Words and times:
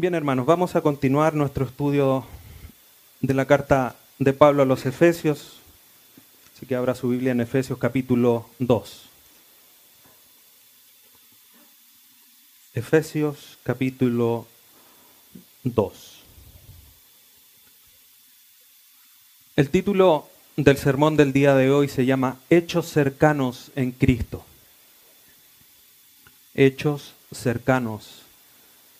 Bien, 0.00 0.14
hermanos, 0.14 0.46
vamos 0.46 0.76
a 0.76 0.80
continuar 0.80 1.34
nuestro 1.34 1.66
estudio 1.66 2.24
de 3.20 3.34
la 3.34 3.44
carta 3.44 3.96
de 4.18 4.32
Pablo 4.32 4.62
a 4.62 4.64
los 4.64 4.86
Efesios. 4.86 5.58
Así 6.56 6.64
que 6.64 6.74
abra 6.74 6.94
su 6.94 7.10
Biblia 7.10 7.32
en 7.32 7.42
Efesios 7.42 7.78
capítulo 7.78 8.48
2. 8.60 9.02
Efesios 12.72 13.58
capítulo 13.62 14.46
2. 15.64 16.22
El 19.56 19.68
título 19.68 20.30
del 20.56 20.78
sermón 20.78 21.18
del 21.18 21.34
día 21.34 21.54
de 21.54 21.70
hoy 21.70 21.88
se 21.88 22.06
llama 22.06 22.38
Hechos 22.48 22.88
cercanos 22.88 23.70
en 23.76 23.90
Cristo. 23.90 24.46
Hechos 26.54 27.12
cercanos 27.30 28.22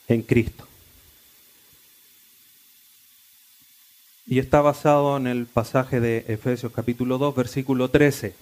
en 0.07 0.21
Cristo. 0.21 0.67
Y 4.31 4.39
está 4.39 4.61
basado 4.61 5.17
en 5.17 5.27
el 5.27 5.47
pasaje 5.47 5.99
de 5.99 6.25
Efesios 6.29 6.71
capítulo 6.71 7.19
2, 7.19 7.35
versículo 7.35 7.91
13, 7.91 8.33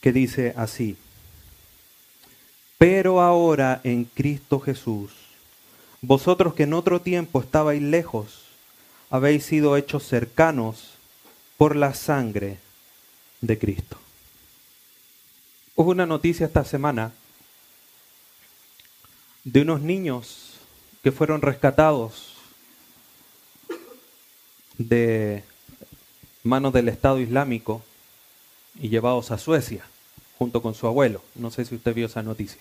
que 0.00 0.10
dice 0.10 0.54
así, 0.56 0.96
pero 2.78 3.20
ahora 3.20 3.82
en 3.84 4.04
Cristo 4.04 4.58
Jesús, 4.58 5.12
vosotros 6.00 6.54
que 6.54 6.62
en 6.62 6.72
otro 6.72 7.02
tiempo 7.02 7.42
estabais 7.42 7.82
lejos, 7.82 8.44
habéis 9.10 9.44
sido 9.44 9.76
hechos 9.76 10.04
cercanos 10.04 10.94
por 11.58 11.76
la 11.76 11.92
sangre 11.92 12.56
de 13.42 13.58
Cristo. 13.58 13.98
Hubo 15.76 15.90
una 15.90 16.06
noticia 16.06 16.46
esta 16.46 16.64
semana 16.64 17.12
de 19.44 19.60
unos 19.60 19.82
niños 19.82 20.54
que 21.02 21.12
fueron 21.12 21.42
rescatados 21.42 22.33
de 24.78 25.44
manos 26.42 26.72
del 26.72 26.88
Estado 26.88 27.20
Islámico 27.20 27.82
y 28.80 28.88
llevados 28.88 29.30
a 29.30 29.38
Suecia 29.38 29.84
junto 30.38 30.62
con 30.62 30.74
su 30.74 30.86
abuelo. 30.86 31.22
No 31.34 31.50
sé 31.50 31.64
si 31.64 31.74
usted 31.74 31.94
vio 31.94 32.06
esa 32.06 32.22
noticia. 32.22 32.60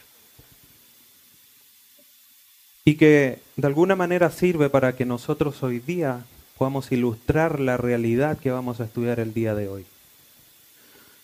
Y 2.86 2.96
que 2.96 3.40
de 3.56 3.68
alguna 3.68 3.96
manera 3.96 4.30
sirve 4.30 4.70
para 4.70 4.96
que 4.96 5.06
nosotros 5.06 5.64
hoy 5.64 5.80
día 5.80 6.26
podamos 6.58 6.92
ilustrar 6.92 7.60
la 7.60 7.78
realidad 7.78 8.38
que 8.38 8.52
vamos 8.52 8.80
a 8.80 8.86
estudiar 8.86 9.20
el 9.20 9.34
día 9.34 9.56
de 9.56 9.68
hoy. 9.68 9.86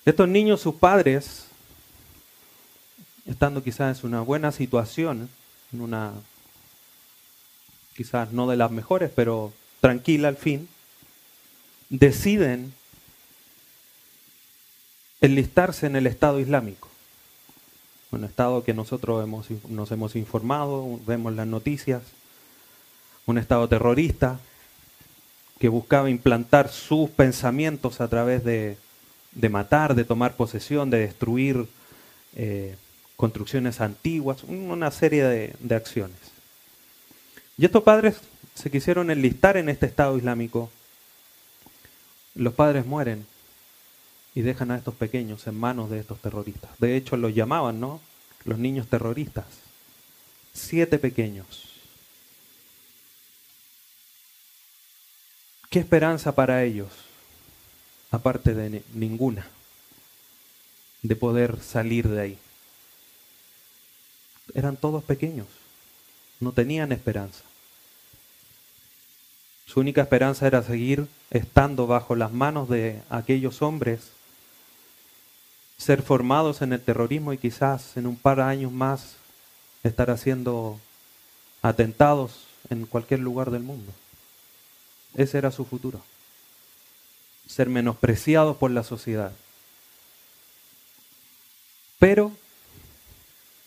Estos 0.06 0.28
niños, 0.28 0.62
sus 0.62 0.76
padres, 0.76 1.48
estando 3.26 3.62
quizás 3.62 4.00
en 4.00 4.08
una 4.08 4.22
buena 4.22 4.52
situación, 4.52 5.30
en 5.72 5.82
una 5.82 6.14
quizás 7.96 8.32
no 8.32 8.48
de 8.48 8.58
las 8.58 8.72
mejores, 8.72 9.12
pero 9.14 9.54
tranquila 9.82 10.30
al 10.30 10.38
fin, 10.38 10.70
deciden 11.90 12.74
enlistarse 15.22 15.88
en 15.88 15.96
el 15.96 16.08
Estado 16.08 16.40
Islámico. 16.40 16.88
Un 18.12 18.24
Estado 18.24 18.64
que 18.64 18.74
nosotros 18.74 19.24
hemos, 19.24 19.48
nos 19.68 19.92
hemos 19.92 20.16
informado, 20.16 21.00
vemos 21.06 21.34
las 21.34 21.48
noticias, 21.48 22.02
un 23.26 23.38
Estado 23.38 23.68
terrorista 23.68 24.40
que 25.60 25.70
buscaba 25.70 26.10
implantar 26.10 26.70
sus 26.70 27.10
pensamientos 27.10 28.02
a 28.02 28.08
través 28.08 28.44
de, 28.44 28.78
matar, 29.50 29.94
de 29.94 30.06
tomar 30.06 30.36
posesión, 30.36 30.90
de 30.90 31.00
destruir 31.00 31.68
eh, 32.36 32.76
construcciones 33.18 33.82
antiguas, 33.82 34.44
una 34.44 34.90
serie 34.90 35.24
de, 35.26 35.56
de 35.60 35.76
acciones. 35.76 36.18
Y 37.58 37.66
estos 37.66 37.84
padres 37.84 38.22
se 38.56 38.72
quisieron 38.72 39.12
enlistar 39.12 39.58
en 39.58 39.68
este 39.68 39.86
Estado 39.86 40.18
Islámico 40.18 40.72
los 42.36 42.54
padres 42.54 42.86
mueren 42.86 43.26
y 44.36 44.42
dejan 44.42 44.72
a 44.72 44.78
estos 44.78 44.96
pequeños 44.96 45.48
en 45.48 45.60
manos 45.60 45.90
de 45.90 46.00
estos 46.00 46.20
terroristas. 46.20 46.72
De 46.80 46.96
hecho, 46.96 47.18
los 47.18 47.34
llamaban, 47.34 47.80
¿no? 47.80 48.00
Los 48.46 48.60
niños 48.60 48.88
terroristas. 48.88 49.46
Siete 50.54 51.00
pequeños. 51.00 51.70
¿Qué 55.70 55.80
esperanza 55.80 56.34
para 56.34 56.64
ellos? 56.64 56.90
Aparte 58.12 58.56
de 58.56 58.84
ninguna, 58.94 59.48
de 61.04 61.16
poder 61.16 61.62
salir 61.62 62.08
de 62.08 62.22
ahí. 62.22 62.40
Eran 64.56 64.78
todos 64.78 65.04
pequeños, 65.04 65.46
no 66.40 66.54
tenían 66.54 66.92
esperanza. 66.92 67.44
Su 69.72 69.82
única 69.82 70.02
esperanza 70.02 70.48
era 70.48 70.64
seguir 70.64 71.08
estando 71.30 71.86
bajo 71.86 72.16
las 72.16 72.32
manos 72.32 72.70
de 72.70 73.04
aquellos 73.08 73.62
hombres, 73.62 74.14
ser 75.78 76.02
formados 76.02 76.64
en 76.64 76.74
el 76.74 76.82
terrorismo 76.82 77.34
y 77.34 77.38
quizás 77.38 77.96
en 77.96 78.08
un 78.08 78.16
par 78.16 78.38
de 78.38 78.44
años 78.44 78.72
más 78.72 79.18
estar 79.84 80.10
haciendo 80.10 80.80
atentados 81.62 82.48
en 82.72 82.88
cualquier 82.88 83.20
lugar 83.20 83.52
del 83.52 83.62
mundo. 83.62 83.92
Ese 85.14 85.38
era 85.38 85.52
su 85.52 85.66
futuro. 85.66 86.02
Ser 87.46 87.70
menospreciados 87.70 88.58
por 88.58 88.72
la 88.72 88.82
sociedad. 88.82 89.34
Pero, 92.00 92.32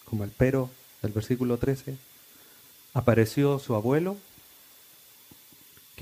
como 0.04 0.24
el 0.24 0.30
pero 0.30 0.68
del 1.00 1.12
versículo 1.12 1.58
13, 1.58 1.96
apareció 2.92 3.60
su 3.60 3.76
abuelo 3.76 4.16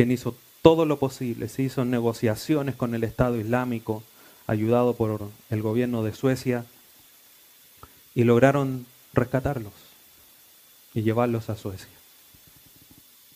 quien 0.00 0.12
hizo 0.12 0.34
todo 0.62 0.86
lo 0.86 0.98
posible, 0.98 1.46
se 1.50 1.60
hizo 1.60 1.84
negociaciones 1.84 2.74
con 2.74 2.94
el 2.94 3.04
Estado 3.04 3.38
Islámico, 3.38 4.02
ayudado 4.46 4.94
por 4.94 5.28
el 5.50 5.60
gobierno 5.60 6.02
de 6.02 6.14
Suecia, 6.14 6.64
y 8.14 8.24
lograron 8.24 8.86
rescatarlos 9.12 9.74
y 10.94 11.02
llevarlos 11.02 11.50
a 11.50 11.56
Suecia. 11.56 11.92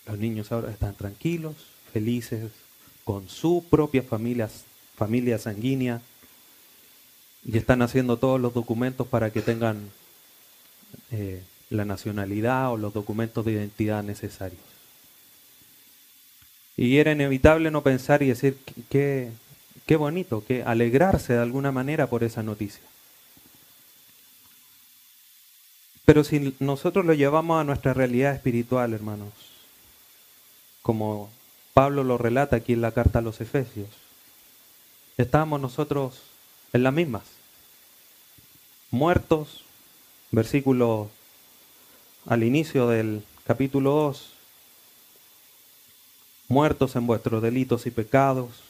Los 0.06 0.16
niños 0.16 0.52
ahora 0.52 0.70
están 0.70 0.94
tranquilos, 0.94 1.54
felices, 1.92 2.50
con 3.04 3.28
su 3.28 3.62
propia 3.69 4.02
familia, 4.02 4.48
familia 4.96 5.38
sanguínea, 5.38 6.00
y 7.44 7.58
están 7.58 7.82
haciendo 7.82 8.16
todos 8.16 8.41
los 8.41 8.54
documentos 8.54 9.06
para 9.06 9.31
que 9.31 9.42
tengan 9.42 9.91
eh, 11.10 11.42
la 11.69 11.84
nacionalidad 11.84 12.72
o 12.72 12.78
los 12.78 12.94
documentos 12.94 13.44
de 13.44 13.52
identidad 13.52 14.02
necesarios. 14.02 14.74
Y 16.77 16.99
era 16.99 17.12
inevitable 17.12 17.71
no 17.71 17.83
pensar 17.83 18.23
y 18.23 18.29
decir, 18.29 18.59
qué, 18.91 19.31
qué 19.87 19.97
bonito, 19.97 20.45
que 20.45 20.62
alegrarse 20.62 21.35
de 21.35 21.43
alguna 21.43 21.73
manera 21.73 22.09
por 22.09 22.25
esa 22.25 22.43
noticia. 22.43 22.83
Pero 26.05 26.25
si 26.25 26.55
nosotros 26.59 27.05
lo 27.05 27.15
llevamos 27.15 27.61
a 27.61 27.65
nuestra 27.65 27.95
realidad 27.95 28.35
espiritual, 28.35 28.93
hermanos, 28.93 29.33
como 30.83 31.31
Pablo 31.73 32.05
lo 32.05 32.19
relata 32.19 32.57
aquí 32.57 32.75
en 32.75 32.83
la 32.83 32.93
carta 32.93 33.21
a 33.21 33.23
los 33.23 33.41
Efesios, 33.41 33.89
estamos 35.17 35.61
nosotros 35.61 36.23
en 36.73 36.83
las 36.83 36.93
mismas, 36.93 37.23
muertos, 38.91 39.65
versículo 40.31 41.09
al 42.27 42.43
inicio 42.43 42.89
del 42.89 43.25
capítulo 43.47 43.93
2, 43.93 44.34
muertos 46.55 46.95
en 46.95 47.09
vuestros 47.09 47.43
delitos 47.43 47.85
y 47.87 47.91
pecados, 47.91 48.62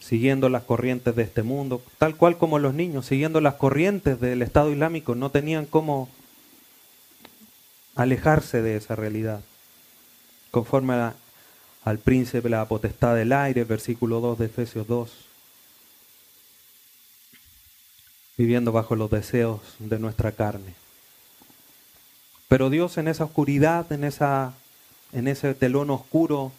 siguiendo 0.00 0.48
las 0.48 0.64
corrientes 0.64 1.14
de 1.14 1.22
este 1.22 1.44
mundo, 1.44 1.80
tal 1.98 2.16
cual 2.16 2.36
como 2.36 2.58
los 2.58 2.74
niños, 2.74 3.06
siguiendo 3.06 3.40
las 3.40 3.54
corrientes 3.54 4.20
del 4.20 4.42
Estado 4.42 4.72
Islámico, 4.72 5.14
no 5.14 5.30
tenían 5.30 5.66
cómo 5.66 6.08
alejarse 7.94 8.60
de 8.60 8.76
esa 8.76 8.96
realidad. 8.96 9.40
Conforme 10.50 11.12
al 11.84 11.98
príncipe 11.98 12.48
la 12.48 12.66
potestad 12.66 13.14
del 13.14 13.32
aire, 13.32 13.62
versículo 13.62 14.20
2 14.20 14.38
de 14.38 14.46
Efesios 14.46 14.88
2, 14.88 15.12
viviendo 18.36 18.72
bajo 18.72 18.96
los 18.96 19.12
deseos 19.12 19.60
de 19.78 20.00
nuestra 20.00 20.32
carne. 20.32 20.74
Pero 22.48 22.68
Dios 22.68 22.98
en 22.98 23.06
esa 23.06 23.24
oscuridad, 23.24 23.90
en, 23.92 24.02
esa, 24.02 24.54
en 25.12 25.28
ese 25.28 25.54
telón 25.54 25.90
oscuro 25.90 26.50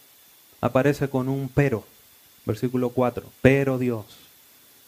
aparece 0.61 1.09
con 1.09 1.29
un 1.29 1.49
pero. 1.49 1.83
Versículo 2.45 2.89
4. 2.89 3.23
Pero 3.41 3.77
Dios, 3.77 4.05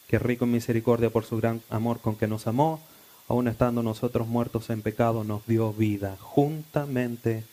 que 0.07 0.19
rico 0.19 0.45
en 0.45 0.51
misericordia 0.51 1.09
por 1.09 1.25
su 1.25 1.37
gran 1.37 1.61
amor 1.69 1.99
con 1.99 2.15
que 2.15 2.27
nos 2.27 2.47
amó, 2.47 2.81
aun 3.27 3.47
estando 3.47 3.83
nosotros 3.83 4.27
muertos 4.27 4.69
en 4.69 4.81
pecado, 4.81 5.23
nos 5.23 5.45
dio 5.45 5.73
vida 5.73 6.17
juntamente 6.19 7.43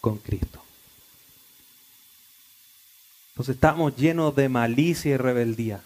con 0.00 0.18
Cristo. 0.18 0.60
Entonces 3.32 3.54
estamos 3.56 3.96
llenos 3.96 4.36
de 4.36 4.48
malicia 4.48 5.12
y 5.12 5.16
rebeldía. 5.16 5.80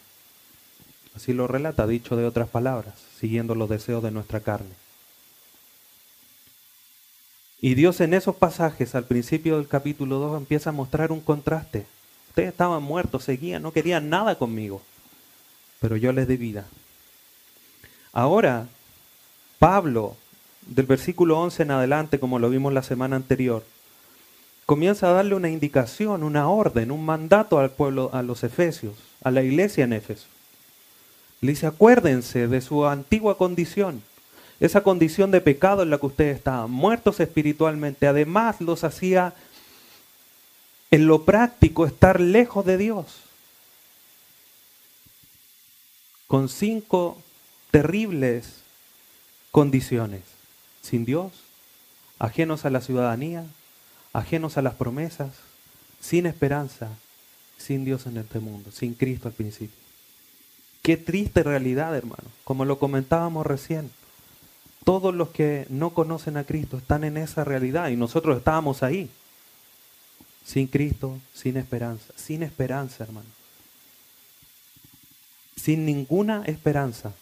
Así 1.15 1.33
lo 1.33 1.47
relata, 1.47 1.87
dicho 1.87 2.15
de 2.17 2.27
otras 2.27 2.49
palabras, 2.49 2.95
siguiendo 3.19 3.55
los 3.55 3.69
deseos 3.69 4.03
de 4.03 4.11
nuestra 4.11 4.41
carne. 4.41 4.75
Y 7.61 7.75
Dios 7.75 8.01
en 8.01 8.15
esos 8.15 8.37
pasajes, 8.37 8.95
al 8.95 9.05
principio 9.05 9.57
del 9.57 9.67
capítulo 9.67 10.19
2, 10.19 10.39
empieza 10.39 10.71
a 10.71 10.73
mostrar 10.73 11.11
un 11.11 11.21
contraste. 11.21 11.87
Ustedes 12.29 12.51
estaban 12.51 12.83
muertos, 12.83 13.25
seguían, 13.25 13.63
no 13.63 13.73
querían 13.73 14.09
nada 14.09 14.37
conmigo, 14.37 14.81
pero 15.81 15.97
yo 15.97 16.13
les 16.13 16.29
di 16.29 16.37
vida. 16.37 16.67
Ahora, 18.13 18.69
Pablo, 19.59 20.17
del 20.67 20.87
versículo 20.87 21.41
11 21.41 21.65
en 21.65 21.71
adelante, 21.73 22.21
como 22.21 22.39
lo 22.39 22.49
vimos 22.49 22.73
la 22.73 22.85
semana 22.85 23.17
anterior, 23.17 23.65
comienza 24.67 25.09
a 25.09 25.13
darle 25.13 25.35
una 25.35 25.49
indicación, 25.49 26.23
una 26.23 26.49
orden, 26.49 26.93
un 26.93 27.05
mandato 27.05 27.59
al 27.59 27.71
pueblo, 27.71 28.11
a 28.13 28.23
los 28.23 28.45
efesios, 28.45 28.95
a 29.25 29.33
la 29.33 29.43
iglesia 29.43 29.85
en 29.85 29.95
Éfeso. 29.95 30.27
Le 31.41 31.53
dice, 31.53 31.67
acuérdense 31.67 32.47
de 32.47 32.61
su 32.61 32.87
antigua 32.87 33.37
condición, 33.37 34.03
esa 34.61 34.83
condición 34.83 35.31
de 35.31 35.41
pecado 35.41 35.83
en 35.83 35.91
la 35.91 35.99
que 35.99 36.07
ustedes 36.07 36.37
estaban, 36.37 36.71
muertos 36.71 37.21
espiritualmente. 37.21 38.07
Además 38.07 38.61
los 38.61 38.85
hacía 38.85 39.35
en 40.91 41.07
lo 41.07 41.25
práctico 41.25 41.87
estar 41.87 42.21
lejos 42.21 42.65
de 42.65 42.77
Dios. 42.77 43.21
Con 46.27 46.49
cinco 46.49 47.19
terribles 47.71 48.63
condiciones. 49.51 50.23
Sin 50.83 51.05
Dios, 51.05 51.33
ajenos 52.19 52.65
a 52.65 52.71
la 52.71 52.81
ciudadanía, 52.81 53.45
ajenos 54.13 54.57
a 54.57 54.63
las 54.63 54.75
promesas, 54.75 55.33
sin 56.01 56.27
esperanza, 56.27 56.89
sin 57.59 57.85
Dios 57.85 58.07
en 58.07 58.17
este 58.17 58.41
mundo, 58.41 58.71
sin 58.71 58.95
Cristo 58.95 59.29
al 59.29 59.35
principio. 59.35 59.77
Qué 60.83 60.97
triste 60.97 61.43
realidad, 61.43 61.95
hermano, 61.97 62.25
como 62.45 62.65
lo 62.65 62.79
comentábamos 62.79 63.47
recién. 63.47 63.91
Todos 64.89 65.15
los 65.15 65.29
que 65.29 65.67
no 65.69 65.91
conocen 65.91 66.39
a 66.39 66.45
Cristo 66.45 66.79
están 66.79 67.05
en 67.05 67.19
esa 67.19 67.45
realidad 67.45 67.91
y 67.91 67.97
nosotros 67.97 68.39
estábamos 68.39 68.83
ahí. 68.83 69.11
Sin 70.47 70.67
Cristo, 70.67 71.19
sin 71.35 71.59
esperanza, 71.59 72.11
sin 72.17 72.43
esperanza, 72.43 73.05
hermano. 73.05 73.29
Sin 75.57 75.85
ninguna 75.85 76.43
esperanza. 76.47 77.13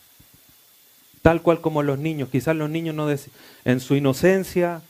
Tal 1.22 1.42
cual 1.42 1.60
como 1.60 1.82
los 1.82 1.98
niños, 1.98 2.28
quizás 2.28 2.54
los 2.54 2.70
niños 2.70 2.94
no 2.94 3.08
en 3.64 3.80
su 3.80 3.96
inocencia, 3.96 4.80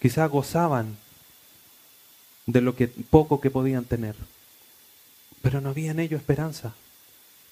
quizás 0.00 0.28
gozaban 0.28 0.96
de 2.46 2.62
lo 2.62 2.74
que 2.74 2.88
poco 2.88 3.40
que 3.40 3.50
podían 3.50 3.84
tener. 3.84 4.16
Pero 5.40 5.60
no 5.60 5.68
había 5.70 5.92
en 5.92 6.00
ellos 6.00 6.20
esperanza. 6.20 6.74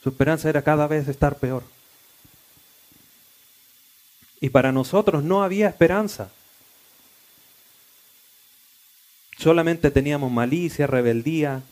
Su 0.02 0.08
esperanza 0.08 0.48
era 0.48 0.62
cada 0.62 0.88
vez 0.88 1.06
estar 1.06 1.36
peor. 1.38 1.62
Y 4.40 4.50
para 4.50 4.72
nosotros 4.72 5.22
no 5.22 5.42
había 5.42 5.68
esperanza. 5.68 6.30
Solamente 9.36 9.90
teníamos 9.90 10.30
malicia, 10.30 10.86
rebeldía. 10.86 11.62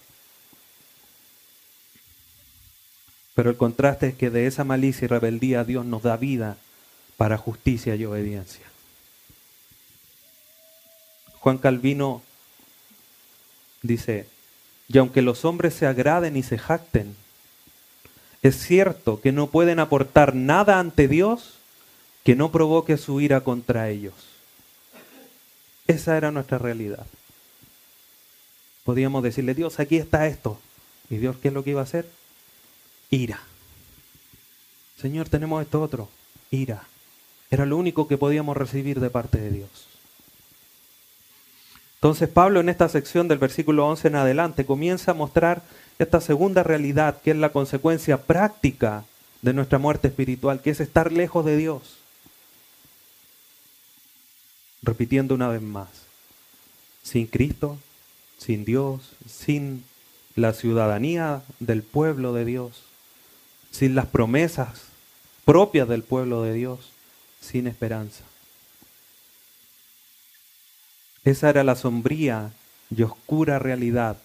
Pero 3.35 3.51
el 3.51 3.57
contraste 3.57 4.09
es 4.09 4.15
que 4.15 4.31
de 4.31 4.47
esa 4.47 4.65
malicia 4.65 5.05
y 5.05 5.09
rebeldía 5.09 5.65
Dios 5.65 5.85
nos 5.85 6.03
da 6.03 6.17
vida 6.17 6.57
para 7.17 7.37
justicia 7.37 7.95
y 7.95 8.05
obediencia. 8.05 8.67
Juan 11.41 11.59
Calvino 11.59 12.23
dice, 13.83 14.27
y 14.89 14.99
aunque 14.99 15.23
los 15.23 15.45
hombres 15.45 15.75
se 15.75 15.87
agraden 15.87 16.37
y 16.37 16.43
se 16.43 16.59
jacten, 16.59 17.17
es 18.43 18.57
cierto 18.57 19.21
que 19.21 19.33
no 19.33 19.49
pueden 19.49 19.79
aportar 19.79 20.35
nada 20.35 20.79
ante 20.79 21.09
Dios 21.09 21.58
que 22.29 22.37
no 22.37 22.53
provoque 22.53 22.99
su 22.99 23.23
ira 23.23 23.41
contra 23.41 23.89
ellos. 23.89 24.13
Esa 25.87 26.15
era 26.15 26.31
nuestra 26.31 26.59
realidad. 26.59 27.07
Podíamos 28.85 29.23
decirle, 29.23 29.55
Dios, 29.55 29.81
aquí 29.81 29.97
está 29.97 30.27
esto. 30.27 30.61
¿Y 31.09 31.17
Dios 31.17 31.37
qué 31.41 31.49
es 31.49 31.55
lo 31.55 31.65
que 31.65 31.71
iba 31.71 31.81
a 31.81 31.85
hacer? 31.85 32.07
Ira. 33.09 33.41
Señor, 35.01 35.31
tenemos 35.31 35.63
esto 35.63 35.81
otro. 35.81 36.11
Ira. 36.51 36.83
Era 37.51 37.65
lo 37.65 37.79
único 37.79 38.07
que 38.07 38.19
podíamos 38.19 38.59
recibir 38.59 39.01
de 39.01 39.09
parte 39.09 39.39
de 39.39 39.51
Dios. 39.51 39.89
Entonces 41.95 42.29
Pablo 42.29 42.61
en 42.61 42.69
esta 42.69 42.91
sección 42.91 43.27
del 43.29 43.39
versículo 43.39 43.89
11 43.89 44.09
en 44.09 44.17
adelante 44.17 44.67
comienza 44.67 45.13
a 45.13 45.15
mostrar 45.15 45.63
esta 45.99 46.21
segunda 46.21 46.63
realidad 46.63 47.23
que 47.23 47.31
es 47.31 47.39
la 47.39 47.53
consecuencia 47.53 48.19
práctica 48.19 49.05
de 49.41 49.55
nuestra 49.55 49.79
muerte 49.79 50.09
espiritual, 50.09 50.61
que 50.61 50.69
es 50.69 50.81
estar 50.81 51.11
lejos 51.11 51.47
de 51.47 51.57
Dios. 51.57 51.99
Repitiendo 54.83 55.35
una 55.35 55.49
vez 55.49 55.63
más, 55.63 55.89
sin 57.03 57.27
Cristo, 57.27 57.79
sin 58.39 58.65
Dios, 58.65 59.13
sin 59.29 59.85
la 60.37 60.53
ciudadanía 60.53 61.43
del 61.59 61.83
pueblo 61.83 62.33
de 62.33 62.45
Dios, 62.45 62.83
sin 63.71 63.95
las 63.95 64.07
promesas 64.07 64.85
propias 65.45 65.89
del 65.89 66.03
pueblo 66.03 66.43
de 66.43 66.53
Dios, 66.53 66.91
sin 67.41 67.67
esperanza. 67.67 68.25
Esa 71.25 71.51
era 71.51 71.65
la 71.65 71.75
sombría 71.75 72.53
y 72.95 73.03
oscura 73.03 73.59
realidad 73.59 74.19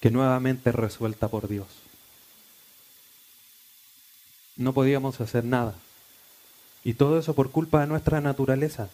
que 0.00 0.10
nuevamente 0.10 0.72
resuelta 0.72 1.28
por 1.28 1.48
Dios. 1.48 1.66
No 4.56 4.72
podíamos 4.72 5.20
hacer 5.20 5.44
nada. 5.44 5.74
Y 6.84 6.94
todo 6.94 7.18
eso 7.18 7.34
por 7.34 7.50
culpa 7.50 7.80
de 7.80 7.86
nuestra 7.86 8.20
naturaleza. 8.20 8.88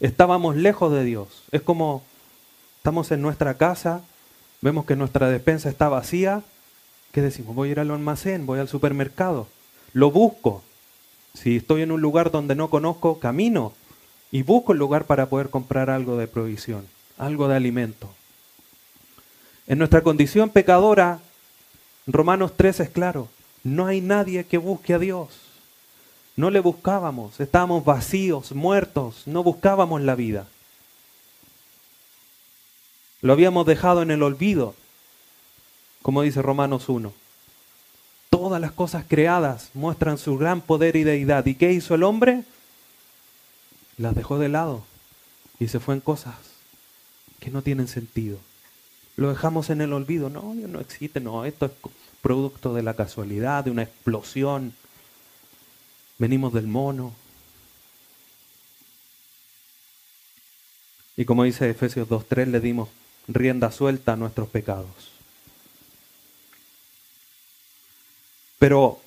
Estábamos 0.00 0.56
lejos 0.56 0.92
de 0.92 1.04
Dios. 1.04 1.28
Es 1.52 1.62
como 1.62 2.02
estamos 2.78 3.10
en 3.10 3.22
nuestra 3.22 3.54
casa, 3.54 4.02
vemos 4.60 4.86
que 4.86 4.96
nuestra 4.96 5.28
despensa 5.28 5.68
está 5.68 5.88
vacía. 5.88 6.42
¿Qué 7.12 7.22
decimos? 7.22 7.54
Voy 7.54 7.68
a 7.68 7.72
ir 7.72 7.80
al 7.80 7.90
almacén, 7.90 8.46
voy 8.46 8.60
al 8.60 8.68
supermercado. 8.68 9.48
Lo 9.92 10.10
busco. 10.10 10.62
Si 11.34 11.56
estoy 11.56 11.82
en 11.82 11.92
un 11.92 12.00
lugar 12.00 12.30
donde 12.30 12.54
no 12.54 12.70
conozco, 12.70 13.18
camino 13.18 13.72
y 14.30 14.42
busco 14.42 14.72
el 14.72 14.78
lugar 14.78 15.04
para 15.04 15.26
poder 15.26 15.50
comprar 15.50 15.90
algo 15.90 16.16
de 16.16 16.26
provisión, 16.26 16.86
algo 17.18 17.48
de 17.48 17.56
alimento. 17.56 18.10
En 19.66 19.78
nuestra 19.78 20.02
condición 20.02 20.50
pecadora, 20.50 21.20
Romanos 22.06 22.52
3 22.56 22.80
es 22.80 22.90
claro, 22.90 23.28
no 23.64 23.86
hay 23.86 24.00
nadie 24.00 24.44
que 24.44 24.58
busque 24.58 24.94
a 24.94 24.98
Dios. 24.98 25.45
No 26.36 26.50
le 26.50 26.60
buscábamos, 26.60 27.40
estábamos 27.40 27.84
vacíos, 27.84 28.52
muertos, 28.52 29.22
no 29.26 29.42
buscábamos 29.42 30.02
la 30.02 30.14
vida. 30.14 30.46
Lo 33.22 33.32
habíamos 33.32 33.66
dejado 33.66 34.02
en 34.02 34.10
el 34.10 34.22
olvido, 34.22 34.74
como 36.02 36.22
dice 36.22 36.42
Romanos 36.42 36.88
1. 36.88 37.12
Todas 38.30 38.60
las 38.60 38.72
cosas 38.72 39.04
creadas 39.08 39.70
muestran 39.72 40.18
su 40.18 40.36
gran 40.36 40.60
poder 40.60 40.96
y 40.96 41.04
deidad. 41.04 41.46
¿Y 41.46 41.54
qué 41.54 41.72
hizo 41.72 41.94
el 41.94 42.02
hombre? 42.02 42.44
las 43.98 44.14
dejó 44.14 44.38
de 44.38 44.48
lado 44.48 44.84
y 45.58 45.68
se 45.68 45.80
fue 45.80 45.94
en 45.94 46.00
cosas 46.00 46.34
que 47.40 47.50
no 47.50 47.62
tienen 47.62 47.88
sentido. 47.88 48.38
Lo 49.16 49.30
dejamos 49.30 49.70
en 49.70 49.80
el 49.80 49.92
olvido. 49.92 50.28
No, 50.28 50.54
no 50.54 50.80
existe, 50.80 51.20
no, 51.20 51.44
esto 51.44 51.66
es 51.66 51.72
producto 52.20 52.74
de 52.74 52.82
la 52.82 52.94
casualidad, 52.94 53.64
de 53.64 53.70
una 53.70 53.82
explosión. 53.82 54.74
Venimos 56.18 56.52
del 56.52 56.66
mono. 56.66 57.14
Y 61.16 61.24
como 61.24 61.44
dice 61.44 61.68
Efesios 61.68 62.08
2.3, 62.08 62.46
le 62.46 62.60
dimos 62.60 62.88
rienda 63.28 63.70
suelta 63.70 64.12
a 64.12 64.16
nuestros 64.16 64.48
pecados. 64.48 65.10
Pero 68.58 69.00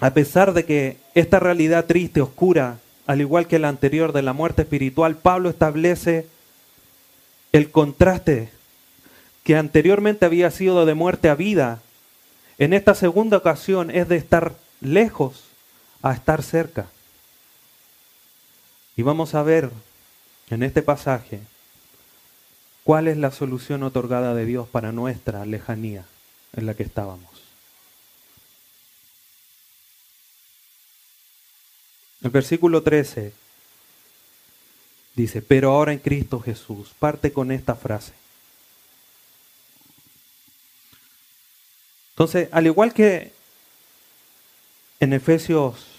a 0.00 0.14
pesar 0.14 0.52
de 0.52 0.64
que 0.64 0.96
esta 1.14 1.38
realidad 1.38 1.86
triste, 1.86 2.20
oscura, 2.20 2.78
al 3.06 3.20
igual 3.20 3.46
que 3.46 3.58
la 3.58 3.68
anterior 3.68 4.12
de 4.12 4.22
la 4.22 4.32
muerte 4.32 4.62
espiritual, 4.62 5.16
Pablo 5.16 5.50
establece 5.50 6.26
el 7.52 7.70
contraste 7.70 8.50
que 9.44 9.56
anteriormente 9.56 10.26
había 10.26 10.50
sido 10.50 10.86
de 10.86 10.94
muerte 10.94 11.28
a 11.28 11.34
vida. 11.34 11.82
En 12.58 12.72
esta 12.72 12.94
segunda 12.94 13.36
ocasión 13.36 13.90
es 13.90 14.08
de 14.08 14.16
estar 14.16 14.54
lejos 14.80 15.49
a 16.02 16.12
estar 16.12 16.42
cerca. 16.42 16.88
Y 18.96 19.02
vamos 19.02 19.34
a 19.34 19.42
ver 19.42 19.70
en 20.50 20.62
este 20.62 20.82
pasaje 20.82 21.40
cuál 22.84 23.08
es 23.08 23.16
la 23.16 23.30
solución 23.30 23.82
otorgada 23.82 24.34
de 24.34 24.44
Dios 24.46 24.68
para 24.68 24.92
nuestra 24.92 25.44
lejanía 25.46 26.04
en 26.54 26.66
la 26.66 26.74
que 26.74 26.82
estábamos. 26.82 27.30
El 32.22 32.30
versículo 32.30 32.82
13 32.82 33.32
dice, 35.14 35.42
pero 35.42 35.70
ahora 35.70 35.92
en 35.92 35.98
Cristo 35.98 36.40
Jesús, 36.40 36.90
parte 36.98 37.32
con 37.32 37.50
esta 37.50 37.74
frase. 37.74 38.12
Entonces, 42.10 42.48
al 42.52 42.66
igual 42.66 42.92
que 42.92 43.32
en 45.00 45.14
Efesios, 45.14 45.89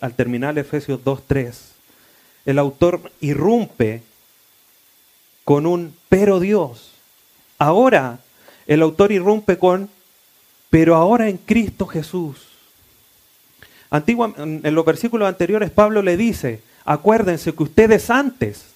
al 0.00 0.14
terminar 0.14 0.58
Efesios 0.58 1.00
2.3, 1.04 1.54
el 2.46 2.58
autor 2.58 3.12
irrumpe 3.20 4.02
con 5.44 5.66
un 5.66 5.94
pero 6.08 6.40
Dios. 6.40 6.92
Ahora 7.58 8.20
el 8.66 8.82
autor 8.82 9.12
irrumpe 9.12 9.58
con 9.58 9.90
pero 10.70 10.94
ahora 10.94 11.28
en 11.28 11.38
Cristo 11.38 11.86
Jesús. 11.86 12.48
En 13.90 14.74
los 14.74 14.84
versículos 14.84 15.26
anteriores 15.26 15.70
Pablo 15.70 16.02
le 16.02 16.16
dice, 16.16 16.60
acuérdense 16.84 17.54
que 17.54 17.62
ustedes 17.62 18.10
antes 18.10 18.66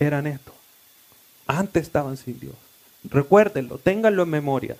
eran 0.00 0.26
esto. 0.26 0.52
Antes 1.46 1.84
estaban 1.84 2.16
sin 2.16 2.38
Dios. 2.40 2.54
Recuérdenlo, 3.04 3.78
ténganlo 3.78 4.24
en 4.24 4.30
memoria. 4.30 4.76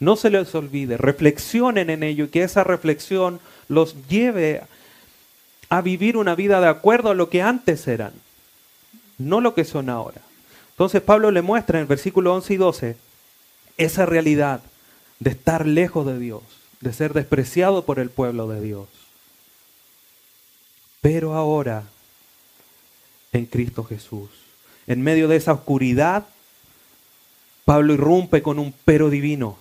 No 0.00 0.16
se 0.16 0.30
les 0.30 0.54
olvide, 0.54 0.96
reflexionen 0.96 1.90
en 1.90 2.02
ello 2.02 2.24
y 2.24 2.28
que 2.28 2.42
esa 2.42 2.64
reflexión 2.64 3.40
los 3.68 4.08
lleve 4.08 4.62
a 5.76 5.82
vivir 5.82 6.16
una 6.16 6.34
vida 6.34 6.60
de 6.60 6.68
acuerdo 6.68 7.10
a 7.10 7.14
lo 7.14 7.30
que 7.30 7.42
antes 7.42 7.86
eran, 7.88 8.12
no 9.18 9.40
lo 9.40 9.54
que 9.54 9.64
son 9.64 9.88
ahora. 9.88 10.20
Entonces 10.70 11.02
Pablo 11.02 11.30
le 11.30 11.42
muestra 11.42 11.78
en 11.78 11.82
el 11.82 11.88
versículo 11.88 12.34
11 12.34 12.54
y 12.54 12.56
12 12.56 12.96
esa 13.76 14.06
realidad 14.06 14.60
de 15.20 15.30
estar 15.30 15.66
lejos 15.66 16.06
de 16.06 16.18
Dios, 16.18 16.42
de 16.80 16.92
ser 16.92 17.12
despreciado 17.12 17.84
por 17.84 17.98
el 17.98 18.10
pueblo 18.10 18.48
de 18.48 18.60
Dios. 18.60 18.88
Pero 21.00 21.34
ahora, 21.34 21.84
en 23.32 23.46
Cristo 23.46 23.84
Jesús, 23.84 24.30
en 24.86 25.02
medio 25.02 25.28
de 25.28 25.36
esa 25.36 25.52
oscuridad, 25.52 26.26
Pablo 27.64 27.94
irrumpe 27.94 28.42
con 28.42 28.58
un 28.58 28.74
pero 28.84 29.10
divino 29.10 29.58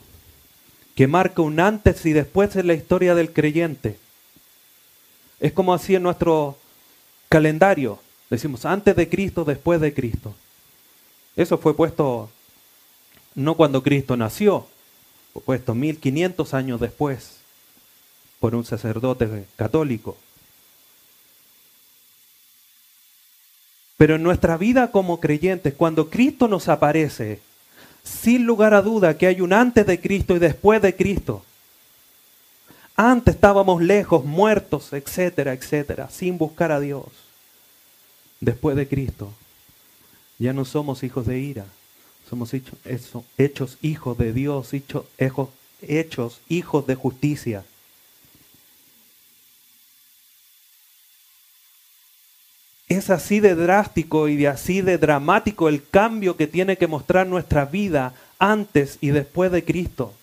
que 0.96 1.08
marca 1.08 1.42
un 1.42 1.60
antes 1.60 2.06
y 2.06 2.14
después 2.14 2.56
en 2.56 2.68
la 2.68 2.74
historia 2.74 3.16
del 3.16 3.34
creyente. 3.34 3.98
Es 5.44 5.52
como 5.52 5.74
así 5.74 5.94
en 5.94 6.04
nuestro 6.04 6.58
calendario. 7.28 8.00
Decimos 8.30 8.64
antes 8.64 8.96
de 8.96 9.10
Cristo, 9.10 9.44
después 9.44 9.82
de 9.82 9.94
Cristo. 9.94 10.34
Eso 11.36 11.58
fue 11.58 11.76
puesto 11.76 12.30
no 13.36 13.56
cuando 13.56 13.84
Cristo 13.84 14.16
nació, 14.16 14.66
fue 15.34 15.42
puesto 15.42 15.76
1500 15.76 16.54
años 16.54 16.80
después 16.80 17.40
por 18.40 18.56
un 18.56 18.64
sacerdote 18.64 19.46
católico. 19.58 20.16
Pero 23.98 24.16
en 24.16 24.24
nuestra 24.24 24.56
vida 24.56 24.92
como 24.92 25.20
creyentes, 25.20 25.74
cuando 25.74 26.10
Cristo 26.10 26.48
nos 26.48 26.70
aparece, 26.70 27.42
sin 28.02 28.46
lugar 28.46 28.74
a 28.74 28.82
duda 28.82 29.18
que 29.18 29.28
hay 29.28 29.42
un 29.42 29.52
antes 29.52 29.86
de 29.86 30.00
Cristo 30.00 30.38
y 30.38 30.40
después 30.40 30.82
de 30.82 30.96
Cristo. 30.96 31.44
Antes 32.96 33.36
estábamos 33.36 33.82
lejos, 33.82 34.24
muertos, 34.24 34.94
etcétera, 34.94 35.54
etcétera, 35.54 36.10
sin 36.10 36.38
buscar 36.38 36.72
a 36.72 36.80
Dios. 36.80 37.06
Después 38.40 38.76
de 38.76 38.88
Cristo, 38.88 39.34
ya 40.38 40.54
no 40.54 40.64
somos 40.66 41.04
hijos 41.04 41.26
de 41.26 41.40
ira, 41.40 41.66
somos 42.30 42.54
hechos, 42.54 42.78
hechos 43.38 43.78
hijos 43.82 44.18
de 44.18 44.34
Dios, 44.34 44.74
hechos, 44.74 45.06
hechos 45.82 46.42
hijos 46.50 46.86
de 46.86 46.96
justicia. 46.96 47.66
Es 52.90 53.10
así 53.10 53.40
de 53.40 53.56
drástico 53.56 54.28
y 54.28 54.36
de 54.36 54.50
así 54.50 54.82
de 54.82 55.00
dramático 55.00 55.68
el 55.68 55.88
cambio 55.88 56.38
que 56.38 56.46
tiene 56.46 56.78
que 56.78 56.86
mostrar 56.86 57.26
nuestra 57.26 57.66
vida 57.66 58.14
antes 58.38 59.00
y 59.02 59.08
después 59.08 59.52
de 59.52 59.64
Cristo. 59.64 60.14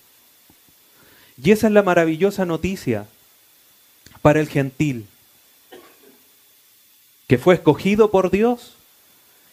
Y 1.42 1.52
esa 1.52 1.68
es 1.68 1.73
la 1.73 1.82
maravillosa 1.82 2.44
noticia 2.44 3.06
para 4.20 4.40
el 4.40 4.49
gentil, 4.49 5.06
que 7.26 7.38
fue 7.38 7.54
escogido 7.54 8.11
por 8.11 8.30
Dios 8.30 8.75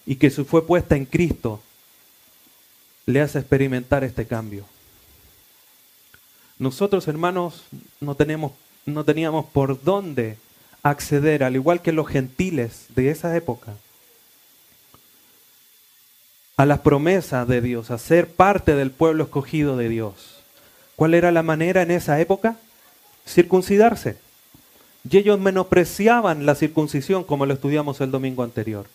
y 0.05 0.15
que 0.15 0.29
su 0.29 0.45
fue 0.45 0.65
puesta 0.65 0.95
en 0.95 1.05
Cristo, 1.05 1.61
le 3.05 3.21
hace 3.21 3.39
experimentar 3.39 4.03
este 4.03 4.25
cambio. 4.25 4.65
Nosotros, 6.59 7.07
hermanos, 7.07 7.63
no, 8.01 8.15
teníamos 8.15 9.45
por 9.53 9.81
dónde 9.81 10.37
acceder, 10.83 11.43
al 11.43 11.55
igual 11.55 11.81
que 11.81 11.91
los 11.91 12.07
gentiles 12.07 12.87
de 12.95 13.11
esa 13.11 13.35
época, 13.35 13.75
a 16.57 16.65
las 16.65 16.79
promesas 16.79 17.47
de 17.47 17.61
Dios, 17.61 17.91
a 17.91 17.97
ser 17.97 18.27
parte 18.27 18.75
del 18.75 18.91
pueblo 18.91 19.25
escogido 19.25 19.77
de 19.77 19.89
Dios. 19.89 20.36
¿Cuál 20.97 21.13
era 21.13 21.31
la 21.31 21.43
manera 21.43 21.81
en 21.83 21.91
esa 21.91 22.19
época? 22.19 22.57
Circuncidarse. 23.25 24.17
Y 25.09 25.17
ellos 25.17 25.39
menospreciaban 25.39 26.45
la 26.45 26.55
circuncisión 26.55 27.23
como 27.23 27.45
lo 27.45 27.53
estudiamos 27.53 28.01
el 28.01 28.11
domingo 28.11 28.43
anterior. 28.43 28.87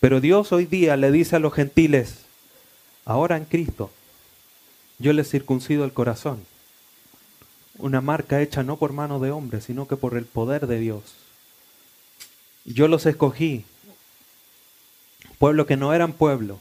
Pero 0.00 0.20
Dios 0.20 0.50
hoy 0.50 0.66
día 0.66 0.96
le 0.96 1.12
dice 1.12 1.36
a 1.36 1.38
los 1.38 1.52
gentiles, 1.52 2.24
ahora 3.04 3.36
en 3.36 3.44
Cristo, 3.44 3.92
yo 4.98 5.12
les 5.12 5.30
circuncido 5.30 5.84
el 5.84 5.92
corazón 5.92 6.44
una 7.80 8.00
marca 8.00 8.40
hecha 8.40 8.62
no 8.62 8.76
por 8.76 8.92
mano 8.92 9.18
de 9.20 9.30
hombre, 9.30 9.60
sino 9.60 9.86
que 9.86 9.96
por 9.96 10.16
el 10.16 10.24
poder 10.24 10.66
de 10.66 10.78
Dios. 10.78 11.02
Yo 12.64 12.88
los 12.88 13.06
escogí, 13.06 13.64
pueblo 15.38 15.66
que 15.66 15.76
no 15.76 15.92
eran 15.94 16.12
pueblo, 16.12 16.58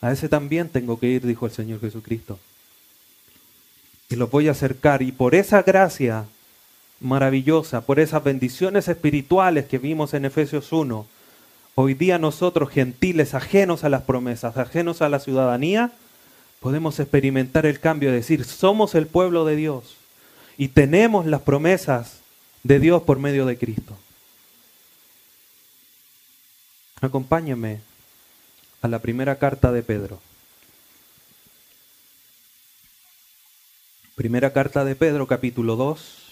a 0.00 0.12
ese 0.12 0.28
también 0.28 0.68
tengo 0.68 0.98
que 0.98 1.06
ir, 1.06 1.26
dijo 1.26 1.46
el 1.46 1.52
Señor 1.52 1.80
Jesucristo. 1.80 2.38
Y 4.08 4.16
los 4.16 4.30
voy 4.30 4.48
a 4.48 4.52
acercar, 4.52 5.02
y 5.02 5.12
por 5.12 5.34
esa 5.34 5.62
gracia 5.62 6.24
maravillosa, 7.00 7.82
por 7.82 8.00
esas 8.00 8.24
bendiciones 8.24 8.88
espirituales 8.88 9.66
que 9.66 9.78
vimos 9.78 10.14
en 10.14 10.24
Efesios 10.24 10.72
1, 10.72 11.06
hoy 11.74 11.94
día 11.94 12.18
nosotros, 12.18 12.70
gentiles, 12.70 13.34
ajenos 13.34 13.84
a 13.84 13.88
las 13.88 14.02
promesas, 14.02 14.56
ajenos 14.56 15.02
a 15.02 15.08
la 15.08 15.20
ciudadanía, 15.20 15.92
podemos 16.60 16.98
experimentar 16.98 17.66
el 17.66 17.80
cambio, 17.80 18.10
de 18.10 18.16
decir, 18.16 18.44
somos 18.44 18.94
el 18.94 19.06
pueblo 19.06 19.44
de 19.44 19.56
Dios 19.56 19.96
y 20.56 20.68
tenemos 20.68 21.26
las 21.26 21.42
promesas 21.42 22.18
de 22.64 22.80
Dios 22.80 23.02
por 23.02 23.18
medio 23.18 23.46
de 23.46 23.56
Cristo. 23.56 23.96
Acompáñame 27.00 27.80
a 28.80 28.88
la 28.88 29.00
primera 29.00 29.38
carta 29.38 29.72
de 29.72 29.82
Pedro. 29.82 30.20
Primera 34.14 34.52
carta 34.52 34.84
de 34.84 34.96
Pedro, 34.96 35.26
capítulo 35.26 35.76
2, 35.76 36.28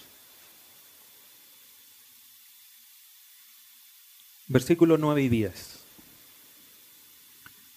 versículos 4.49 4.99
9 4.99 5.23
y 5.23 5.29
10. 5.29 5.79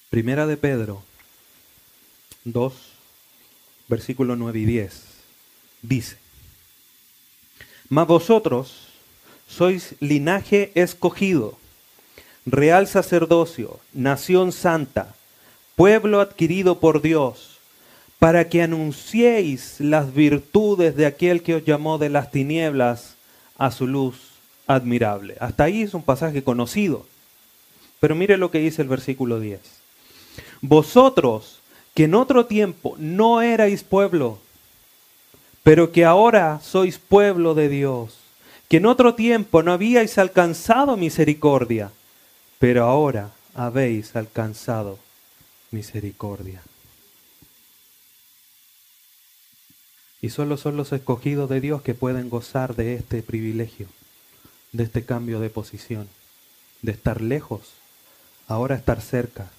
Primera 0.09 0.47
de 0.47 0.57
Pedro 0.57 1.03
2, 2.45 2.73
versículo 3.87 4.35
9 4.35 4.59
y 4.59 4.65
10. 4.65 5.03
Dice, 5.81 6.17
mas 7.89 8.07
vosotros 8.07 8.87
sois 9.47 9.95
linaje 9.99 10.71
escogido, 10.75 11.57
real 12.51 12.87
sacerdocio, 12.87 13.79
nación 13.93 14.51
santa, 14.51 15.15
pueblo 15.75 16.21
adquirido 16.21 16.79
por 16.79 17.01
Dios, 17.01 17.57
para 18.19 18.49
que 18.49 18.61
anunciéis 18.61 19.79
las 19.79 20.13
virtudes 20.13 20.95
de 20.95 21.05
aquel 21.05 21.41
que 21.41 21.55
os 21.55 21.65
llamó 21.65 21.97
de 21.97 22.09
las 22.09 22.31
tinieblas 22.31 23.15
a 23.57 23.71
su 23.71 23.87
luz 23.87 24.15
admirable. 24.67 25.35
Hasta 25.39 25.65
ahí 25.65 25.81
es 25.81 25.93
un 25.93 26.03
pasaje 26.03 26.43
conocido. 26.43 27.05
Pero 27.99 28.15
mire 28.15 28.37
lo 28.37 28.51
que 28.51 28.59
dice 28.59 28.81
el 28.81 28.87
versículo 28.87 29.39
10. 29.39 29.59
Vosotros, 30.61 31.59
que 31.93 32.05
en 32.05 32.15
otro 32.15 32.45
tiempo 32.45 32.95
no 32.97 33.41
erais 33.41 33.83
pueblo, 33.83 34.39
pero 35.63 35.91
que 35.91 36.05
ahora 36.05 36.59
sois 36.63 36.97
pueblo 36.97 37.55
de 37.55 37.67
Dios, 37.67 38.17
que 38.69 38.77
en 38.77 38.85
otro 38.85 39.15
tiempo 39.15 39.63
no 39.63 39.73
habíais 39.73 40.17
alcanzado 40.17 40.95
misericordia, 40.95 41.91
pero 42.59 42.83
ahora 42.83 43.31
habéis 43.55 44.15
alcanzado 44.15 44.99
misericordia. 45.71 46.61
Y 50.21 50.29
solo 50.29 50.57
son 50.57 50.75
los 50.75 50.91
escogidos 50.91 51.49
de 51.49 51.61
Dios 51.61 51.81
que 51.81 51.93
pueden 51.93 52.29
gozar 52.29 52.75
de 52.75 52.95
este 52.95 53.23
privilegio, 53.23 53.87
de 54.73 54.83
este 54.83 55.05
cambio 55.05 55.39
de 55.39 55.49
posición, 55.49 56.09
de 56.81 56.91
estar 56.91 57.21
lejos, 57.21 57.61
ahora 58.47 58.75
estar 58.75 59.01
cerca, 59.01 59.49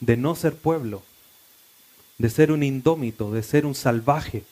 de 0.00 0.16
no 0.16 0.34
ser 0.34 0.56
pueblo, 0.56 1.02
de 2.16 2.30
ser 2.30 2.50
un 2.50 2.62
indómito, 2.62 3.30
de 3.30 3.42
ser 3.42 3.66
un 3.66 3.74
salvaje, 3.74 4.44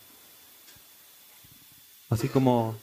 así 2.10 2.28
como 2.28 2.76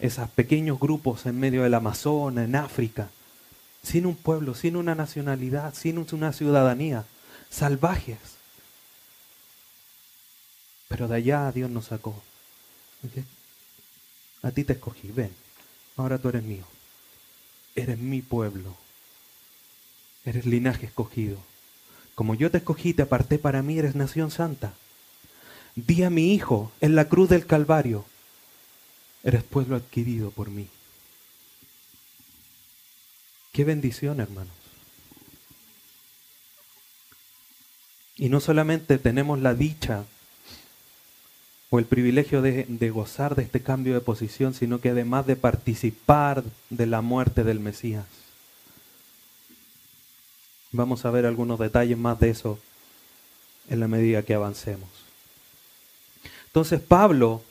esos 0.00 0.28
pequeños 0.30 0.80
grupos 0.80 1.26
en 1.26 1.38
medio 1.38 1.62
del 1.62 1.74
Amazonas, 1.74 2.46
en 2.46 2.56
África, 2.56 3.10
sin 3.82 4.06
un 4.06 4.16
pueblo, 4.16 4.54
sin 4.54 4.76
una 4.76 4.94
nacionalidad, 4.94 5.74
sin 5.74 5.98
una 5.98 6.32
ciudadanía, 6.32 7.04
salvajes. 7.50 8.18
Pero 10.88 11.08
de 11.08 11.16
allá 11.16 11.52
Dios 11.52 11.70
nos 11.70 11.86
sacó. 11.86 12.20
A 14.42 14.50
ti 14.50 14.64
te 14.64 14.74
escogí, 14.74 15.10
ven, 15.10 15.34
ahora 15.96 16.18
tú 16.18 16.28
eres 16.28 16.42
mío. 16.42 16.64
Eres 17.74 17.98
mi 17.98 18.22
pueblo. 18.22 18.76
Eres 20.24 20.46
linaje 20.46 20.86
escogido. 20.86 21.38
Como 22.14 22.34
yo 22.34 22.50
te 22.50 22.58
escogí, 22.58 22.92
te 22.92 23.02
aparté 23.02 23.38
para 23.38 23.62
mí, 23.62 23.78
eres 23.78 23.94
nación 23.94 24.30
santa. 24.30 24.74
Di 25.76 26.02
a 26.02 26.10
mi 26.10 26.34
hijo 26.34 26.72
en 26.80 26.94
la 26.94 27.08
cruz 27.08 27.30
del 27.30 27.46
Calvario, 27.46 28.04
eres 29.22 29.42
pueblo 29.42 29.76
adquirido 29.76 30.30
por 30.30 30.50
mí. 30.50 30.68
Qué 33.52 33.64
bendición, 33.64 34.20
hermanos. 34.20 34.52
Y 38.16 38.28
no 38.28 38.40
solamente 38.40 38.98
tenemos 38.98 39.40
la 39.40 39.54
dicha 39.54 40.04
o 41.70 41.78
el 41.78 41.84
privilegio 41.84 42.42
de, 42.42 42.64
de, 42.68 42.90
gozar 42.90 43.34
de 43.34 43.42
este 43.42 43.60
cambio 43.60 43.94
de 43.94 44.00
posición, 44.00 44.54
sino 44.54 44.80
que 44.80 44.90
además 44.90 45.26
de 45.26 45.36
participar 45.36 46.44
de 46.68 46.86
la 46.86 47.00
muerte 47.00 47.44
del 47.44 47.60
Mesías. 47.60 48.04
Vamos 50.72 51.04
a 51.04 51.10
ver 51.10 51.26
algunos 51.26 51.58
detalles 51.58 51.96
más 51.96 52.20
de 52.20 52.30
eso 52.30 52.58
en 53.68 53.80
la 53.80 53.88
medida 53.88 54.22
que 54.22 54.34
avancemos. 54.34 54.88
Entonces 56.46 56.80
Pablo, 56.80 57.42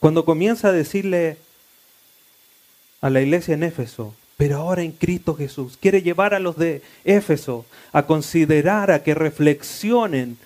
cuando 0.00 0.24
comienza 0.24 0.68
a 0.68 0.72
decirle 0.72 1.38
a 3.00 3.10
la 3.10 3.20
iglesia 3.20 3.54
en 3.54 3.62
Éfeso, 3.62 4.14
pero 4.36 4.56
ahora 4.56 4.82
en 4.82 4.92
Cristo 4.92 5.34
Jesús, 5.34 5.76
quiere 5.80 6.02
llevar 6.02 6.34
a 6.34 6.40
los 6.40 6.56
de 6.56 6.82
Éfeso 7.04 7.66
a 7.92 8.06
considerar, 8.06 8.90
a 8.90 9.02
que 9.02 9.14
reflexionen 9.14 10.38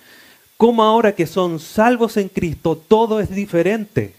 cómo 0.56 0.82
ahora 0.82 1.14
que 1.14 1.26
son 1.26 1.60
salvos 1.60 2.16
en 2.16 2.28
Cristo, 2.28 2.76
todo 2.76 3.20
es 3.20 3.30
diferente. 3.30 4.14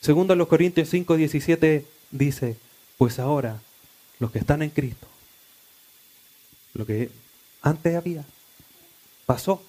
Segundo 0.00 0.34
los 0.36 0.48
Corintios 0.48 0.88
5, 0.88 1.16
17 1.16 1.84
dice, 2.10 2.56
pues 2.96 3.18
ahora 3.18 3.60
los 4.18 4.30
que 4.30 4.38
están 4.38 4.62
en 4.62 4.70
Cristo, 4.70 5.06
lo 6.74 6.86
que 6.86 7.10
antes 7.62 7.96
había, 7.96 8.24
pasó. 9.26 9.62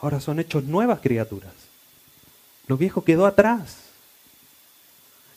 Ahora 0.00 0.20
son 0.20 0.38
hechos 0.38 0.64
nuevas 0.64 1.00
criaturas. 1.00 1.52
Lo 2.66 2.76
viejo 2.76 3.02
quedó 3.02 3.26
atrás. 3.26 3.78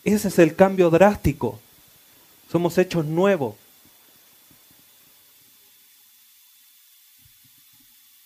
Ese 0.04 0.28
es 0.28 0.38
el 0.38 0.54
cambio 0.54 0.90
drástico. 0.90 1.58
Somos 2.52 2.76
hechos 2.76 3.06
nuevos. 3.06 3.54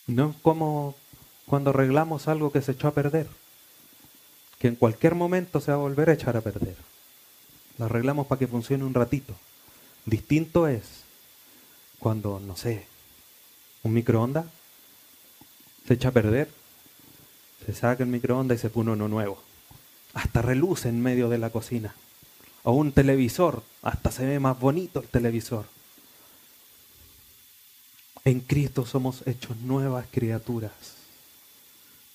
No 0.09 0.31
es 0.31 0.37
como 0.43 0.97
cuando 1.47 1.71
arreglamos 1.71 2.27
algo 2.27 2.51
que 2.51 2.61
se 2.61 2.73
echó 2.73 2.89
a 2.89 2.95
perder, 2.95 3.29
que 4.59 4.67
en 4.67 4.75
cualquier 4.75 5.15
momento 5.15 5.61
se 5.61 5.71
va 5.71 5.77
a 5.77 5.81
volver 5.81 6.11
a 6.11 6.15
echar 6.15 6.37
a 6.37 6.41
perder. 6.41 6.75
Lo 7.79 7.85
arreglamos 7.85 8.27
para 8.27 8.41
que 8.41 8.49
funcione 8.49 8.83
un 8.83 8.95
ratito. 8.95 9.33
Distinto 10.07 10.67
es 10.67 11.05
cuando, 12.01 12.41
no 12.41 12.57
sé, 12.57 12.85
un 13.85 13.93
microondas 13.93 14.47
se 15.87 15.95
echa 15.95 16.09
a 16.09 16.13
perder, 16.13 16.51
se 17.65 17.73
saca 17.73 18.03
el 18.03 18.09
microondas 18.09 18.59
y 18.59 18.61
se 18.61 18.71
pone 18.71 18.91
uno 18.91 19.07
nuevo. 19.07 19.41
Hasta 20.15 20.43
reluce 20.43 20.89
en 20.89 21.01
medio 21.01 21.29
de 21.29 21.39
la 21.39 21.51
cocina. 21.51 21.95
O 22.67 22.73
un 22.73 22.91
televisor, 22.91 23.63
hasta 23.81 24.11
se 24.11 24.27
ve 24.27 24.41
más 24.41 24.59
bonito 24.59 24.99
el 24.99 25.07
televisor. 25.07 25.67
En 28.25 28.41
Cristo 28.41 28.85
somos 28.85 29.25
hechos 29.25 29.57
nuevas 29.59 30.07
criaturas. 30.11 30.73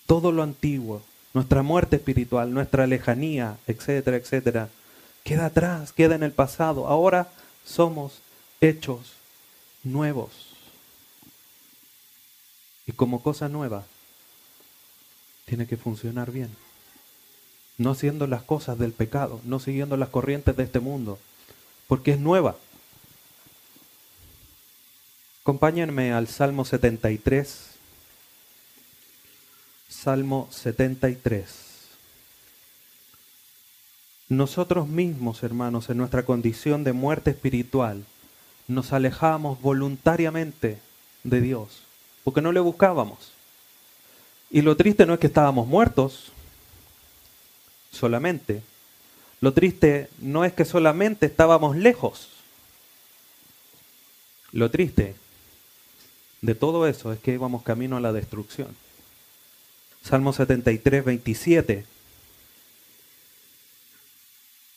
Todo 0.06 0.34
lo 0.34 0.44
antiguo, 0.44 1.02
nuestra 1.34 1.64
muerte 1.64 1.96
espiritual, 1.96 2.54
nuestra 2.54 2.86
lejanía, 2.86 3.60
etcétera, 3.66 4.18
etcétera, 4.18 4.68
queda 5.24 5.46
atrás, 5.46 5.94
queda 5.94 6.16
en 6.16 6.24
el 6.24 6.34
pasado. 6.34 6.86
Ahora 6.86 7.32
somos 7.64 8.20
hechos 8.60 9.14
nuevos. 9.86 10.32
Y 12.86 12.92
como 12.92 13.24
cosa 13.24 13.48
nueva, 13.48 13.86
tiene 15.46 15.66
que 15.66 15.78
funcionar 15.78 16.30
bien. 16.30 16.50
No 17.82 17.90
haciendo 17.90 18.28
las 18.28 18.44
cosas 18.44 18.78
del 18.78 18.92
pecado, 18.92 19.42
no 19.44 19.60
siguiendo 19.60 19.98
las 19.98 20.10
corrientes 20.10 20.56
de 20.56 20.62
este 20.62 20.80
mundo, 20.80 21.18
porque 21.88 22.12
es 22.12 22.20
nueva. 22.20 22.56
Acompáñenme 25.42 26.14
al 26.14 26.28
Salmo 26.28 26.64
73. 26.64 27.72
Salmo 29.90 30.48
73. 30.52 31.48
Nosotros 34.30 34.88
mismos, 34.88 35.42
hermanos, 35.42 35.90
en 35.90 35.98
nuestra 35.98 36.22
condición 36.22 36.84
de 36.84 36.94
muerte 36.94 37.32
espiritual, 37.32 38.06
nos 38.68 38.94
alejamos 38.94 39.60
voluntariamente 39.60 40.78
de 41.24 41.42
Dios, 41.42 41.82
porque 42.24 42.42
no 42.42 42.52
le 42.52 42.60
buscábamos. 42.60 43.32
Y 44.52 44.62
lo 44.62 44.78
triste 44.78 45.08
no 45.08 45.16
es 45.16 45.20
que 45.20 45.26
estábamos 45.26 45.66
muertos 45.66 46.32
solamente. 47.92 48.62
Lo 49.42 49.54
triste 49.54 50.10
no 50.20 50.46
es 50.46 50.54
que 50.54 50.66
solamente 50.66 51.26
estábamos 51.26 51.76
lejos. 51.76 52.30
Lo 54.52 54.70
triste 54.70 55.16
de 56.42 56.56
todo 56.56 56.88
eso 56.88 57.14
es 57.14 57.20
que 57.20 57.34
íbamos 57.34 57.64
camino 57.64 57.98
a 57.98 58.02
la 58.02 58.14
destrucción. 58.14 58.76
Salmo 60.04 60.34
73, 60.34 61.06
27 61.06 61.86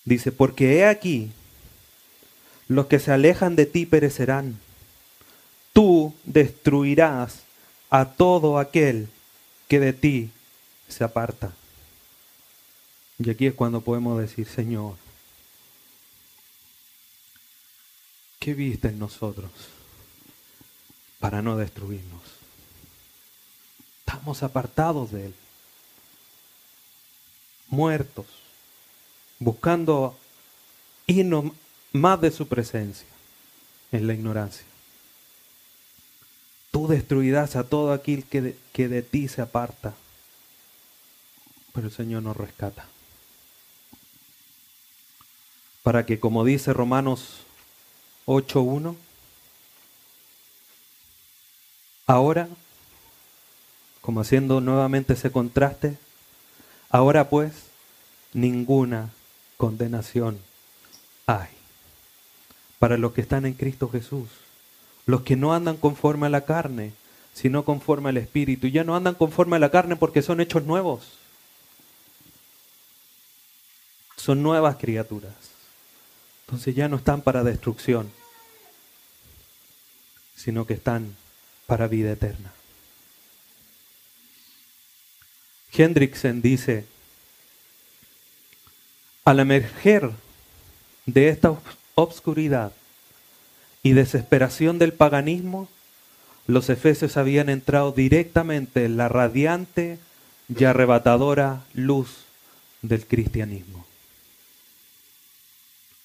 dice, 0.05 0.33
porque 0.33 0.79
he 0.79 0.87
aquí 0.87 1.33
los 2.69 2.87
que 2.87 2.99
se 2.99 3.13
alejan 3.13 3.57
de 3.57 3.67
ti 3.67 3.87
perecerán. 3.87 4.59
Tú 5.73 6.15
destruirás 6.25 7.43
a 7.91 8.11
todo 8.13 8.59
aquel 8.59 9.09
que 9.69 9.81
de 9.81 9.93
ti 9.93 10.31
se 10.89 11.05
aparta. 11.05 11.53
Y 13.19 13.31
aquí 13.31 13.47
es 13.47 13.55
cuando 13.55 13.81
podemos 13.81 14.19
decir, 14.19 14.47
Señor, 14.47 14.97
¿qué 18.41 18.55
viste 18.55 18.89
en 18.89 18.99
nosotros 18.99 19.51
para 21.21 21.41
no 21.41 21.57
destruirnos? 21.57 22.23
Estamos 24.01 24.43
apartados 24.43 25.13
de 25.13 25.27
Él, 25.27 25.35
muertos, 27.69 28.27
buscando 29.39 30.19
irnos 31.07 31.53
más 31.93 32.21
de 32.21 32.31
su 32.33 32.49
presencia 32.49 33.07
en 33.93 34.07
la 34.07 34.15
ignorancia. 34.15 34.67
Tú 36.73 36.89
destruirás 36.89 37.55
a 37.55 37.69
todo 37.69 37.93
aquel 37.93 38.25
que 38.25 38.43
de, 38.43 38.59
que 38.73 38.89
de 38.89 39.03
ti 39.03 39.29
se 39.29 39.41
aparta, 39.41 39.95
pero 41.73 41.87
el 41.87 41.93
Señor 41.93 42.25
nos 42.25 42.37
rescata. 42.37 42.89
Para 45.85 46.05
que, 46.05 46.19
como 46.19 46.45
dice 46.45 46.73
Romanos 46.73 47.45
8.1, 48.27 48.97
ahora, 52.09 52.49
como 54.01 54.21
haciendo 54.21 54.61
nuevamente 54.61 55.13
ese 55.13 55.31
contraste, 55.31 55.97
ahora 56.91 57.31
pues 57.31 57.53
ninguna 58.33 59.11
condenación 59.57 60.41
hay 61.27 61.49
para 62.79 62.99
los 62.99 63.13
que 63.13 63.23
están 63.23 63.47
en 63.47 63.55
Cristo 63.55 63.89
Jesús. 63.89 64.29
Los 65.07 65.23
que 65.23 65.37
no 65.37 65.55
andan 65.55 65.77
conforme 65.79 66.27
a 66.27 66.31
la 66.31 66.45
carne, 66.45 66.93
sino 67.33 67.65
conforme 67.65 68.11
al 68.11 68.19
Espíritu. 68.19 68.67
Ya 68.67 68.85
no 68.85 68.95
andan 68.95 69.15
conforme 69.15 69.57
a 69.57 69.59
la 69.59 69.71
carne 69.71 69.97
porque 69.97 70.21
son 70.21 70.41
hechos 70.41 70.65
nuevos. 70.65 71.13
Son 74.17 74.43
nuevas 74.43 74.77
criaturas. 74.77 75.54
Entonces 76.47 76.75
ya 76.75 76.89
no 76.89 76.97
están 76.97 77.23
para 77.23 77.43
destrucción, 77.43 78.11
sino 80.37 80.67
que 80.67 80.75
están 80.75 81.17
para 81.67 81.89
vida 81.89 82.13
eterna. 82.13 82.53
Hendrickson 85.73 86.41
dice, 86.41 86.87
al 89.25 89.41
emerger 89.41 90.11
de 91.07 91.29
esta 91.29 91.59
obscuridad 91.95 92.73
y 93.83 93.93
desesperación 93.93 94.79
del 94.79 94.93
paganismo, 94.93 95.69
los 96.47 96.69
efesios 96.69 97.17
habían 97.17 97.49
entrado 97.49 97.93
directamente 97.93 98.85
en 98.85 98.97
la 98.97 99.09
radiante 99.09 99.99
y 100.49 100.65
arrebatadora 100.65 101.65
luz 101.73 102.25
del 102.83 103.07
cristianismo. 103.07 103.84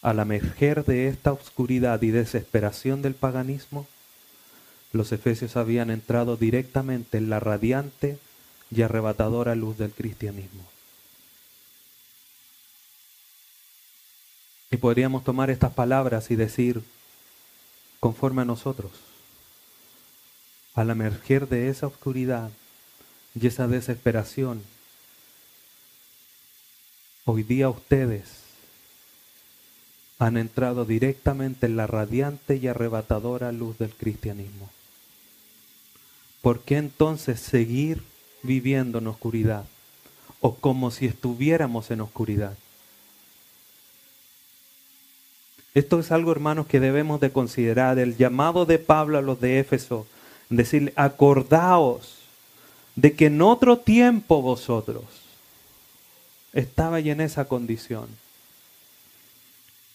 Al 0.02 0.20
emerger 0.20 0.86
de 0.86 1.08
esta 1.10 1.34
oscuridad 1.34 2.02
y 2.02 2.12
desesperación 2.12 3.02
del 3.02 3.16
paganismo, 3.16 3.86
los 4.94 5.12
efesios 5.12 5.58
habían 5.58 5.92
entrado 5.92 6.38
directamente 6.38 7.18
en 7.18 7.30
la 7.30 7.40
radiante 7.40 8.18
y 8.72 8.82
arrebatadora 8.82 9.56
luz 9.56 9.78
del 9.78 9.92
cristianismo. 9.92 10.64
Y 14.72 14.78
podríamos 14.78 15.24
tomar 15.24 15.50
estas 15.50 15.74
palabras 15.74 16.32
y 16.32 16.36
decir, 16.36 16.82
conforme 18.00 18.44
a 18.44 18.46
nosotros, 18.46 18.92
al 20.76 20.92
emerger 20.92 21.50
de 21.50 21.70
esa 21.70 21.88
oscuridad 21.88 22.52
y 23.36 23.48
esa 23.48 23.68
desesperación, 23.68 24.64
hoy 27.26 27.44
día 27.44 27.70
ustedes 27.70 28.49
han 30.20 30.36
entrado 30.36 30.84
directamente 30.84 31.66
en 31.66 31.78
la 31.78 31.88
radiante 31.88 32.58
y 32.58 32.68
arrebatadora 32.68 33.54
luz 33.54 33.78
del 33.78 33.96
cristianismo. 33.96 34.70
¿Por 36.42 36.60
qué 36.62 36.78
entonces 36.78 37.40
seguir 37.40 38.04
viviendo 38.44 39.00
en 39.00 39.08
oscuridad 39.08 39.66
o 40.42 40.56
como 40.56 40.92
si 40.92 41.06
estuviéramos 41.06 41.90
en 41.90 42.02
oscuridad? 42.02 42.58
Esto 45.74 46.00
es 46.00 46.12
algo, 46.12 46.32
hermanos, 46.34 46.68
que 46.68 46.82
debemos 46.82 47.22
de 47.22 47.32
considerar. 47.32 48.00
El 48.00 48.18
llamado 48.18 48.66
de 48.66 48.80
Pablo 48.80 49.18
a 49.18 49.22
los 49.22 49.40
de 49.40 49.60
Éfeso, 49.60 50.06
decirle, 50.50 50.92
acordaos 50.98 52.18
de 52.96 53.14
que 53.14 53.28
en 53.28 53.42
otro 53.42 53.78
tiempo 53.78 54.42
vosotros 54.42 55.06
estabais 56.52 57.06
en 57.06 57.22
esa 57.22 57.46
condición, 57.46 58.08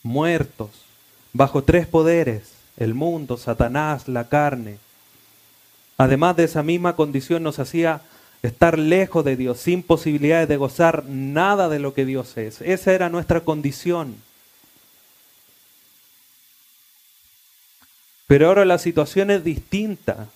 muertos, 0.04 0.70
bajo 1.32 1.64
tres 1.64 1.88
poderes, 1.88 2.52
el 2.76 2.94
mundo, 2.94 3.36
Satanás, 3.36 4.06
la 4.06 4.28
carne. 4.28 4.78
Además 5.98 6.36
de 6.36 6.44
esa 6.44 6.62
misma 6.62 6.94
condición 6.94 7.42
nos 7.42 7.58
hacía 7.58 8.02
estar 8.42 8.78
lejos 8.78 9.24
de 9.24 9.36
Dios, 9.36 9.58
sin 9.58 9.82
posibilidades 9.82 10.48
de 10.48 10.56
gozar 10.56 11.04
nada 11.06 11.68
de 11.68 11.78
lo 11.78 11.94
que 11.94 12.04
Dios 12.04 12.36
es. 12.36 12.60
Esa 12.60 12.92
era 12.92 13.08
nuestra 13.08 13.40
condición. 13.40 14.16
Pero 18.26 18.48
ahora 18.48 18.64
la 18.64 18.78
situación 18.78 19.30
es 19.30 19.42
distinta. 19.44 20.28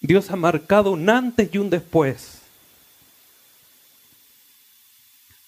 Dios 0.00 0.30
ha 0.30 0.36
marcado 0.36 0.92
un 0.92 1.10
antes 1.10 1.50
y 1.52 1.58
un 1.58 1.70
después. 1.70 2.37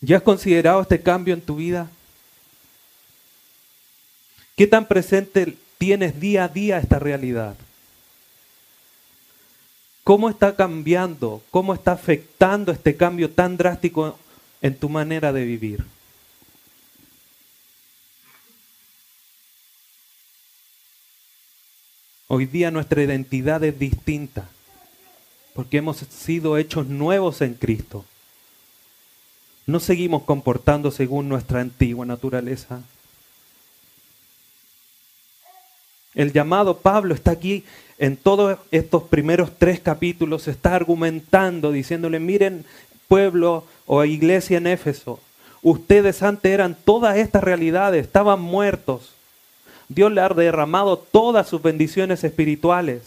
¿Ya 0.00 0.16
has 0.16 0.22
considerado 0.22 0.80
este 0.80 1.02
cambio 1.02 1.34
en 1.34 1.42
tu 1.42 1.56
vida? 1.56 1.90
¿Qué 4.56 4.66
tan 4.66 4.86
presente 4.86 5.56
tienes 5.78 6.18
día 6.18 6.44
a 6.44 6.48
día 6.48 6.78
esta 6.78 6.98
realidad? 6.98 7.54
¿Cómo 10.04 10.30
está 10.30 10.56
cambiando? 10.56 11.42
¿Cómo 11.50 11.74
está 11.74 11.92
afectando 11.92 12.72
este 12.72 12.96
cambio 12.96 13.30
tan 13.30 13.56
drástico 13.56 14.18
en 14.62 14.74
tu 14.74 14.88
manera 14.88 15.32
de 15.32 15.44
vivir? 15.44 15.84
Hoy 22.26 22.46
día 22.46 22.70
nuestra 22.70 23.02
identidad 23.02 23.62
es 23.64 23.78
distinta 23.78 24.48
porque 25.54 25.78
hemos 25.78 25.98
sido 25.98 26.56
hechos 26.56 26.86
nuevos 26.86 27.40
en 27.42 27.54
Cristo. 27.54 28.04
No 29.70 29.78
seguimos 29.78 30.24
comportando 30.24 30.90
según 30.90 31.28
nuestra 31.28 31.60
antigua 31.60 32.04
naturaleza. 32.04 32.80
El 36.12 36.32
llamado 36.32 36.78
Pablo 36.78 37.14
está 37.14 37.30
aquí 37.30 37.64
en 37.96 38.16
todos 38.16 38.58
estos 38.72 39.04
primeros 39.04 39.52
tres 39.56 39.78
capítulos, 39.78 40.48
está 40.48 40.74
argumentando, 40.74 41.70
diciéndole, 41.70 42.18
miren 42.18 42.64
pueblo 43.06 43.64
o 43.86 44.04
iglesia 44.04 44.58
en 44.58 44.66
Éfeso, 44.66 45.20
ustedes 45.62 46.24
antes 46.24 46.50
eran 46.50 46.76
todas 46.84 47.16
estas 47.16 47.44
realidades, 47.44 48.06
estaban 48.06 48.40
muertos, 48.40 49.12
Dios 49.88 50.10
le 50.10 50.20
ha 50.20 50.28
derramado 50.30 50.98
todas 50.98 51.48
sus 51.48 51.62
bendiciones 51.62 52.24
espirituales. 52.24 53.02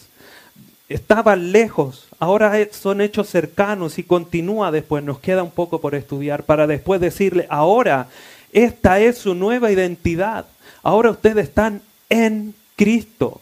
Estaban 0.88 1.50
lejos, 1.50 2.08
ahora 2.18 2.52
son 2.72 3.00
hechos 3.00 3.28
cercanos 3.30 3.98
y 3.98 4.02
continúa 4.02 4.70
después, 4.70 5.02
nos 5.02 5.18
queda 5.18 5.42
un 5.42 5.50
poco 5.50 5.80
por 5.80 5.94
estudiar 5.94 6.44
para 6.44 6.66
después 6.66 7.00
decirle, 7.00 7.46
ahora 7.48 8.08
esta 8.52 9.00
es 9.00 9.16
su 9.16 9.34
nueva 9.34 9.72
identidad, 9.72 10.44
ahora 10.82 11.10
ustedes 11.10 11.48
están 11.48 11.80
en 12.10 12.54
Cristo. 12.76 13.40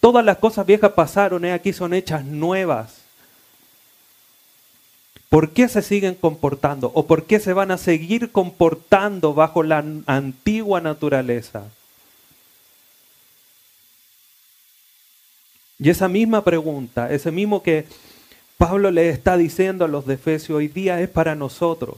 Todas 0.00 0.24
las 0.24 0.38
cosas 0.38 0.66
viejas 0.66 0.92
pasaron, 0.92 1.44
y 1.44 1.50
aquí 1.50 1.72
son 1.72 1.94
hechas 1.94 2.24
nuevas. 2.24 3.02
¿Por 5.28 5.50
qué 5.50 5.68
se 5.68 5.82
siguen 5.82 6.14
comportando 6.14 6.90
o 6.94 7.06
por 7.06 7.24
qué 7.24 7.40
se 7.40 7.52
van 7.52 7.70
a 7.70 7.78
seguir 7.78 8.30
comportando 8.30 9.34
bajo 9.34 9.62
la 9.62 9.84
antigua 10.06 10.80
naturaleza? 10.80 11.64
Y 15.78 15.90
esa 15.90 16.08
misma 16.08 16.42
pregunta, 16.42 17.12
ese 17.12 17.30
mismo 17.30 17.62
que 17.62 17.84
Pablo 18.56 18.90
le 18.90 19.10
está 19.10 19.36
diciendo 19.36 19.84
a 19.84 19.88
los 19.88 20.06
de 20.06 20.14
Efesios 20.14 20.56
hoy 20.56 20.68
día 20.68 21.00
es 21.00 21.08
para 21.08 21.34
nosotros. 21.34 21.96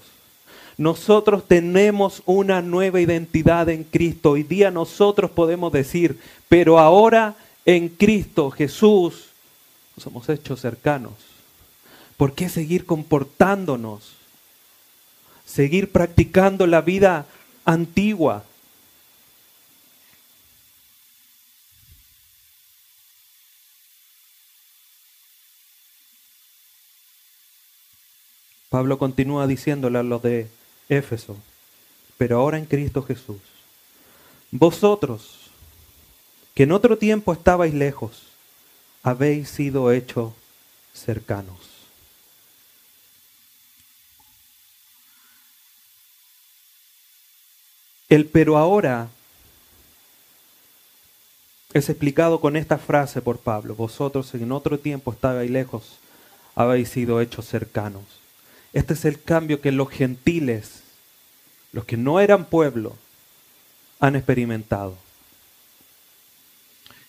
Nosotros 0.76 1.46
tenemos 1.46 2.22
una 2.24 2.62
nueva 2.62 3.00
identidad 3.00 3.68
en 3.68 3.84
Cristo. 3.84 4.32
Hoy 4.32 4.42
día 4.42 4.70
nosotros 4.70 5.30
podemos 5.30 5.72
decir, 5.72 6.18
pero 6.48 6.78
ahora 6.78 7.34
en 7.64 7.88
Cristo 7.88 8.50
Jesús 8.50 9.26
nos 9.96 10.06
hemos 10.06 10.28
hecho 10.28 10.56
cercanos. 10.56 11.12
¿Por 12.16 12.32
qué 12.34 12.48
seguir 12.48 12.84
comportándonos? 12.84 14.12
Seguir 15.46 15.90
practicando 15.92 16.66
la 16.66 16.80
vida 16.80 17.26
antigua. 17.64 18.44
Pablo 28.68 28.98
continúa 28.98 29.46
diciéndole 29.46 29.98
a 29.98 30.02
los 30.02 30.22
de 30.22 30.48
Éfeso, 30.88 31.36
pero 32.18 32.38
ahora 32.38 32.58
en 32.58 32.66
Cristo 32.66 33.02
Jesús, 33.02 33.40
vosotros, 34.50 35.50
que 36.54 36.64
en 36.64 36.72
otro 36.72 36.98
tiempo 36.98 37.32
estabais 37.32 37.72
lejos, 37.72 38.24
habéis 39.02 39.48
sido 39.48 39.92
hechos 39.92 40.32
cercanos. 40.92 41.56
El 48.08 48.26
pero 48.26 48.56
ahora 48.56 49.08
es 51.74 51.88
explicado 51.90 52.40
con 52.40 52.56
esta 52.56 52.78
frase 52.78 53.20
por 53.20 53.38
Pablo. 53.38 53.74
Vosotros 53.74 54.34
en 54.34 54.50
otro 54.50 54.78
tiempo 54.78 55.12
estabais 55.12 55.50
lejos, 55.50 55.98
habéis 56.54 56.88
sido 56.88 57.20
hechos 57.20 57.46
cercanos. 57.46 58.17
Este 58.72 58.94
es 58.94 59.04
el 59.04 59.22
cambio 59.22 59.60
que 59.60 59.72
los 59.72 59.88
gentiles, 59.90 60.82
los 61.72 61.84
que 61.84 61.96
no 61.96 62.20
eran 62.20 62.44
pueblo, 62.44 62.96
han 64.00 64.16
experimentado. 64.16 64.96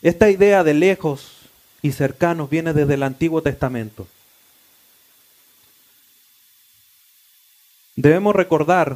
Esta 0.02 0.30
idea 0.30 0.64
de 0.64 0.74
lejos 0.74 1.50
y 1.82 1.92
cercanos 1.92 2.50
viene 2.50 2.74
desde 2.74 2.94
el 2.94 3.04
Antiguo 3.04 3.42
Testamento. 3.42 4.08
Debemos 7.96 8.34
recordar 8.34 8.96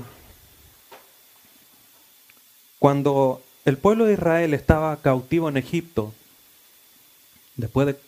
cuando 2.80 3.42
el 3.66 3.78
pueblo 3.78 4.06
de 4.06 4.14
Israel 4.14 4.54
estaba 4.54 4.96
cautivo 4.98 5.50
en 5.50 5.58
Egipto, 5.58 6.14
después 7.56 7.88
de 7.88 8.00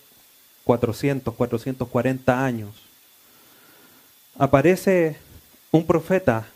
400, 0.64 1.34
440 1.34 2.46
años, 2.46 2.85
aparece 4.38 5.18
un 5.72 5.86
profeta 5.86 6.48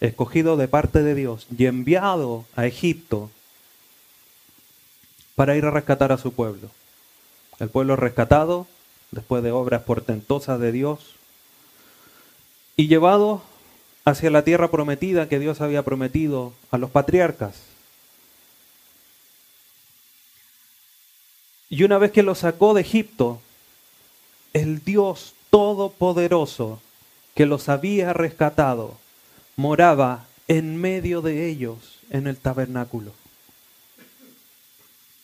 escogido 0.00 0.56
de 0.56 0.68
parte 0.68 1.02
de 1.02 1.14
Dios 1.14 1.46
y 1.56 1.66
enviado 1.66 2.44
a 2.56 2.66
Egipto 2.66 3.30
para 5.34 5.56
ir 5.56 5.64
a 5.64 5.70
rescatar 5.70 6.12
a 6.12 6.18
su 6.18 6.32
pueblo. 6.32 6.70
El 7.58 7.68
pueblo 7.68 7.96
rescatado, 7.96 8.66
después 9.10 9.42
de 9.42 9.52
obras 9.52 9.82
portentosas 9.82 10.60
de 10.60 10.72
Dios, 10.72 11.14
y 12.76 12.88
llevado 12.88 13.42
hacia 14.04 14.30
la 14.30 14.42
tierra 14.42 14.70
prometida 14.70 15.28
que 15.28 15.38
Dios 15.38 15.60
había 15.60 15.82
prometido 15.82 16.52
a 16.70 16.78
los 16.78 16.90
patriarcas. 16.90 17.62
Y 21.70 21.82
una 21.84 21.98
vez 21.98 22.12
que 22.12 22.22
lo 22.22 22.34
sacó 22.34 22.74
de 22.74 22.82
Egipto, 22.82 23.40
el 24.52 24.84
Dios 24.84 25.34
Todopoderoso 25.50 26.80
que 27.34 27.46
los 27.46 27.68
había 27.68 28.12
rescatado, 28.12 28.98
moraba 29.56 30.26
en 30.48 30.76
medio 30.76 31.20
de 31.20 31.48
ellos 31.48 31.98
en 32.10 32.26
el 32.26 32.36
tabernáculo. 32.36 33.12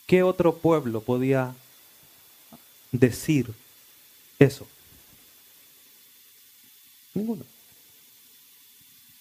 ¿Qué 0.07 0.23
otro 0.23 0.57
pueblo 0.57 1.01
podía 1.01 1.55
decir 2.91 3.53
eso? 4.39 4.67
Ninguno. 7.13 7.45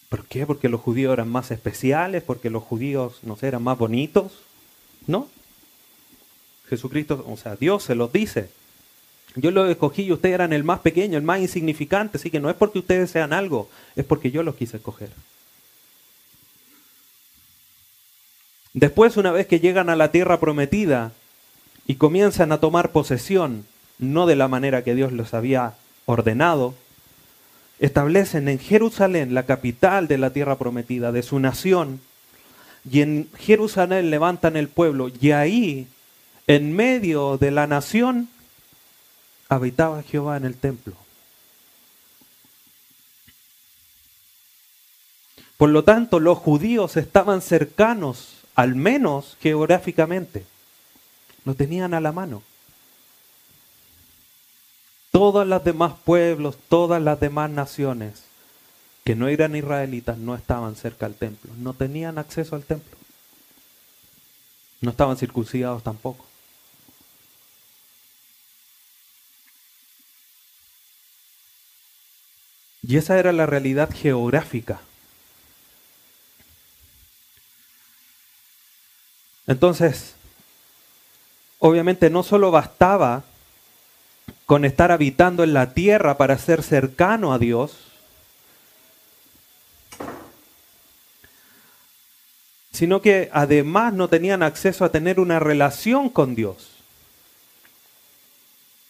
¿Por 0.09 0.25
qué? 0.27 0.45
Porque 0.47 0.69
los 0.69 0.81
judíos 0.81 1.13
eran 1.13 1.29
más 1.29 1.53
especiales, 1.53 2.25
porque 2.25 2.51
los 2.51 2.65
judíos, 2.65 3.21
no 3.23 3.37
sé, 3.37 3.47
eran 3.47 3.63
más 3.63 3.79
bonitos. 3.79 4.33
No. 5.07 5.29
Jesucristo, 6.69 7.25
o 7.29 7.37
sea, 7.37 7.55
Dios 7.55 7.85
se 7.85 7.95
los 7.95 8.13
dice. 8.13 8.51
Yo 9.37 9.51
los 9.51 9.71
escogí 9.71 10.03
y 10.03 10.13
ustedes 10.13 10.35
eran 10.35 10.53
el 10.53 10.65
más 10.65 10.81
pequeño, 10.81 11.17
el 11.17 11.25
más 11.25 11.41
insignificante, 11.41 12.19
así 12.19 12.31
que 12.31 12.41
no 12.41 12.51
es 12.51 12.57
porque 12.57 12.81
ustedes 12.81 13.11
sean 13.11 13.33
algo, 13.33 13.69
es 13.95 14.05
porque 14.05 14.31
yo 14.31 14.43
los 14.43 14.57
quise 14.57 14.79
escoger. 14.79 15.11
Después, 18.73 19.17
una 19.17 19.33
vez 19.33 19.47
que 19.47 19.61
llegan 19.61 19.89
a 19.89 19.97
la 19.97 20.11
tierra 20.11 20.39
prometida 20.41 21.13
y 21.87 21.97
comienzan 21.97 22.53
a 22.53 22.59
tomar 22.59 22.93
posesión, 22.93 23.67
no 23.99 24.27
de 24.27 24.37
la 24.37 24.49
manera 24.49 24.85
que 24.85 24.95
Dios 24.95 25.13
los 25.13 25.35
había 25.35 25.75
ordenado, 26.07 26.75
establecen 27.79 28.49
en 28.49 28.59
Jerusalén, 28.59 29.35
la 29.35 29.45
capital 29.45 30.07
de 30.07 30.19
la 30.19 30.31
tierra 30.31 30.57
prometida, 30.57 31.13
de 31.13 31.23
su 31.23 31.39
nación, 31.39 32.01
y 32.89 33.01
en 33.01 33.29
Jerusalén 33.39 34.11
levantan 34.11 34.57
el 34.57 34.69
pueblo, 34.69 35.11
y 35.21 35.33
ahí, 35.33 35.89
en 36.47 36.75
medio 36.75 37.39
de 37.39 37.51
la 37.51 37.67
nación, 37.67 38.29
habitaba 39.51 40.03
Jehová 40.03 40.39
en 40.39 40.47
el 40.47 40.57
templo. 40.57 40.95
Por 45.59 45.69
lo 45.69 45.85
tanto, 45.85 46.21
los 46.21 46.39
judíos 46.39 46.97
estaban 46.97 47.43
cercanos, 47.43 48.39
al 48.55 48.75
menos 48.77 49.37
geográficamente. 49.43 50.47
Lo 51.45 51.55
tenían 51.55 51.93
a 51.93 52.01
la 52.01 52.13
mano. 52.13 52.43
Todas 55.11 55.47
las 55.47 55.65
demás 55.65 55.95
pueblos, 56.05 56.57
todas 56.69 57.03
las 57.03 57.21
demás 57.21 57.51
naciones 57.51 58.23
que 59.05 59.17
no 59.17 59.29
eran 59.29 59.57
israelitas 59.57 60.17
no 60.17 60.35
estaban 60.35 60.77
cerca 60.77 61.07
al 61.07 61.15
templo, 61.15 61.53
no 61.59 61.75
tenían 61.75 62.17
acceso 62.17 62.55
al 62.55 62.63
templo. 62.63 62.97
No 64.81 64.93
estaban 64.93 65.17
circuncidados 65.17 65.83
tampoco. 65.83 66.30
Y 72.91 72.97
esa 72.97 73.21
era 73.21 73.31
la 73.31 73.47
realidad 73.47 73.89
geográfica. 73.95 74.81
Entonces, 79.47 80.17
obviamente 81.61 82.11
no 82.11 82.25
solo 82.25 82.51
bastaba 82.51 83.23
con 84.45 84.65
estar 84.65 84.91
habitando 84.91 85.45
en 85.45 85.55
la 85.55 85.73
tierra 85.73 86.17
para 86.19 86.37
ser 86.37 86.65
cercano 86.65 87.33
a 87.33 87.39
Dios, 87.39 87.77
sino 92.73 93.01
que 93.01 93.31
además 93.33 93.93
no 93.93 94.09
tenían 94.09 94.43
acceso 94.43 94.85
a 94.85 94.91
tener 94.91 95.21
una 95.21 95.39
relación 95.39 96.09
con 96.09 96.35
Dios, 96.35 96.73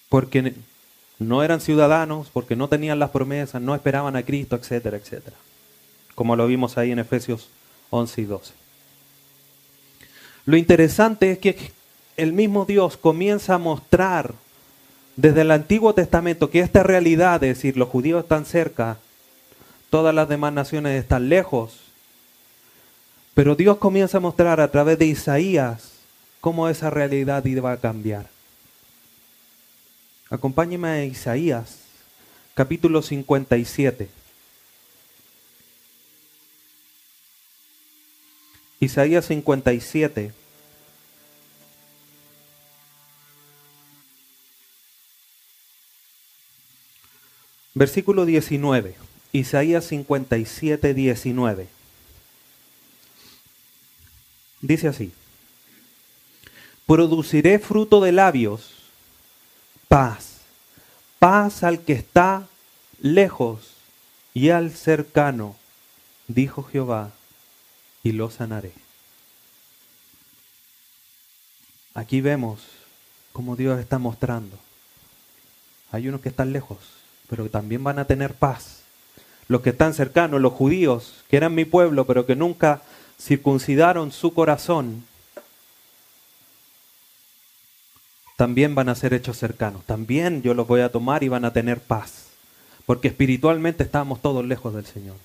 porque 0.08 0.54
no 1.20 1.44
eran 1.44 1.60
ciudadanos, 1.60 2.28
porque 2.32 2.56
no 2.56 2.68
tenían 2.68 2.98
las 2.98 3.10
promesas, 3.10 3.60
no 3.62 3.74
esperaban 3.74 4.16
a 4.16 4.24
Cristo, 4.24 4.56
etcétera, 4.56 4.96
etcétera, 4.96 5.36
como 6.14 6.34
lo 6.34 6.46
vimos 6.46 6.78
ahí 6.78 6.90
en 6.90 6.98
Efesios 6.98 7.50
11 7.90 8.20
y 8.22 8.24
12. 8.24 8.54
Lo 10.46 10.56
interesante 10.56 11.30
es 11.32 11.38
que 11.38 11.72
el 12.16 12.32
mismo 12.32 12.64
Dios 12.64 12.96
comienza 12.96 13.54
a 13.54 13.58
mostrar 13.58 14.34
desde 15.16 15.42
el 15.42 15.50
Antiguo 15.50 15.94
Testamento 15.94 16.48
que 16.48 16.60
esta 16.60 16.82
realidad, 16.82 17.44
es 17.44 17.56
decir, 17.56 17.76
los 17.76 17.90
judíos 17.90 18.22
están 18.22 18.46
cerca, 18.46 18.96
todas 19.90 20.14
las 20.14 20.28
demás 20.28 20.54
naciones 20.54 20.98
están 20.98 21.28
lejos, 21.28 21.80
pero 23.34 23.56
Dios 23.56 23.76
comienza 23.76 24.16
a 24.16 24.20
mostrar 24.20 24.58
a 24.60 24.70
través 24.70 24.98
de 24.98 25.06
Isaías 25.06 25.92
cómo 26.40 26.68
esa 26.68 26.88
realidad 26.88 27.44
iba 27.44 27.72
a 27.72 27.76
cambiar. 27.76 28.26
Acompáñeme 30.30 30.88
a 30.88 31.04
Isaías, 31.04 31.78
capítulo 32.54 33.02
57. 33.02 34.08
Isaías 38.78 39.24
57. 39.26 40.32
Versículo 47.74 48.24
19, 48.24 48.94
Isaías 49.32 49.84
57, 49.86 50.94
19. 50.94 51.68
Dice 54.60 54.86
así, 54.86 55.12
produciré 56.86 57.58
fruto 57.58 58.00
de 58.00 58.12
labios, 58.12 58.79
paz, 59.90 60.38
paz 61.18 61.64
al 61.64 61.80
que 61.80 61.92
está 61.92 62.46
lejos 63.02 63.74
y 64.32 64.50
al 64.50 64.70
cercano, 64.70 65.56
dijo 66.28 66.62
Jehová, 66.62 67.10
y 68.02 68.12
lo 68.12 68.30
sanaré. 68.30 68.72
Aquí 71.92 72.22
vemos 72.22 72.62
cómo 73.34 73.56
Dios 73.56 73.78
está 73.80 73.98
mostrando. 73.98 74.56
Hay 75.90 76.08
unos 76.08 76.20
que 76.20 76.30
están 76.30 76.52
lejos 76.52 76.78
pero 77.30 77.48
también 77.48 77.84
van 77.84 78.00
a 78.00 78.06
tener 78.06 78.34
paz. 78.34 78.82
Los 79.46 79.60
que 79.60 79.70
están 79.70 79.94
cercanos, 79.94 80.40
los 80.40 80.52
judíos, 80.52 81.24
que 81.30 81.36
eran 81.36 81.54
mi 81.54 81.64
pueblo, 81.64 82.04
pero 82.04 82.26
que 82.26 82.34
nunca 82.34 82.82
circuncidaron 83.20 84.10
su 84.10 84.34
corazón, 84.34 85.04
también 88.40 88.74
van 88.74 88.88
a 88.88 88.94
ser 88.94 89.12
hechos 89.12 89.36
cercanos. 89.36 89.84
También 89.84 90.40
yo 90.40 90.54
los 90.54 90.66
voy 90.66 90.80
a 90.80 90.90
tomar 90.90 91.22
y 91.22 91.28
van 91.28 91.44
a 91.44 91.52
tener 91.52 91.78
paz. 91.78 92.28
Porque 92.86 93.08
espiritualmente 93.08 93.82
estábamos 93.82 94.22
todos 94.22 94.46
lejos 94.46 94.72
del 94.72 94.86
Señor. 94.86 95.16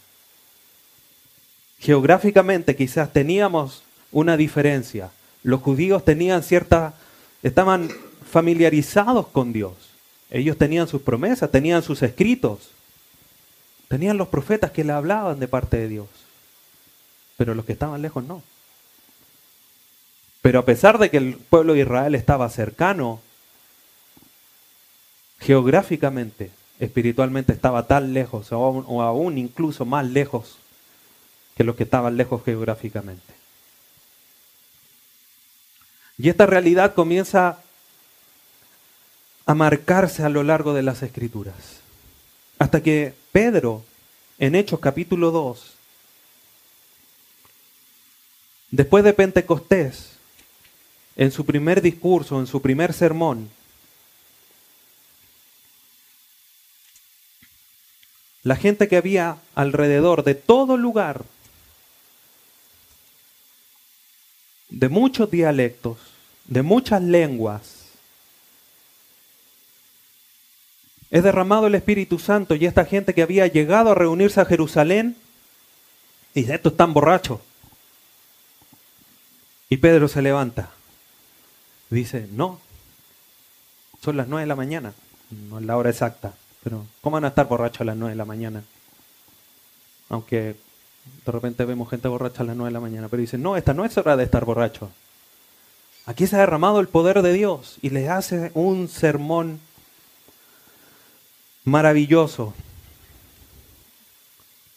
Geográficamente 1.80 2.76
quizás 2.76 3.14
teníamos 3.14 3.84
una 4.12 4.36
diferencia. 4.36 5.12
Los 5.44 5.62
judíos 5.62 6.04
tenían 6.04 6.44
cierta, 6.44 6.96
estaban 7.42 7.90
familiarizados 8.30 9.28
con 9.28 9.54
Dios. 9.54 9.76
Ellos 10.30 10.58
tenían 10.58 10.90
sus 10.90 11.02
promesas, 11.02 11.50
tenían 11.50 11.84
sus 11.84 12.04
escritos, 12.04 12.72
tenían 13.88 14.18
los 14.18 14.28
profetas 14.28 14.72
que 14.72 14.84
le 14.84 14.92
hablaban 14.92 15.40
de 15.40 15.48
parte 15.48 15.78
de 15.78 15.88
Dios, 15.88 16.10
pero 17.38 17.56
los 17.56 17.64
que 17.64 17.72
estaban 17.72 18.02
lejos 18.02 18.26
no. 18.26 18.44
Pero 20.46 20.60
a 20.60 20.66
pesar 20.66 21.00
de 21.00 21.10
que 21.10 21.18
el 21.18 21.38
pueblo 21.38 21.74
de 21.74 21.80
Israel 21.80 22.14
estaba 22.14 22.48
cercano, 22.52 23.20
geográficamente, 25.40 26.52
espiritualmente 26.80 27.52
estaba 27.52 27.88
tan 27.88 28.14
lejos, 28.14 28.52
o 28.52 28.64
aún, 28.64 28.86
o 28.88 29.02
aún 29.02 29.40
incluso 29.40 29.86
más 29.86 30.06
lejos 30.06 30.60
que 31.58 31.64
los 31.64 31.76
que 31.76 31.82
estaban 31.82 32.16
lejos 32.16 32.44
geográficamente. 32.46 33.34
Y 36.20 36.30
esta 36.30 36.46
realidad 36.46 36.94
comienza 36.94 37.64
a 39.48 39.56
marcarse 39.56 40.22
a 40.22 40.30
lo 40.30 40.44
largo 40.44 40.76
de 40.76 40.84
las 40.84 41.02
escrituras. 41.02 41.56
Hasta 42.60 42.84
que 42.84 43.16
Pedro, 43.32 43.84
en 44.38 44.54
Hechos 44.54 44.80
capítulo 44.80 45.32
2, 45.32 45.74
después 48.70 49.04
de 49.04 49.14
Pentecostés, 49.14 50.15
en 51.16 51.32
su 51.32 51.46
primer 51.46 51.82
discurso, 51.82 52.40
en 52.40 52.48
su 52.48 52.62
primer 52.62 52.94
sermón, 52.94 53.50
la 58.44 58.56
gente 58.56 58.88
que 58.88 58.98
había 58.98 59.38
alrededor 59.56 60.24
de 60.24 60.36
todo 60.36 60.78
lugar, 60.78 61.24
de 64.70 64.88
muchos 64.90 65.32
dialectos, 65.32 65.98
de 66.46 66.62
muchas 66.62 67.02
lenguas, 67.02 67.86
es 71.10 71.24
derramado 71.24 71.68
el 71.68 71.76
Espíritu 71.76 72.20
Santo 72.20 72.56
y 72.56 72.66
esta 72.66 72.86
gente 72.86 73.14
que 73.14 73.22
había 73.22 73.48
llegado 73.48 73.92
a 73.92 73.96
reunirse 73.96 74.42
a 74.42 74.46
Jerusalén 74.46 75.16
dice, 76.36 76.56
estos 76.56 76.74
están 76.74 76.94
borrachos. 76.94 77.40
Y 79.70 79.78
Pedro 79.78 80.08
se 80.08 80.22
levanta. 80.22 80.72
Dice, 81.90 82.28
no, 82.32 82.60
son 84.02 84.18
las 84.18 84.28
nueve 84.28 84.44
de 84.44 84.48
la 84.48 84.56
mañana, 84.56 84.94
no 85.50 85.60
es 85.60 85.66
la 85.66 85.78
hora 85.78 85.90
exacta, 85.90 86.34
pero 86.64 86.86
¿cómo 87.02 87.16
van 87.16 87.26
a 87.26 87.30
estar 87.30 87.48
borrachos 87.48 87.82
a 87.82 87.86
las 87.86 87.98
nueve 87.98 88.14
de 88.14 88.18
la 88.18 88.26
mañana? 88.26 88.64
Aunque 90.10 90.56
de 91.26 91.32
repente 91.32 91.66
vemos 91.66 91.90
gente 91.90 92.08
borracha 92.08 92.44
a 92.44 92.46
las 92.46 92.56
nueve 92.56 92.70
de 92.70 92.74
la 92.74 92.80
mañana, 92.80 93.08
pero 93.08 93.22
dice, 93.22 93.38
no, 93.38 93.58
esta 93.58 93.74
no 93.74 93.86
es 93.86 93.98
hora 93.98 94.18
de 94.18 94.24
estar 94.24 94.46
borracho. 94.46 94.92
Aquí 96.06 96.28
se 96.28 96.36
ha 96.36 96.40
derramado 96.40 96.80
el 96.80 96.88
poder 96.88 97.22
de 97.22 97.34
Dios 97.34 97.78
y 97.82 97.90
le 97.90 98.10
hace 98.10 98.52
un 98.54 98.88
sermón 98.88 99.60
maravilloso. 101.64 102.54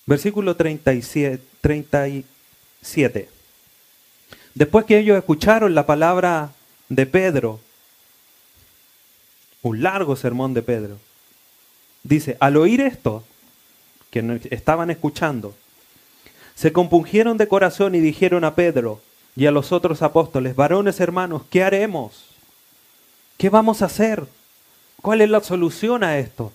Versículo 0.07 0.57
37, 0.57 1.45
37. 1.61 3.29
Después 4.55 4.87
que 4.87 4.99
ellos 4.99 5.19
escucharon 5.19 5.75
la 5.75 5.85
palabra 5.85 6.53
de 6.89 7.07
Pedro, 7.07 7.61
un 9.63 9.83
largo 9.83 10.17
sermón 10.17 10.55
de 10.55 10.63
Pedro, 10.63 10.99
dice, 12.03 12.37
al 12.41 12.57
oír 12.57 12.81
esto, 12.81 13.25
que 14.11 14.41
estaban 14.51 14.91
escuchando, 14.91 15.55
se 16.55 16.73
compungieron 16.73 17.37
de 17.37 17.49
corazón 17.49 17.95
y 17.95 18.01
dijeron 18.01 18.45
a 18.45 18.55
Pedro 18.55 19.01
y 19.37 19.47
a 19.47 19.51
los 19.51 19.71
otros 19.71 20.03
apóstoles, 20.03 20.57
varones 20.57 20.99
hermanos, 21.01 21.43
¿qué 21.51 21.63
haremos? 21.63 22.27
¿Qué 23.37 23.51
vamos 23.51 23.83
a 23.83 23.87
hacer? 23.87 24.27
¿Cuál 25.01 25.21
es 25.21 25.31
la 25.31 25.41
solución 25.41 26.03
a 26.03 26.19
esto? 26.19 26.53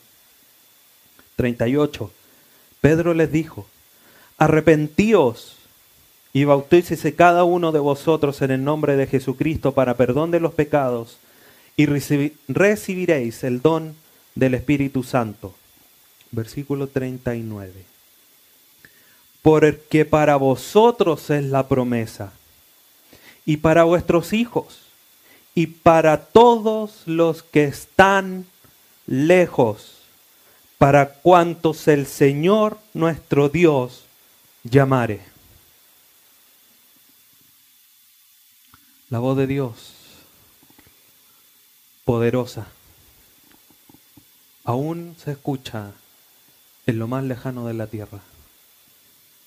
38. 1.37 2.11
Pedro 2.81 3.13
les 3.13 3.31
dijo, 3.31 3.65
arrepentíos 4.37 5.57
y 6.33 6.45
bautícese 6.45 7.13
cada 7.13 7.43
uno 7.43 7.71
de 7.71 7.79
vosotros 7.79 8.41
en 8.41 8.49
el 8.49 8.63
nombre 8.63 8.95
de 8.97 9.05
Jesucristo 9.05 9.73
para 9.73 9.93
perdón 9.93 10.31
de 10.31 10.39
los 10.39 10.55
pecados 10.55 11.19
y 11.77 11.85
recibiréis 11.85 13.43
el 13.43 13.61
don 13.61 13.95
del 14.33 14.55
Espíritu 14.55 15.03
Santo. 15.03 15.53
Versículo 16.31 16.87
39. 16.87 17.71
Porque 19.43 20.05
para 20.05 20.35
vosotros 20.37 21.29
es 21.29 21.43
la 21.43 21.67
promesa 21.67 22.33
y 23.45 23.57
para 23.57 23.83
vuestros 23.83 24.33
hijos 24.33 24.81
y 25.53 25.67
para 25.67 26.25
todos 26.25 27.03
los 27.05 27.43
que 27.43 27.65
están 27.65 28.47
lejos, 29.05 29.99
para 30.79 31.13
cuantos 31.13 31.87
el 31.87 32.07
Señor 32.07 32.79
nuestro 32.93 33.49
Dios 33.49 34.05
llamare. 34.63 35.32
La 39.13 39.19
voz 39.19 39.37
de 39.37 39.45
Dios, 39.45 39.93
poderosa, 42.03 42.65
aún 44.63 45.15
se 45.23 45.33
escucha 45.33 45.91
en 46.87 46.97
lo 46.97 47.07
más 47.07 47.23
lejano 47.23 47.67
de 47.67 47.75
la 47.75 47.85
tierra. 47.85 48.21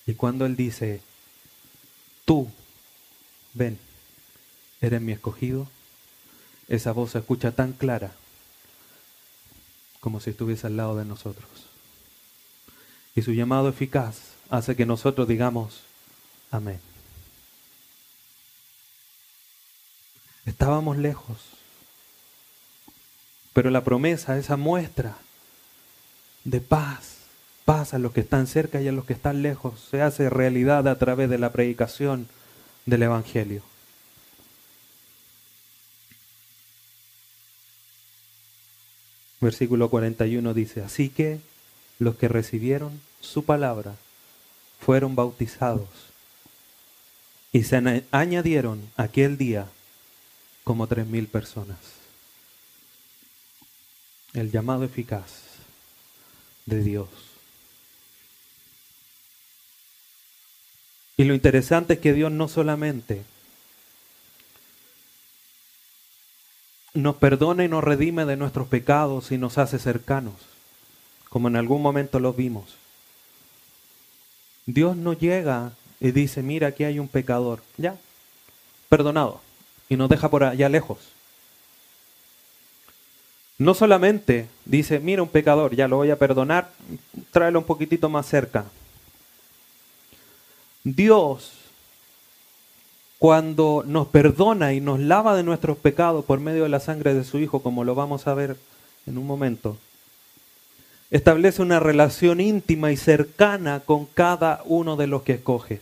Y 0.05 0.13
cuando 0.13 0.45
Él 0.45 0.55
dice, 0.55 1.01
tú, 2.23 2.49
ven, 3.55 3.77
eres 4.79 5.01
mi 5.01 5.11
escogido, 5.11 5.67
esa 6.69 6.93
voz 6.93 7.11
se 7.11 7.19
escucha 7.19 7.51
tan 7.51 7.73
clara 7.73 8.13
como 9.99 10.21
si 10.21 10.29
estuviese 10.29 10.67
al 10.67 10.77
lado 10.77 10.95
de 10.95 11.03
nosotros. 11.03 11.49
Y 13.15 13.21
su 13.21 13.33
llamado 13.33 13.67
eficaz 13.67 14.31
hace 14.49 14.77
que 14.77 14.85
nosotros 14.85 15.27
digamos, 15.27 15.81
amén. 16.51 16.86
Estábamos 20.47 20.97
lejos, 20.97 21.37
pero 23.51 23.69
la 23.69 23.83
promesa, 23.83 24.37
esa 24.37 24.55
muestra 24.55 25.17
de 26.45 26.61
paz, 26.61 27.17
paz 27.65 27.93
a 27.93 27.99
los 27.99 28.13
que 28.13 28.21
están 28.21 28.47
cerca 28.47 28.81
y 28.81 28.87
a 28.87 28.93
los 28.93 29.03
que 29.03 29.11
están 29.11 29.41
lejos, 29.41 29.85
se 29.91 30.01
hace 30.01 30.29
realidad 30.29 30.87
a 30.87 30.97
través 30.97 31.29
de 31.29 31.37
la 31.37 31.51
predicación 31.51 32.29
del 32.85 33.03
Evangelio. 33.03 33.61
Versículo 39.41 39.89
41 39.89 40.53
dice, 40.53 40.81
así 40.81 41.09
que 41.09 41.41
los 41.99 42.15
que 42.15 42.29
recibieron 42.29 43.01
su 43.19 43.43
palabra 43.43 43.95
fueron 44.79 45.13
bautizados 45.13 45.89
y 47.51 47.63
se 47.63 48.05
añadieron 48.11 48.89
aquel 48.95 49.37
día 49.37 49.67
como 50.67 50.85
tres 50.85 51.07
mil 51.07 51.27
personas. 51.27 51.77
El 54.33 54.51
llamado 54.51 54.83
eficaz 54.83 55.43
de 56.65 56.83
Dios. 56.83 57.07
Y 61.15 61.23
lo 61.23 61.33
interesante 61.33 61.93
es 61.93 61.99
que 61.99 62.11
Dios 62.11 62.33
no 62.33 62.49
solamente 62.49 63.23
nos 66.93 67.15
perdona 67.15 67.63
y 67.63 67.69
nos 67.69 67.81
redime 67.81 68.25
de 68.25 68.35
nuestros 68.35 68.67
pecados 68.67 69.31
y 69.31 69.37
nos 69.37 69.57
hace 69.57 69.79
cercanos, 69.79 70.35
como 71.29 71.47
en 71.47 71.55
algún 71.55 71.81
momento 71.81 72.19
lo 72.19 72.33
vimos. 72.33 72.75
Dios 74.65 74.97
no 74.97 75.13
llega 75.13 75.71
y 76.01 76.11
dice, 76.11 76.43
mira, 76.43 76.67
aquí 76.67 76.83
hay 76.83 76.99
un 76.99 77.07
pecador, 77.07 77.63
ya, 77.77 77.95
perdonado, 78.89 79.46
y 79.89 79.95
nos 79.95 80.09
deja 80.09 80.29
por 80.29 80.43
allá 80.43 80.69
lejos. 80.69 80.97
No 83.57 83.73
solamente 83.73 84.47
dice, 84.65 84.99
mira 84.99 85.23
un 85.23 85.29
pecador, 85.29 85.75
ya 85.75 85.87
lo 85.87 85.97
voy 85.97 86.11
a 86.11 86.19
perdonar, 86.19 86.69
tráelo 87.31 87.59
un 87.59 87.65
poquitito 87.65 88.07
más 88.07 88.27
cerca. 88.27 88.65
Dios 90.83 91.53
cuando 93.17 93.83
nos 93.85 94.07
perdona 94.07 94.73
y 94.73 94.81
nos 94.81 94.99
lava 94.99 95.35
de 95.35 95.43
nuestros 95.43 95.77
pecados 95.77 96.23
por 96.23 96.39
medio 96.39 96.63
de 96.63 96.69
la 96.69 96.79
sangre 96.79 97.13
de 97.13 97.23
su 97.23 97.39
Hijo, 97.39 97.61
como 97.61 97.83
lo 97.83 97.95
vamos 97.95 98.27
a 98.27 98.33
ver 98.33 98.57
en 99.07 99.17
un 99.17 99.25
momento, 99.25 99.77
establece 101.09 101.61
una 101.61 101.79
relación 101.79 102.39
íntima 102.39 102.91
y 102.91 102.97
cercana 102.97 103.79
con 103.79 104.05
cada 104.05 104.61
uno 104.65 104.97
de 104.97 105.07
los 105.07 105.23
que 105.23 105.33
escoge. 105.33 105.81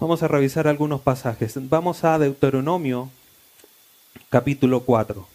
Vamos 0.00 0.22
a 0.22 0.28
revisar 0.28 0.68
algunos 0.68 1.00
pasajes. 1.00 1.54
Vamos 1.56 2.04
a 2.04 2.18
Deuteronomio 2.20 3.10
capítulo 4.28 4.84
4. 4.84 5.26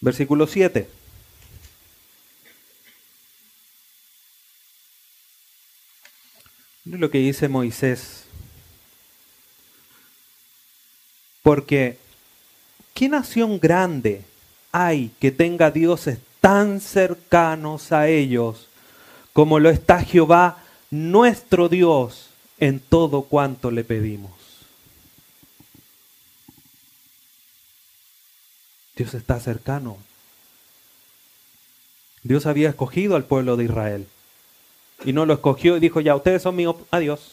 Versículo 0.00 0.46
7. 0.46 0.88
lo 6.84 7.10
que 7.10 7.18
dice 7.18 7.48
Moisés. 7.48 8.24
Porque, 11.42 11.98
¿qué 12.94 13.08
nación 13.08 13.58
grande 13.58 14.22
hay 14.72 15.10
que 15.20 15.30
tenga 15.30 15.70
dioses 15.70 16.18
tan 16.40 16.80
cercanos 16.80 17.92
a 17.92 18.08
ellos 18.08 18.68
como 19.34 19.58
lo 19.58 19.68
está 19.68 20.00
Jehová, 20.02 20.64
nuestro 20.90 21.68
Dios, 21.68 22.30
en 22.60 22.78
todo 22.78 23.22
cuanto 23.22 23.72
le 23.72 23.82
pedimos? 23.82 24.30
Dios 28.96 29.12
está 29.12 29.40
cercano. 29.40 29.98
Dios 32.22 32.46
había 32.46 32.68
escogido 32.68 33.16
al 33.16 33.24
pueblo 33.24 33.56
de 33.56 33.64
Israel. 33.64 34.06
Y 35.04 35.12
no 35.12 35.26
lo 35.26 35.34
escogió 35.34 35.76
y 35.76 35.80
dijo, 35.80 36.00
ya, 36.00 36.14
ustedes 36.14 36.42
son 36.42 36.54
míos, 36.54 36.76
adiós. 36.92 37.32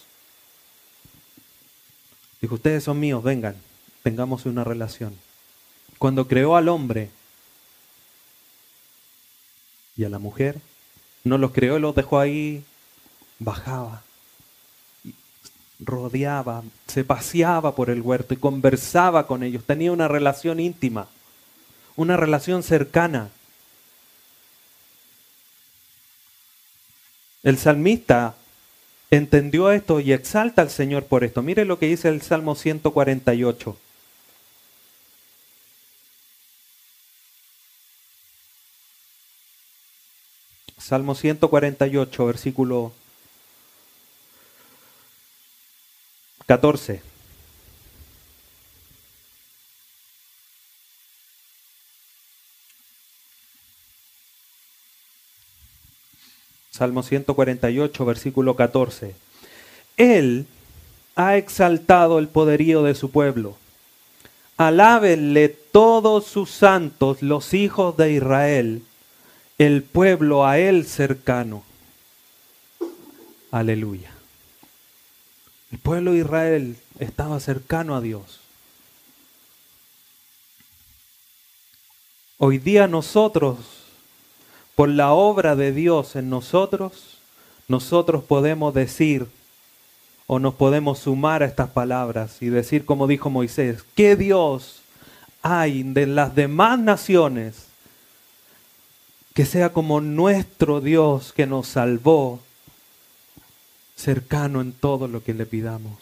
Dijo, 2.41 2.55
ustedes 2.55 2.83
son 2.83 2.99
míos, 2.99 3.23
vengan, 3.23 3.55
tengamos 4.01 4.47
una 4.47 4.63
relación. 4.63 5.15
Cuando 5.99 6.27
creó 6.27 6.55
al 6.55 6.67
hombre 6.67 7.11
y 9.95 10.03
a 10.03 10.09
la 10.09 10.17
mujer, 10.17 10.59
no 11.23 11.37
los 11.37 11.51
creó 11.51 11.77
y 11.77 11.81
los 11.81 11.95
dejó 11.95 12.19
ahí, 12.19 12.63
bajaba, 13.39 14.03
rodeaba, 15.79 16.63
se 16.87 17.03
paseaba 17.03 17.75
por 17.75 17.89
el 17.89 18.01
huerto 18.01 18.33
y 18.33 18.37
conversaba 18.37 19.27
con 19.27 19.43
ellos, 19.43 19.63
tenía 19.65 19.91
una 19.91 20.07
relación 20.07 20.59
íntima, 20.59 21.07
una 21.95 22.17
relación 22.17 22.63
cercana. 22.63 23.29
El 27.43 27.57
salmista 27.57 28.35
entendió 29.09 29.71
esto 29.71 29.99
y 29.99 30.13
exalta 30.13 30.61
al 30.61 30.69
Señor 30.69 31.05
por 31.05 31.23
esto. 31.23 31.41
Mire 31.41 31.65
lo 31.65 31.79
que 31.79 31.87
dice 31.87 32.07
el 32.09 32.21
Salmo 32.21 32.55
148. 32.55 33.77
Salmo 40.91 41.15
148, 41.15 42.25
versículo 42.25 42.91
14. 46.47 47.01
Salmo 56.71 57.03
148, 57.03 58.05
versículo 58.05 58.57
14. 58.57 59.15
Él 59.95 60.45
ha 61.15 61.37
exaltado 61.37 62.19
el 62.19 62.27
poderío 62.27 62.83
de 62.83 62.95
su 62.95 63.11
pueblo, 63.11 63.55
Alábenle 64.57 65.47
todos 65.47 66.25
sus 66.25 66.51
santos, 66.51 67.21
los 67.21 67.53
hijos 67.53 67.95
de 67.95 68.11
Israel, 68.11 68.83
el 69.61 69.83
pueblo 69.83 70.43
a 70.43 70.57
él 70.57 70.87
cercano. 70.87 71.61
Aleluya. 73.51 74.09
El 75.71 75.77
pueblo 75.77 76.13
de 76.13 76.17
Israel 76.17 76.77
estaba 76.97 77.39
cercano 77.39 77.95
a 77.95 78.01
Dios. 78.01 78.39
Hoy 82.39 82.57
día 82.57 82.87
nosotros, 82.87 83.57
por 84.75 84.89
la 84.89 85.11
obra 85.11 85.55
de 85.55 85.71
Dios 85.71 86.15
en 86.15 86.31
nosotros, 86.31 87.19
nosotros 87.67 88.23
podemos 88.23 88.73
decir 88.73 89.27
o 90.25 90.39
nos 90.39 90.55
podemos 90.55 90.97
sumar 90.97 91.43
a 91.43 91.45
estas 91.45 91.69
palabras 91.69 92.41
y 92.41 92.49
decir 92.49 92.83
como 92.83 93.05
dijo 93.05 93.29
Moisés, 93.29 93.85
¿qué 93.93 94.15
Dios 94.15 94.81
hay 95.43 95.83
de 95.83 96.07
las 96.07 96.33
demás 96.33 96.79
naciones 96.79 97.70
que 99.33 99.45
sea 99.45 99.73
como 99.73 100.01
nuestro 100.01 100.81
Dios 100.81 101.33
que 101.33 101.47
nos 101.47 101.67
salvó, 101.67 102.39
cercano 103.95 104.61
en 104.61 104.73
todo 104.73 105.07
lo 105.07 105.23
que 105.23 105.33
le 105.33 105.45
pidamos? 105.45 105.97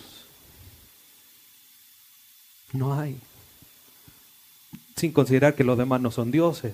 No 2.71 2.93
hay 2.99 3.19
sin 4.99 5.11
considerar 5.13 5.55
que 5.55 5.63
los 5.63 5.77
demás 5.77 6.01
no 6.01 6.11
son 6.11 6.29
dioses, 6.29 6.73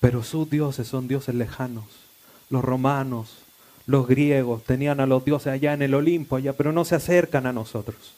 pero 0.00 0.22
sus 0.22 0.48
dioses 0.48 0.86
son 0.86 1.08
dioses 1.08 1.34
lejanos. 1.34 1.84
Los 2.48 2.64
romanos, 2.64 3.38
los 3.86 4.06
griegos 4.06 4.62
tenían 4.62 5.00
a 5.00 5.06
los 5.06 5.24
dioses 5.24 5.48
allá 5.48 5.74
en 5.74 5.82
el 5.82 5.94
Olimpo, 5.94 6.36
allá, 6.36 6.52
pero 6.52 6.72
no 6.72 6.84
se 6.84 6.94
acercan 6.94 7.46
a 7.46 7.52
nosotros. 7.52 8.14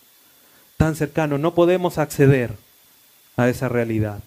Tan 0.76 0.96
cercanos, 0.96 1.40
no 1.40 1.54
podemos 1.54 1.98
acceder 1.98 2.56
a 3.36 3.48
esa 3.48 3.68
realidad. 3.68 4.22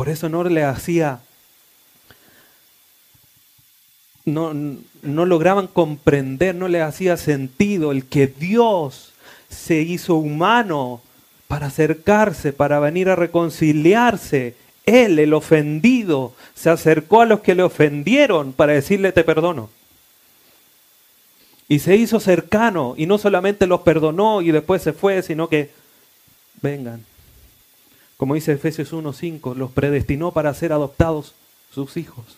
Por 0.00 0.08
eso 0.08 0.30
no 0.30 0.42
le 0.44 0.64
hacía, 0.64 1.20
no, 4.24 4.54
no 5.02 5.26
lograban 5.26 5.66
comprender, 5.66 6.54
no 6.54 6.68
le 6.68 6.80
hacía 6.80 7.18
sentido 7.18 7.92
el 7.92 8.06
que 8.06 8.26
Dios 8.26 9.12
se 9.50 9.82
hizo 9.82 10.14
humano 10.14 11.02
para 11.48 11.66
acercarse, 11.66 12.54
para 12.54 12.80
venir 12.80 13.10
a 13.10 13.14
reconciliarse. 13.14 14.54
Él, 14.86 15.18
el 15.18 15.34
ofendido, 15.34 16.32
se 16.54 16.70
acercó 16.70 17.20
a 17.20 17.26
los 17.26 17.40
que 17.40 17.54
le 17.54 17.62
ofendieron 17.62 18.54
para 18.54 18.72
decirle 18.72 19.12
te 19.12 19.22
perdono. 19.22 19.68
Y 21.68 21.80
se 21.80 21.96
hizo 21.96 22.20
cercano 22.20 22.94
y 22.96 23.04
no 23.04 23.18
solamente 23.18 23.66
los 23.66 23.82
perdonó 23.82 24.40
y 24.40 24.50
después 24.50 24.80
se 24.80 24.94
fue, 24.94 25.22
sino 25.22 25.50
que 25.50 25.70
vengan. 26.62 27.04
Como 28.20 28.34
dice 28.34 28.52
Efesios 28.52 28.92
1.5, 28.92 29.54
los 29.54 29.70
predestinó 29.70 30.30
para 30.32 30.52
ser 30.52 30.74
adoptados 30.74 31.32
sus 31.72 31.96
hijos. 31.96 32.36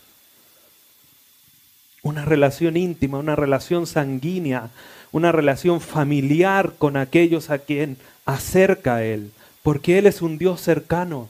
Una 2.03 2.23
relación 2.23 2.77
íntima, 2.77 3.17
una 3.17 3.35
relación 3.35 3.85
sanguínea, 3.85 4.69
una 5.11 5.33
relación 5.33 5.81
familiar 5.81 6.75
con 6.77 6.95
aquellos 6.95 7.49
a 7.49 7.59
quien 7.59 7.97
acerca 8.23 8.95
a 8.95 9.03
Él, 9.03 9.33
porque 9.61 9.97
Él 9.97 10.05
es 10.05 10.21
un 10.21 10.37
Dios 10.37 10.61
cercano. 10.61 11.27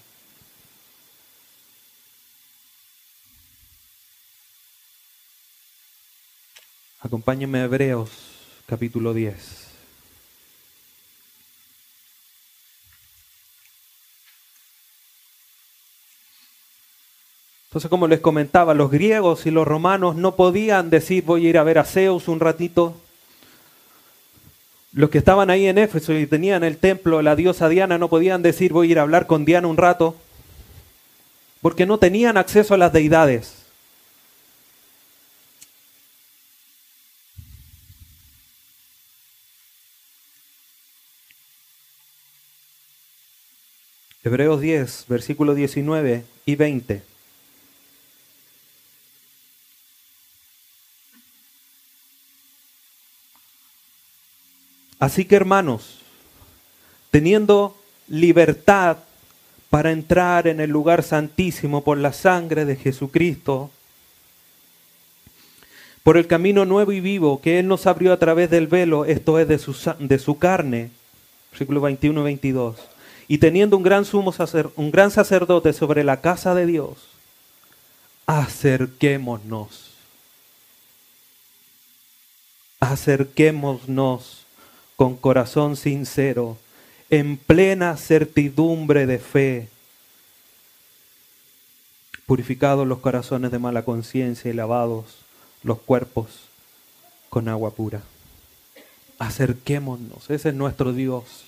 Acompáñenme 6.99 7.57
a 7.57 7.63
Hebreos 7.63 8.11
capítulo 8.67 9.15
10. 9.15 9.62
Entonces, 17.73 17.89
como 17.89 18.07
les 18.07 18.19
comentaba, 18.19 18.75
los 18.75 18.91
griegos 18.91 19.47
y 19.47 19.49
los 19.49 19.67
romanos 19.67 20.15
no 20.15 20.35
podían 20.35 20.91
decir 20.91 21.23
voy 21.23 21.47
a 21.47 21.49
ir 21.49 21.57
a 21.57 21.63
ver 21.63 21.79
a 21.79 21.83
Zeus 21.83 22.27
un 22.27 22.39
ratito, 22.39 22.95
los 24.91 25.09
que 25.09 25.17
estaban 25.17 25.49
ahí 25.49 25.65
en 25.65 25.79
Éfeso 25.79 26.13
y 26.13 26.27
tenían 26.27 26.63
el 26.63 26.77
templo, 26.77 27.23
la 27.23 27.35
diosa 27.35 27.69
Diana, 27.69 27.97
no 27.97 28.09
podían 28.09 28.43
decir 28.43 28.73
voy 28.73 28.89
a 28.89 28.91
ir 28.91 28.99
a 28.99 29.01
hablar 29.01 29.25
con 29.25 29.43
Diana 29.43 29.67
un 29.67 29.77
rato, 29.77 30.15
porque 31.63 31.87
no 31.87 31.97
tenían 31.97 32.37
acceso 32.37 32.75
a 32.75 32.77
las 32.77 32.93
deidades. 32.93 33.65
Hebreos 44.23 44.61
10, 44.61 45.05
versículos 45.09 45.55
19 45.55 46.23
y 46.45 46.55
20. 46.55 47.12
Así 55.03 55.25
que 55.25 55.35
hermanos, 55.35 55.99
teniendo 57.11 57.75
libertad 58.07 58.99
para 59.69 59.91
entrar 59.91 60.47
en 60.47 60.61
el 60.61 60.69
lugar 60.69 61.03
santísimo 61.03 61.83
por 61.83 61.97
la 61.97 62.13
sangre 62.13 62.63
de 62.63 62.77
Jesucristo, 62.77 63.69
por 66.03 66.15
el 66.15 66.25
camino 66.25 66.63
nuevo 66.63 66.93
y 66.93 67.01
vivo 67.01 67.41
que 67.41 67.59
Él 67.59 67.67
nos 67.67 67.85
abrió 67.85 68.13
a 68.13 68.17
través 68.17 68.49
del 68.49 68.67
velo, 68.67 69.03
esto 69.03 69.39
es 69.39 69.47
de 69.49 69.57
su, 69.57 69.75
de 69.99 70.19
su 70.19 70.39
carne, 70.39 70.89
versículo 71.51 71.81
21 71.81 72.21
y 72.21 72.23
22, 72.23 72.77
y 73.27 73.39
teniendo 73.39 73.75
un 73.75 73.83
gran, 73.83 74.05
sumo 74.05 74.33
un 74.77 74.89
gran 74.89 75.11
sacerdote 75.11 75.73
sobre 75.73 76.05
la 76.05 76.21
casa 76.21 76.55
de 76.55 76.65
Dios, 76.65 77.09
acerquémonos, 78.25 79.95
acerquémonos 82.79 84.42
con 84.95 85.15
corazón 85.15 85.75
sincero, 85.75 86.57
en 87.09 87.37
plena 87.37 87.97
certidumbre 87.97 89.05
de 89.05 89.19
fe, 89.19 89.69
purificados 92.25 92.87
los 92.87 92.99
corazones 92.99 93.51
de 93.51 93.59
mala 93.59 93.83
conciencia 93.83 94.49
y 94.49 94.53
lavados 94.53 95.17
los 95.61 95.79
cuerpos 95.79 96.27
con 97.29 97.49
agua 97.49 97.71
pura. 97.71 98.01
Acerquémonos, 99.19 100.29
ese 100.29 100.49
es 100.49 100.55
nuestro 100.55 100.93
Dios. 100.93 101.45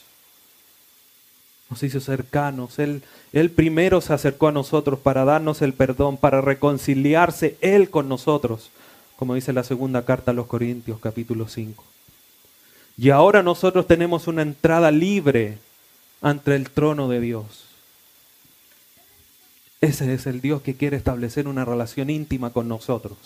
Nos 1.70 1.82
hizo 1.84 2.00
cercanos. 2.00 2.78
Él, 2.80 3.02
él 3.34 3.50
primero 3.50 4.02
se 4.02 4.14
acercó 4.14 4.48
a 4.48 4.52
nosotros 4.52 5.00
para 5.00 5.26
darnos 5.26 5.62
el 5.62 5.74
perdón, 5.74 6.18
para 6.18 6.42
reconciliarse 6.42 7.58
Él 7.62 7.90
con 7.90 8.08
nosotros, 8.08 8.70
como 9.16 9.34
dice 9.34 9.54
la 9.54 9.64
segunda 9.64 10.06
carta 10.06 10.32
a 10.32 10.34
los 10.34 10.46
Corintios 10.46 11.00
capítulo 11.00 11.48
5. 11.48 11.84
Y 12.98 13.10
ahora 13.10 13.44
nosotros 13.44 13.88
tenemos 13.88 14.28
una 14.28 14.42
entrada 14.42 14.92
libre 14.92 15.58
ante 16.22 16.56
el 16.56 16.70
trono 16.70 17.10
de 17.10 17.20
Dios. 17.20 17.66
Ese 19.82 20.14
es 20.14 20.26
el 20.26 20.42
Dios 20.42 20.62
que 20.62 20.76
quiere 20.76 20.98
establecer 20.98 21.48
una 21.48 21.66
relación 21.66 22.10
íntima 22.10 22.52
con 22.52 22.68
nosotros. 22.68 23.18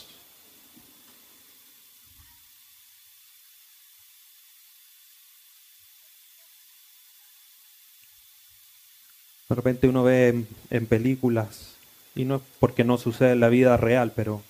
De 9.47 9.55
repente 9.55 9.87
uno 9.87 10.03
ve 10.03 10.45
en, 10.69 10.85
películas, 10.85 11.75
y 12.13 12.23
no 12.23 12.35
es 12.35 12.41
porque 12.59 12.83
no 12.83 12.99
sucede 12.99 13.31
en 13.31 13.39
la 13.39 13.49
vida 13.49 13.77
real, 13.77 14.13
pero 14.15 14.43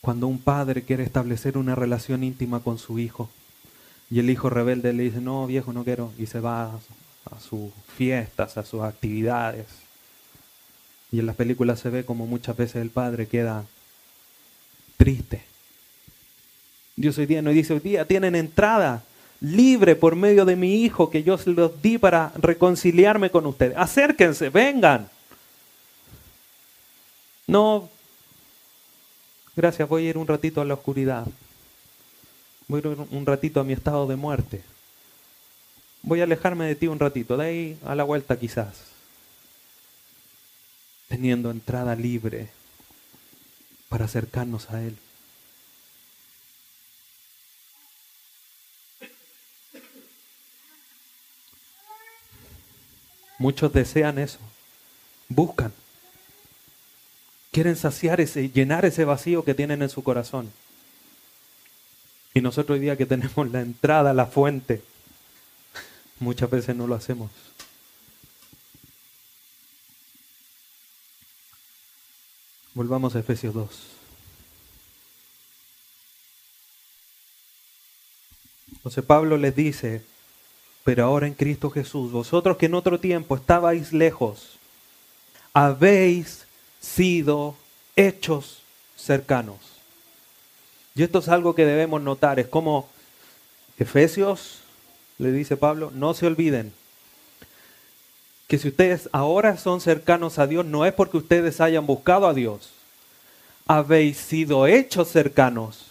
cuando 0.00 0.26
un 0.26 0.38
padre 0.38 0.82
quiere 0.82 1.02
establecer 1.02 1.58
una 1.58 1.74
relación 1.74 2.24
íntima 2.24 2.60
con 2.60 2.78
su 2.78 2.98
hijo 2.98 3.28
y 4.10 4.18
el 4.18 4.30
hijo 4.30 4.50
rebelde 4.50 4.92
le 4.92 5.04
dice, 5.04 5.20
no, 5.20 5.46
viejo, 5.46 5.72
no 5.72 5.84
quiero, 5.84 6.12
y 6.18 6.26
se 6.26 6.40
va 6.40 6.64
a, 7.30 7.40
sus 7.40 7.70
fiestas, 7.96 8.56
a 8.58 8.64
sus 8.64 8.82
actividades. 8.82 9.66
Y 11.12 11.20
en 11.20 11.26
las 11.26 11.36
películas 11.36 11.78
se 11.78 11.90
ve 11.90 12.04
como 12.04 12.26
muchas 12.26 12.56
veces 12.56 12.76
el 12.82 12.90
padre 12.90 13.28
queda 13.28 13.64
triste. 14.96 15.44
Dios 16.96 17.16
hoy 17.18 17.26
día 17.26 17.40
nos 17.40 17.54
dice, 17.54 17.72
hoy 17.72 17.80
día 17.80 18.04
tienen 18.04 18.34
entrada 18.34 19.04
libre 19.40 19.94
por 19.94 20.16
medio 20.16 20.44
de 20.44 20.56
mi 20.56 20.82
hijo 20.82 21.08
que 21.08 21.22
yo 21.22 21.38
se 21.38 21.50
los 21.50 21.80
di 21.80 21.98
para 21.98 22.32
reconciliarme 22.36 23.30
con 23.30 23.46
ustedes. 23.46 23.76
Acérquense, 23.76 24.50
vengan. 24.50 25.08
No 27.46 27.88
Gracias, 29.60 29.86
voy 29.90 30.06
a 30.06 30.08
ir 30.08 30.16
un 30.16 30.26
ratito 30.26 30.62
a 30.62 30.64
la 30.64 30.72
oscuridad. 30.72 31.26
Voy 32.66 32.80
a 32.82 32.88
ir 32.88 32.98
un 33.10 33.26
ratito 33.26 33.60
a 33.60 33.64
mi 33.64 33.74
estado 33.74 34.06
de 34.06 34.16
muerte. 34.16 34.62
Voy 36.00 36.22
a 36.22 36.24
alejarme 36.24 36.64
de 36.64 36.76
ti 36.76 36.86
un 36.86 36.98
ratito, 36.98 37.36
de 37.36 37.44
ahí 37.44 37.78
a 37.84 37.94
la 37.94 38.04
vuelta 38.04 38.38
quizás. 38.38 38.84
Teniendo 41.08 41.50
entrada 41.50 41.94
libre 41.94 42.48
para 43.90 44.06
acercarnos 44.06 44.70
a 44.70 44.82
Él. 44.82 44.96
Muchos 53.36 53.70
desean 53.74 54.18
eso, 54.18 54.38
buscan, 55.28 55.74
quieren 57.50 57.76
saciar 57.76 58.20
ese, 58.20 58.50
llenar 58.50 58.84
ese 58.84 59.04
vacío 59.04 59.44
que 59.44 59.54
tienen 59.54 59.82
en 59.82 59.88
su 59.88 60.02
corazón. 60.02 60.52
Y 62.32 62.40
nosotros 62.40 62.76
hoy 62.76 62.80
día 62.80 62.96
que 62.96 63.06
tenemos 63.06 63.50
la 63.50 63.60
entrada, 63.60 64.14
la 64.14 64.26
fuente, 64.26 64.82
muchas 66.20 66.48
veces 66.48 66.76
no 66.76 66.86
lo 66.86 66.94
hacemos. 66.94 67.30
Volvamos 72.72 73.16
a 73.16 73.18
Efesios 73.18 73.52
2. 73.52 73.68
Entonces 78.72 79.04
Pablo 79.04 79.36
les 79.36 79.54
dice, 79.54 80.02
pero 80.84 81.04
ahora 81.04 81.26
en 81.26 81.34
Cristo 81.34 81.68
Jesús, 81.68 82.12
vosotros 82.12 82.56
que 82.56 82.66
en 82.66 82.74
otro 82.74 83.00
tiempo 83.00 83.36
estabais 83.36 83.92
lejos, 83.92 84.58
habéis 85.52 86.46
sido 86.80 87.56
hechos 87.96 88.62
cercanos. 88.96 89.58
Y 90.94 91.02
esto 91.02 91.20
es 91.20 91.28
algo 91.28 91.54
que 91.54 91.64
debemos 91.64 92.02
notar, 92.02 92.40
es 92.40 92.48
como 92.48 92.88
Efesios, 93.78 94.60
le 95.18 95.32
dice 95.32 95.56
Pablo, 95.56 95.90
no 95.94 96.14
se 96.14 96.26
olviden 96.26 96.72
que 98.50 98.58
si 98.58 98.66
ustedes 98.66 99.08
ahora 99.12 99.56
son 99.56 99.80
cercanos 99.80 100.40
a 100.40 100.46
Dios, 100.48 100.66
no 100.66 100.84
es 100.84 100.92
porque 100.92 101.18
ustedes 101.18 101.60
hayan 101.60 101.86
buscado 101.86 102.26
a 102.26 102.34
Dios, 102.34 102.70
habéis 103.64 104.16
sido 104.16 104.66
hechos 104.66 105.08
cercanos, 105.08 105.86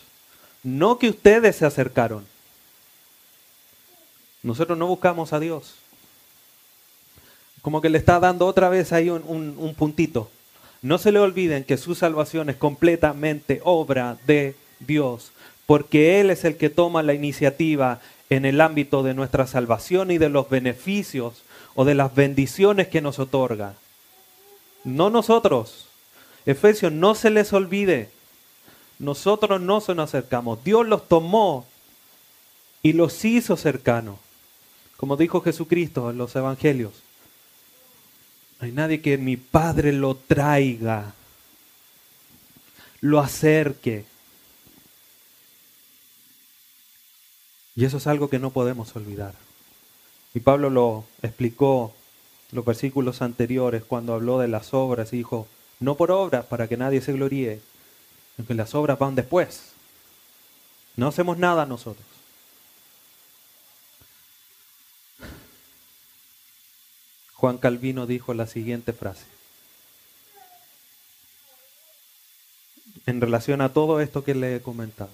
no 0.61 0.99
que 0.99 1.07
ustedes 1.07 1.55
se 1.55 1.65
acercaron. 1.65 2.25
Nosotros 4.43 4.77
no 4.77 4.87
buscamos 4.87 5.31
a 5.31 5.39
Dios. 5.39 5.75
Como 7.61 7.79
que 7.79 7.87
le 7.87 7.97
está 7.97 8.19
dando 8.19 8.45
otra 8.45 8.67
vez 8.67 8.91
ahí 8.91 9.09
un, 9.09 9.75
puntito. 9.77 10.29
No 10.81 10.97
se 10.97 11.11
le 11.11 11.19
olviden 11.19 11.63
que 11.63 11.77
su 11.77 11.95
salvación 11.95 12.49
es 12.49 12.55
completamente 12.55 13.61
obra 13.63 14.17
de 14.25 14.55
Dios, 14.79 15.31
porque 15.65 16.19
Él 16.19 16.29
es 16.29 16.45
el 16.45 16.55
que 16.55 16.69
toma 16.69 17.03
la 17.03 17.13
iniciativa 17.13 17.99
en 18.29 18.45
el 18.45 18.61
ámbito 18.61 19.03
de 19.03 19.13
nuestra 19.13 19.47
salvación 19.47 20.11
y 20.11 20.17
de 20.17 20.29
los 20.29 20.49
beneficios 20.49 21.43
o 21.75 21.85
de 21.85 21.95
las 21.95 22.15
bendiciones 22.15 22.87
que 22.87 23.01
nos 23.01 23.19
otorga. 23.19 23.73
No 24.83 25.09
nosotros. 25.09 25.87
Efesios, 26.45 26.91
no 26.91 27.15
se 27.15 27.29
les 27.29 27.51
olvide. 27.53 28.09
Nosotros 28.97 29.59
no 29.59 29.81
se 29.81 29.95
nos 29.95 30.09
acercamos. 30.09 30.63
Dios 30.63 30.87
los 30.87 31.07
tomó 31.07 31.65
y 32.81 32.93
los 32.93 33.23
hizo 33.25 33.57
cercanos. 33.57 34.17
Como 34.97 35.17
dijo 35.17 35.41
Jesucristo 35.41 36.09
en 36.09 36.17
los 36.17 36.35
evangelios, 36.35 36.93
no 38.59 38.65
hay 38.65 38.71
nadie 38.71 39.01
que 39.01 39.17
mi 39.17 39.37
Padre 39.37 39.93
lo 39.93 40.15
traiga, 40.15 41.13
lo 42.99 43.19
acerque. 43.19 44.05
Y 47.75 47.85
eso 47.85 47.97
es 47.97 48.07
algo 48.07 48.29
que 48.29 48.39
no 48.39 48.49
podemos 48.49 48.93
olvidar. 48.97 49.33
Y 50.33 50.41
Pablo 50.41 50.69
lo 50.69 51.05
explicó 51.21 51.93
en 52.51 52.57
los 52.57 52.65
versículos 52.65 53.21
anteriores 53.21 53.83
cuando 53.83 54.13
habló 54.13 54.39
de 54.39 54.49
las 54.49 54.73
obras 54.73 55.13
y 55.13 55.17
dijo, 55.17 55.47
no 55.79 55.95
por 55.95 56.11
obras 56.11 56.45
para 56.45 56.67
que 56.67 56.75
nadie 56.75 56.99
se 56.99 57.13
gloríe, 57.13 57.61
que 58.45 58.53
las 58.53 58.75
obras 58.75 58.99
van 58.99 59.15
después. 59.15 59.71
No 60.97 61.07
hacemos 61.07 61.37
nada 61.37 61.65
nosotros. 61.65 62.08
Juan 67.39 67.57
Calvino 67.57 68.05
dijo 68.05 68.33
la 68.33 68.47
siguiente 68.47 68.91
frase. 68.91 69.23
En 73.05 73.21
relación 73.21 73.61
a 73.61 73.69
todo 73.69 74.01
esto 74.01 74.25
que 74.25 74.35
le 74.35 74.57
he 74.57 74.61
comentado. 74.61 75.09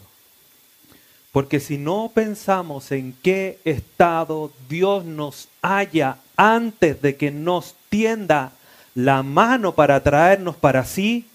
Porque 1.31 1.59
si 1.59 1.77
no 1.77 2.11
pensamos 2.15 2.91
en 2.91 3.13
qué 3.21 3.59
estado 3.63 4.51
Dios 4.67 5.05
nos 5.05 5.49
haya 5.61 6.17
antes 6.35 6.99
de 6.99 7.15
que 7.15 7.29
nos 7.29 7.75
tienda 7.89 8.53
la 8.95 9.21
mano 9.21 9.75
para 9.75 10.01
traernos 10.01 10.55
para 10.55 10.83
sí, 10.83 11.27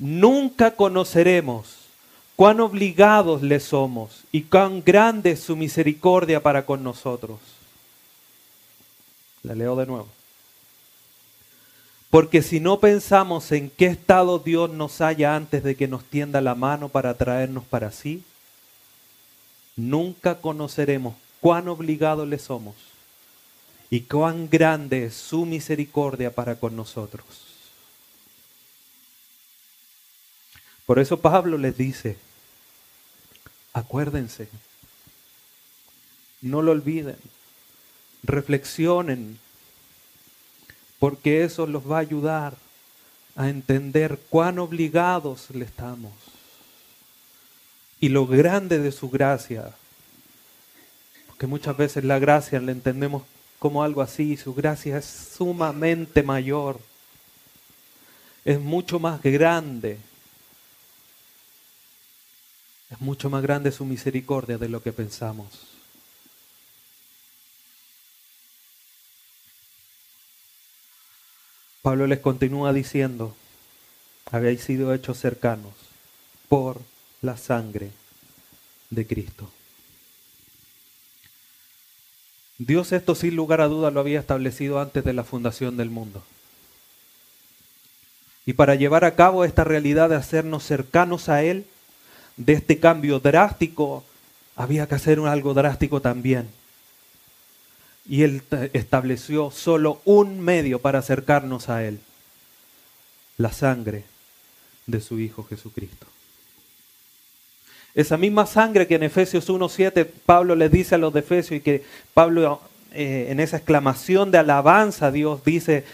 nunca 0.00 0.72
conoceremos 0.72 1.76
cuán 2.34 2.58
obligados 2.58 3.40
le 3.40 3.60
somos 3.60 4.24
y 4.32 4.42
cuán 4.42 4.82
grande 4.82 5.30
es 5.30 5.40
su 5.40 5.54
misericordia 5.54 6.42
para 6.42 6.66
con 6.66 6.82
nosotros. 6.82 7.38
La 9.44 9.54
leo 9.54 9.76
de 9.76 9.86
nuevo. 9.86 10.08
Porque 12.10 12.42
si 12.42 12.60
no 12.60 12.80
pensamos 12.80 13.52
en 13.52 13.70
qué 13.70 13.86
estado 13.86 14.38
Dios 14.38 14.70
nos 14.70 15.00
haya 15.00 15.36
antes 15.36 15.62
de 15.62 15.76
que 15.76 15.88
nos 15.88 16.04
tienda 16.04 16.40
la 16.40 16.54
mano 16.54 16.88
para 16.88 17.16
traernos 17.16 17.64
para 17.64 17.90
sí, 17.90 18.24
nunca 19.76 20.40
conoceremos 20.40 21.14
cuán 21.40 21.68
obligados 21.68 22.26
le 22.26 22.38
somos 22.38 22.74
y 23.90 24.02
cuán 24.02 24.48
grande 24.48 25.06
es 25.06 25.14
su 25.14 25.44
misericordia 25.44 26.34
para 26.34 26.56
con 26.56 26.74
nosotros. 26.74 27.24
Por 30.86 30.98
eso 30.98 31.20
Pablo 31.20 31.58
les 31.58 31.76
dice, 31.76 32.16
acuérdense, 33.72 34.48
no 36.42 36.62
lo 36.62 36.72
olviden, 36.72 37.16
reflexionen, 38.24 39.38
porque 40.98 41.44
eso 41.44 41.66
los 41.66 41.88
va 41.90 41.98
a 41.98 42.00
ayudar 42.00 42.54
a 43.36 43.48
entender 43.48 44.18
cuán 44.30 44.58
obligados 44.58 45.50
le 45.50 45.64
estamos 45.64 46.12
y 48.00 48.10
lo 48.10 48.26
grande 48.26 48.78
de 48.78 48.92
su 48.92 49.08
gracia. 49.08 49.74
Porque 51.26 51.46
muchas 51.46 51.76
veces 51.76 52.04
la 52.04 52.18
gracia 52.18 52.60
la 52.60 52.72
entendemos 52.72 53.22
como 53.58 53.82
algo 53.82 54.02
así, 54.02 54.36
su 54.36 54.54
gracia 54.54 54.98
es 54.98 55.06
sumamente 55.06 56.22
mayor, 56.22 56.78
es 58.44 58.60
mucho 58.60 58.98
más 58.98 59.22
grande, 59.22 59.98
es 62.90 63.00
mucho 63.00 63.30
más 63.30 63.42
grande 63.42 63.72
su 63.72 63.84
misericordia 63.86 64.58
de 64.58 64.68
lo 64.68 64.82
que 64.82 64.92
pensamos. 64.92 65.73
Pablo 71.84 72.06
les 72.06 72.20
continúa 72.20 72.72
diciendo, 72.72 73.36
habéis 74.32 74.62
sido 74.62 74.94
hechos 74.94 75.18
cercanos 75.18 75.74
por 76.48 76.80
la 77.20 77.36
sangre 77.36 77.90
de 78.88 79.06
Cristo. 79.06 79.50
Dios 82.56 82.90
esto 82.92 83.14
sin 83.14 83.36
lugar 83.36 83.60
a 83.60 83.68
duda 83.68 83.90
lo 83.90 84.00
había 84.00 84.18
establecido 84.18 84.80
antes 84.80 85.04
de 85.04 85.12
la 85.12 85.24
fundación 85.24 85.76
del 85.76 85.90
mundo. 85.90 86.24
Y 88.46 88.54
para 88.54 88.76
llevar 88.76 89.04
a 89.04 89.14
cabo 89.14 89.44
esta 89.44 89.62
realidad 89.62 90.08
de 90.08 90.16
hacernos 90.16 90.64
cercanos 90.64 91.28
a 91.28 91.42
Él, 91.42 91.66
de 92.38 92.54
este 92.54 92.80
cambio 92.80 93.20
drástico, 93.20 94.04
había 94.56 94.86
que 94.86 94.94
hacer 94.94 95.18
algo 95.18 95.52
drástico 95.52 96.00
también 96.00 96.48
y 98.06 98.22
Él 98.22 98.42
estableció 98.72 99.50
solo 99.50 100.00
un 100.04 100.40
medio 100.40 100.78
para 100.78 100.98
acercarnos 100.98 101.68
a 101.68 101.84
Él, 101.84 102.00
la 103.38 103.52
sangre 103.52 104.04
de 104.86 105.00
su 105.00 105.18
Hijo 105.18 105.44
Jesucristo. 105.44 106.06
Esa 107.94 108.16
misma 108.16 108.44
sangre 108.46 108.86
que 108.86 108.96
en 108.96 109.04
Efesios 109.04 109.48
1.7 109.48 110.06
Pablo 110.26 110.56
le 110.56 110.68
dice 110.68 110.96
a 110.96 110.98
los 110.98 111.12
de 111.12 111.20
Efesios 111.20 111.58
y 111.58 111.62
que 111.62 111.84
Pablo 112.12 112.60
eh, 112.92 113.28
en 113.30 113.40
esa 113.40 113.56
exclamación 113.56 114.30
de 114.30 114.38
alabanza 114.38 115.06
a 115.06 115.10
Dios 115.10 115.44
dice, 115.44 115.84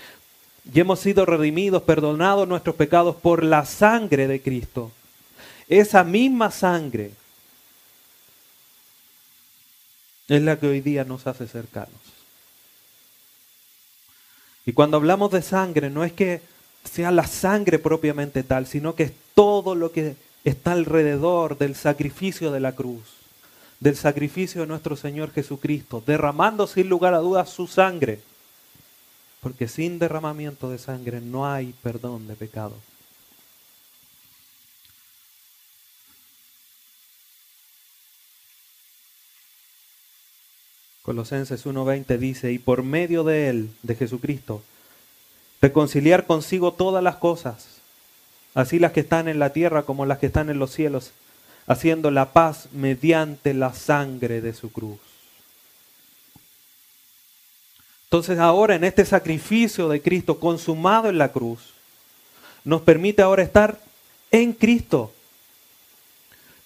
y 0.72 0.80
hemos 0.80 1.00
sido 1.00 1.26
redimidos, 1.26 1.82
perdonados 1.82 2.48
nuestros 2.48 2.76
pecados 2.76 3.16
por 3.16 3.44
la 3.44 3.64
sangre 3.64 4.26
de 4.26 4.40
Cristo. 4.40 4.90
Esa 5.68 6.04
misma 6.04 6.50
sangre 6.50 7.12
es 10.36 10.42
la 10.42 10.58
que 10.58 10.68
hoy 10.68 10.80
día 10.80 11.04
nos 11.04 11.26
hace 11.26 11.48
cercanos. 11.48 11.90
Y 14.64 14.72
cuando 14.72 14.96
hablamos 14.96 15.32
de 15.32 15.42
sangre, 15.42 15.90
no 15.90 16.04
es 16.04 16.12
que 16.12 16.40
sea 16.84 17.10
la 17.10 17.26
sangre 17.26 17.80
propiamente 17.80 18.44
tal, 18.44 18.66
sino 18.66 18.94
que 18.94 19.02
es 19.04 19.12
todo 19.34 19.74
lo 19.74 19.90
que 19.90 20.14
está 20.44 20.72
alrededor 20.72 21.58
del 21.58 21.74
sacrificio 21.74 22.52
de 22.52 22.60
la 22.60 22.72
cruz, 22.72 23.02
del 23.80 23.96
sacrificio 23.96 24.60
de 24.60 24.68
nuestro 24.68 24.94
Señor 24.94 25.32
Jesucristo, 25.32 26.02
derramando 26.06 26.68
sin 26.68 26.88
lugar 26.88 27.14
a 27.14 27.18
dudas 27.18 27.50
su 27.50 27.66
sangre, 27.66 28.20
porque 29.40 29.66
sin 29.66 29.98
derramamiento 29.98 30.70
de 30.70 30.78
sangre 30.78 31.20
no 31.20 31.50
hay 31.50 31.74
perdón 31.82 32.28
de 32.28 32.36
pecado. 32.36 32.76
Colosenses 41.02 41.64
1.20 41.64 42.18
dice, 42.18 42.52
y 42.52 42.58
por 42.58 42.82
medio 42.82 43.24
de 43.24 43.48
Él, 43.48 43.70
de 43.82 43.94
Jesucristo, 43.94 44.62
reconciliar 45.60 46.26
consigo 46.26 46.72
todas 46.72 47.02
las 47.02 47.16
cosas, 47.16 47.80
así 48.54 48.78
las 48.78 48.92
que 48.92 49.00
están 49.00 49.28
en 49.28 49.38
la 49.38 49.52
tierra 49.52 49.84
como 49.84 50.06
las 50.06 50.18
que 50.18 50.26
están 50.26 50.50
en 50.50 50.58
los 50.58 50.72
cielos, 50.72 51.12
haciendo 51.66 52.10
la 52.10 52.32
paz 52.32 52.68
mediante 52.72 53.54
la 53.54 53.72
sangre 53.72 54.40
de 54.40 54.52
su 54.52 54.72
cruz. 54.72 54.98
Entonces 58.04 58.38
ahora 58.38 58.74
en 58.74 58.84
este 58.84 59.04
sacrificio 59.04 59.88
de 59.88 60.02
Cristo 60.02 60.40
consumado 60.40 61.08
en 61.08 61.18
la 61.18 61.30
cruz, 61.30 61.74
nos 62.64 62.82
permite 62.82 63.22
ahora 63.22 63.42
estar 63.42 63.80
en 64.30 64.52
Cristo. 64.52 65.12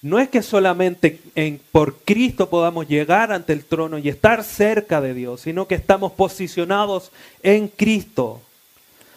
No 0.05 0.19
es 0.19 0.29
que 0.29 0.43
solamente 0.43 1.19
en, 1.33 1.59
por 1.71 1.95
Cristo 1.95 2.47
podamos 2.47 2.87
llegar 2.87 3.31
ante 3.31 3.53
el 3.53 3.65
trono 3.65 3.97
y 3.97 4.07
estar 4.07 4.43
cerca 4.43 5.01
de 5.01 5.15
Dios, 5.15 5.41
sino 5.41 5.67
que 5.67 5.73
estamos 5.73 6.11
posicionados 6.11 7.11
en 7.41 7.67
Cristo. 7.67 8.39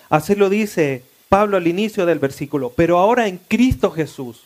Así 0.08 0.34
lo 0.34 0.48
dice 0.48 1.02
Pablo 1.28 1.58
al 1.58 1.66
inicio 1.66 2.06
del 2.06 2.18
versículo, 2.18 2.72
pero 2.74 2.96
ahora 2.96 3.28
en 3.28 3.36
Cristo 3.36 3.90
Jesús, 3.90 4.44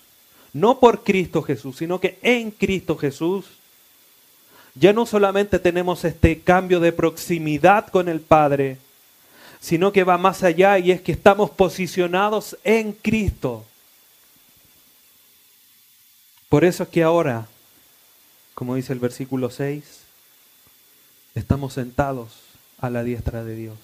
no 0.52 0.80
por 0.80 1.04
Cristo 1.04 1.42
Jesús, 1.42 1.76
sino 1.76 2.00
que 2.00 2.18
en 2.22 2.50
Cristo 2.50 2.96
Jesús, 2.96 3.44
ya 4.74 4.92
no 4.92 5.06
solamente 5.06 5.60
tenemos 5.60 6.04
este 6.04 6.40
cambio 6.40 6.80
de 6.80 6.90
proximidad 6.90 7.86
con 7.86 8.08
el 8.08 8.18
Padre, 8.18 8.78
sino 9.60 9.92
que 9.92 10.02
va 10.02 10.18
más 10.18 10.42
allá 10.42 10.76
y 10.80 10.90
es 10.90 11.02
que 11.02 11.12
estamos 11.12 11.50
posicionados 11.50 12.58
en 12.64 12.90
Cristo. 12.94 13.64
Por 16.52 16.66
eso 16.66 16.82
es 16.82 16.90
que 16.90 17.02
ahora, 17.02 17.48
como 18.52 18.74
dice 18.74 18.92
el 18.92 18.98
versículo 18.98 19.48
6, 19.48 20.00
estamos 21.34 21.72
sentados 21.72 22.42
a 22.78 22.90
la 22.90 23.02
diestra 23.02 23.42
de 23.42 23.56
Dios. 23.56 23.78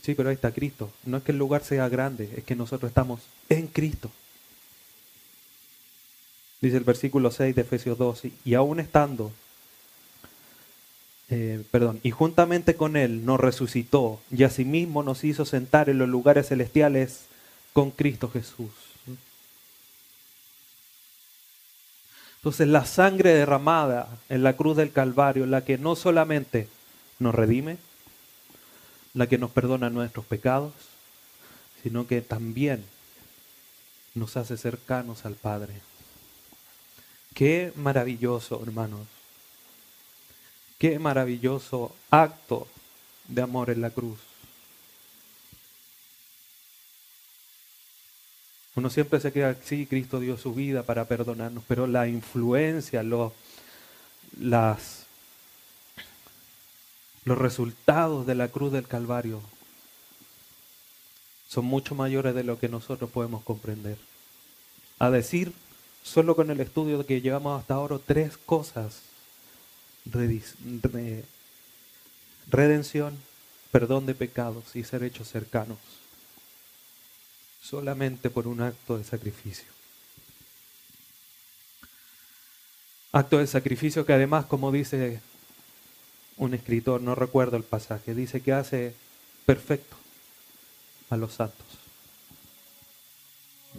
Sí, 0.00 0.14
pero 0.14 0.30
ahí 0.30 0.34
está 0.34 0.52
Cristo. 0.52 0.90
No 1.04 1.18
es 1.18 1.22
que 1.22 1.32
el 1.32 1.38
lugar 1.38 1.62
sea 1.62 1.90
grande, 1.90 2.30
es 2.34 2.44
que 2.44 2.56
nosotros 2.56 2.88
estamos 2.88 3.20
en 3.50 3.66
Cristo. 3.66 4.10
Dice 6.62 6.78
el 6.78 6.84
versículo 6.84 7.30
6 7.30 7.54
de 7.54 7.60
Efesios 7.60 7.98
2, 7.98 8.22
y 8.46 8.54
aún 8.54 8.80
estando, 8.80 9.32
eh, 11.28 11.62
perdón, 11.70 12.00
y 12.02 12.10
juntamente 12.10 12.74
con 12.74 12.96
Él 12.96 13.26
nos 13.26 13.38
resucitó 13.38 14.18
y 14.30 14.44
asimismo 14.44 15.02
nos 15.02 15.24
hizo 15.24 15.44
sentar 15.44 15.90
en 15.90 15.98
los 15.98 16.08
lugares 16.08 16.48
celestiales 16.48 17.26
con 17.74 17.90
Cristo 17.90 18.30
Jesús. 18.30 18.93
Entonces 22.44 22.68
la 22.68 22.84
sangre 22.84 23.32
derramada 23.32 24.06
en 24.28 24.42
la 24.42 24.54
cruz 24.54 24.76
del 24.76 24.92
Calvario, 24.92 25.46
la 25.46 25.64
que 25.64 25.78
no 25.78 25.96
solamente 25.96 26.68
nos 27.18 27.34
redime, 27.34 27.78
la 29.14 29.26
que 29.26 29.38
nos 29.38 29.50
perdona 29.50 29.88
nuestros 29.88 30.26
pecados, 30.26 30.74
sino 31.82 32.06
que 32.06 32.20
también 32.20 32.84
nos 34.12 34.36
hace 34.36 34.58
cercanos 34.58 35.24
al 35.24 35.36
Padre. 35.36 35.72
Qué 37.32 37.72
maravilloso, 37.76 38.62
hermanos. 38.62 39.06
Qué 40.76 40.98
maravilloso 40.98 41.96
acto 42.10 42.68
de 43.26 43.40
amor 43.40 43.70
en 43.70 43.80
la 43.80 43.88
cruz. 43.88 44.18
Uno 48.76 48.90
siempre 48.90 49.20
se 49.20 49.32
queda, 49.32 49.54
sí, 49.62 49.86
Cristo 49.86 50.18
dio 50.18 50.36
su 50.36 50.52
vida 50.52 50.82
para 50.82 51.04
perdonarnos, 51.06 51.62
pero 51.68 51.86
la 51.86 52.08
influencia, 52.08 53.04
los, 53.04 53.32
los 57.24 57.38
resultados 57.38 58.26
de 58.26 58.34
la 58.34 58.48
cruz 58.48 58.72
del 58.72 58.88
Calvario 58.88 59.40
son 61.48 61.66
mucho 61.66 61.94
mayores 61.94 62.34
de 62.34 62.42
lo 62.42 62.58
que 62.58 62.68
nosotros 62.68 63.08
podemos 63.10 63.44
comprender. 63.44 63.96
A 64.98 65.10
decir, 65.10 65.52
solo 66.02 66.34
con 66.34 66.50
el 66.50 66.58
estudio 66.60 67.06
que 67.06 67.20
llevamos 67.20 67.60
hasta 67.60 67.74
ahora, 67.74 68.00
tres 68.04 68.36
cosas. 68.36 69.02
Redención, 72.50 73.16
perdón 73.70 74.06
de 74.06 74.16
pecados 74.16 74.74
y 74.74 74.82
ser 74.82 75.04
hechos 75.04 75.28
cercanos 75.28 75.78
solamente 77.64 78.28
por 78.28 78.46
un 78.46 78.60
acto 78.60 78.98
de 78.98 79.04
sacrificio. 79.04 79.66
Acto 83.12 83.38
de 83.38 83.46
sacrificio 83.46 84.04
que 84.04 84.12
además, 84.12 84.44
como 84.44 84.70
dice 84.70 85.20
un 86.36 86.52
escritor, 86.52 87.00
no 87.00 87.14
recuerdo 87.14 87.56
el 87.56 87.62
pasaje, 87.62 88.14
dice 88.14 88.42
que 88.42 88.52
hace 88.52 88.94
perfecto 89.46 89.96
a 91.10 91.16
los 91.16 91.34
santos. 91.34 91.66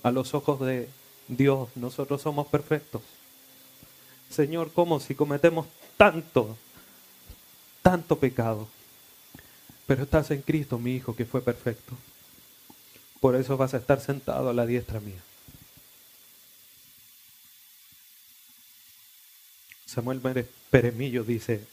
A 0.03 0.11
los 0.11 0.33
ojos 0.33 0.61
de 0.61 0.89
Dios, 1.27 1.69
nosotros 1.75 2.21
somos 2.21 2.47
perfectos. 2.47 3.01
Señor, 4.29 4.71
¿cómo 4.73 4.99
si 4.99 5.13
cometemos 5.13 5.67
tanto, 5.95 6.57
tanto 7.83 8.17
pecado? 8.17 8.67
Pero 9.86 10.03
estás 10.03 10.31
en 10.31 10.41
Cristo, 10.41 10.79
mi 10.79 10.95
Hijo, 10.95 11.15
que 11.15 11.25
fue 11.25 11.41
perfecto. 11.41 11.95
Por 13.26 13.36
eso 13.36 13.57
vas 13.57 13.73
a 13.73 13.78
estar 13.78 13.99
sentado 13.99 14.51
a 14.51 14.53
la 14.53 14.67
diestra 14.67 14.99
mía. 14.99 15.19
Samuel 19.88 20.21
Peremillo 20.69 21.23
dice, 21.23 21.65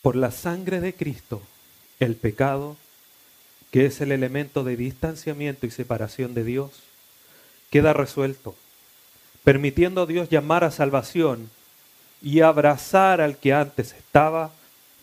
por 0.00 0.14
la 0.14 0.30
sangre 0.30 0.78
de 0.78 0.94
Cristo, 0.94 1.42
el 1.98 2.14
pecado, 2.14 2.76
que 3.72 3.86
es 3.86 4.00
el 4.00 4.12
elemento 4.12 4.62
de 4.62 4.76
distanciamiento 4.76 5.66
y 5.66 5.72
separación 5.72 6.32
de 6.32 6.44
Dios, 6.44 6.70
queda 7.70 7.94
resuelto, 7.94 8.54
permitiendo 9.42 10.02
a 10.02 10.06
Dios 10.06 10.28
llamar 10.28 10.62
a 10.62 10.70
salvación 10.70 11.50
y 12.22 12.42
abrazar 12.42 13.20
al 13.20 13.38
que 13.38 13.54
antes 13.54 13.92
estaba 13.92 14.52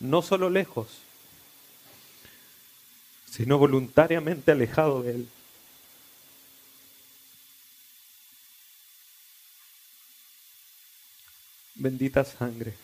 no 0.00 0.22
solo 0.22 0.48
lejos, 0.48 1.02
sino 3.32 3.56
voluntariamente 3.56 4.52
alejado 4.52 5.02
de 5.02 5.12
Él. 5.12 5.28
Bendita 11.74 12.24
sangre. 12.24 12.74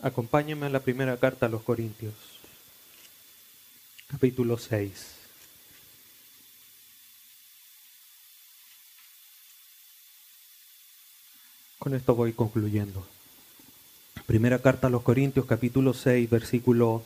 Acompáñenme 0.00 0.66
a 0.66 0.70
la 0.70 0.80
primera 0.80 1.16
carta 1.18 1.46
a 1.46 1.48
los 1.48 1.62
Corintios, 1.62 2.14
capítulo 4.08 4.58
6. 4.58 5.19
Con 11.80 11.94
esto 11.94 12.14
voy 12.14 12.34
concluyendo. 12.34 13.06
Primera 14.26 14.58
carta 14.58 14.88
a 14.88 14.90
los 14.90 15.00
Corintios 15.00 15.46
capítulo 15.46 15.94
6 15.94 16.28
versículo 16.28 17.02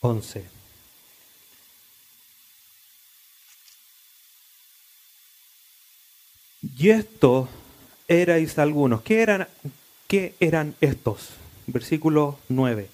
once. 0.00 0.46
Y 6.62 6.88
esto 6.88 7.50
erais 8.08 8.58
algunos. 8.58 9.02
¿Qué 9.02 9.20
eran, 9.20 9.46
qué 10.08 10.34
eran 10.40 10.74
estos? 10.80 11.34
Versículo 11.66 12.38
9. 12.48 12.93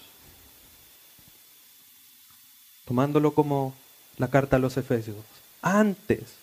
tomándolo 2.91 3.31
como 3.33 3.73
la 4.17 4.27
carta 4.27 4.57
a 4.57 4.59
los 4.59 4.75
Efesios. 4.75 5.15
Antes, 5.61 6.35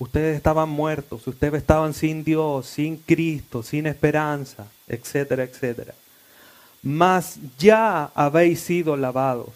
ustedes 0.00 0.36
estaban 0.36 0.68
muertos, 0.68 1.24
ustedes 1.28 1.54
estaban 1.54 1.94
sin 1.94 2.24
Dios, 2.24 2.66
sin 2.66 2.96
Cristo, 2.96 3.62
sin 3.62 3.86
esperanza, 3.86 4.66
etcétera, 4.88 5.44
etcétera. 5.44 5.94
mas 6.82 7.38
ya 7.56 8.10
habéis 8.16 8.58
sido 8.58 8.96
lavados, 8.96 9.50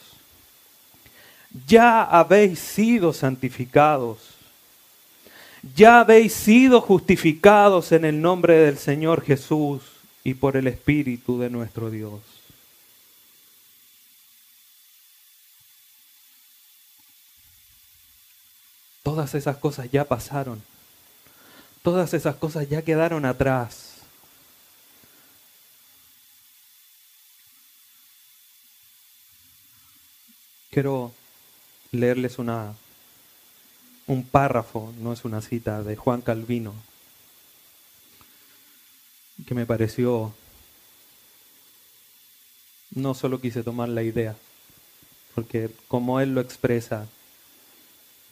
ya 1.66 2.04
habéis 2.04 2.60
sido 2.60 3.12
santificados, 3.12 4.18
ya 5.74 5.98
habéis 5.98 6.32
sido 6.32 6.80
justificados 6.80 7.90
en 7.90 8.04
el 8.04 8.22
nombre 8.22 8.54
del 8.56 8.78
Señor 8.78 9.24
Jesús 9.24 9.82
y 10.22 10.34
por 10.34 10.56
el 10.56 10.68
Espíritu 10.68 11.40
de 11.40 11.50
nuestro 11.50 11.90
Dios. 11.90 12.20
Todas 19.06 19.36
esas 19.36 19.56
cosas 19.58 19.88
ya 19.88 20.04
pasaron. 20.04 20.60
Todas 21.84 22.12
esas 22.12 22.34
cosas 22.34 22.68
ya 22.68 22.82
quedaron 22.82 23.24
atrás. 23.24 23.98
Quiero 30.72 31.14
leerles 31.92 32.40
una, 32.40 32.74
un 34.08 34.24
párrafo, 34.24 34.92
no 34.98 35.12
es 35.12 35.24
una 35.24 35.40
cita, 35.40 35.84
de 35.84 35.94
Juan 35.94 36.20
Calvino, 36.20 36.74
que 39.46 39.54
me 39.54 39.66
pareció, 39.66 40.34
no 42.90 43.14
solo 43.14 43.40
quise 43.40 43.62
tomar 43.62 43.88
la 43.88 44.02
idea, 44.02 44.34
porque 45.36 45.70
como 45.86 46.18
él 46.18 46.34
lo 46.34 46.40
expresa, 46.40 47.06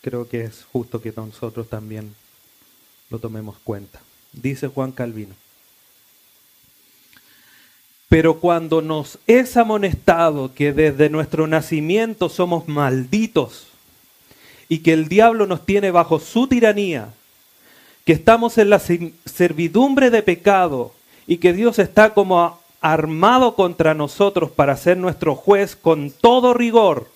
creo 0.05 0.28
que 0.28 0.42
es 0.42 0.66
justo 0.70 1.00
que 1.00 1.14
nosotros 1.16 1.66
también 1.70 2.14
lo 3.09 3.18
tomemos 3.18 3.57
cuenta. 3.64 4.00
Dice 4.34 4.68
Juan 4.68 4.92
Calvino. 4.92 5.34
Pero 8.11 8.38
cuando 8.38 8.82
nos 8.82 9.18
es 9.26 9.57
amonestado 9.57 10.52
que 10.55 10.74
desde 10.74 11.09
nuestro 11.09 11.46
nacimiento 11.46 12.28
somos 12.28 12.68
malditos 12.68 13.68
y 14.68 14.80
que 14.80 14.92
el 14.92 15.09
diablo 15.09 15.46
nos 15.46 15.64
tiene 15.64 15.90
bajo 15.90 16.20
su 16.20 16.48
tiranía, 16.48 17.09
que 18.05 18.12
estamos 18.12 18.59
en 18.59 18.68
la 18.68 18.80
servidumbre 18.80 20.11
de 20.11 20.22
pecado 20.22 20.92
y 21.26 21.38
que 21.38 21.55
Dios 21.55 21.78
está 21.78 22.12
como 22.12 22.61
armado 22.82 23.55
contra 23.55 23.94
nosotros 23.94 24.50
para 24.50 24.76
ser 24.76 24.98
nuestro 24.98 25.34
juez 25.34 25.74
con 25.74 26.11
todo 26.11 26.52
rigor, 26.52 27.09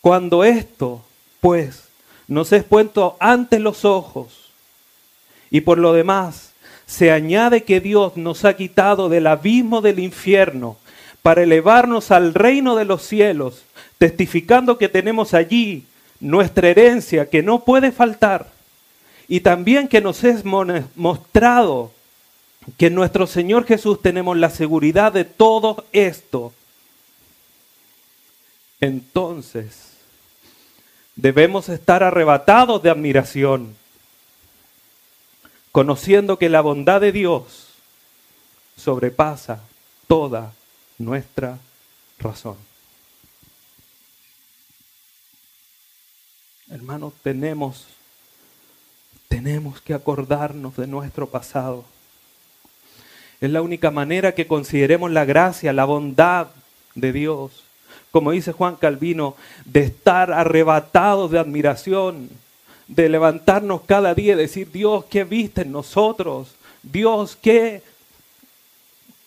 cuando 0.00 0.44
esto, 0.44 1.02
pues, 1.40 1.84
nos 2.28 2.52
es 2.52 2.64
puesto 2.64 3.16
ante 3.20 3.58
los 3.58 3.84
ojos 3.84 4.52
y 5.50 5.62
por 5.62 5.78
lo 5.78 5.92
demás 5.92 6.52
se 6.86 7.10
añade 7.10 7.64
que 7.64 7.80
Dios 7.80 8.16
nos 8.16 8.44
ha 8.44 8.56
quitado 8.56 9.08
del 9.08 9.26
abismo 9.26 9.80
del 9.80 9.98
infierno 9.98 10.76
para 11.22 11.42
elevarnos 11.42 12.10
al 12.10 12.34
reino 12.34 12.76
de 12.76 12.84
los 12.84 13.02
cielos, 13.02 13.64
testificando 13.98 14.78
que 14.78 14.88
tenemos 14.88 15.34
allí 15.34 15.84
nuestra 16.18 16.68
herencia 16.68 17.28
que 17.28 17.42
no 17.42 17.64
puede 17.64 17.92
faltar 17.92 18.48
y 19.28 19.40
también 19.40 19.86
que 19.88 20.00
nos 20.00 20.24
es 20.24 20.44
mostrado 20.44 21.92
que 22.76 22.86
en 22.86 22.94
nuestro 22.94 23.26
Señor 23.26 23.64
Jesús 23.64 24.02
tenemos 24.02 24.36
la 24.36 24.50
seguridad 24.50 25.12
de 25.12 25.24
todo 25.24 25.84
esto. 25.92 26.52
Entonces, 28.80 29.89
Debemos 31.20 31.68
estar 31.68 32.02
arrebatados 32.02 32.82
de 32.82 32.88
admiración, 32.88 33.76
conociendo 35.70 36.38
que 36.38 36.48
la 36.48 36.62
bondad 36.62 36.98
de 37.02 37.12
Dios 37.12 37.68
sobrepasa 38.74 39.60
toda 40.08 40.54
nuestra 40.96 41.58
razón. 42.18 42.56
Hermanos, 46.70 47.12
tenemos 47.22 47.86
tenemos 49.28 49.82
que 49.82 49.92
acordarnos 49.92 50.74
de 50.78 50.86
nuestro 50.86 51.28
pasado. 51.28 51.84
Es 53.42 53.50
la 53.50 53.60
única 53.60 53.90
manera 53.90 54.34
que 54.34 54.46
consideremos 54.46 55.10
la 55.10 55.26
gracia, 55.26 55.74
la 55.74 55.84
bondad 55.84 56.46
de 56.94 57.12
Dios 57.12 57.69
como 58.10 58.32
dice 58.32 58.52
Juan 58.52 58.76
Calvino, 58.76 59.36
de 59.64 59.80
estar 59.80 60.32
arrebatados 60.32 61.30
de 61.30 61.38
admiración, 61.38 62.28
de 62.88 63.08
levantarnos 63.08 63.82
cada 63.82 64.14
día 64.14 64.34
y 64.34 64.36
decir, 64.36 64.70
Dios, 64.72 65.04
¿qué 65.06 65.24
viste 65.24 65.62
en 65.62 65.72
nosotros? 65.72 66.54
Dios, 66.82 67.36
qué 67.40 67.82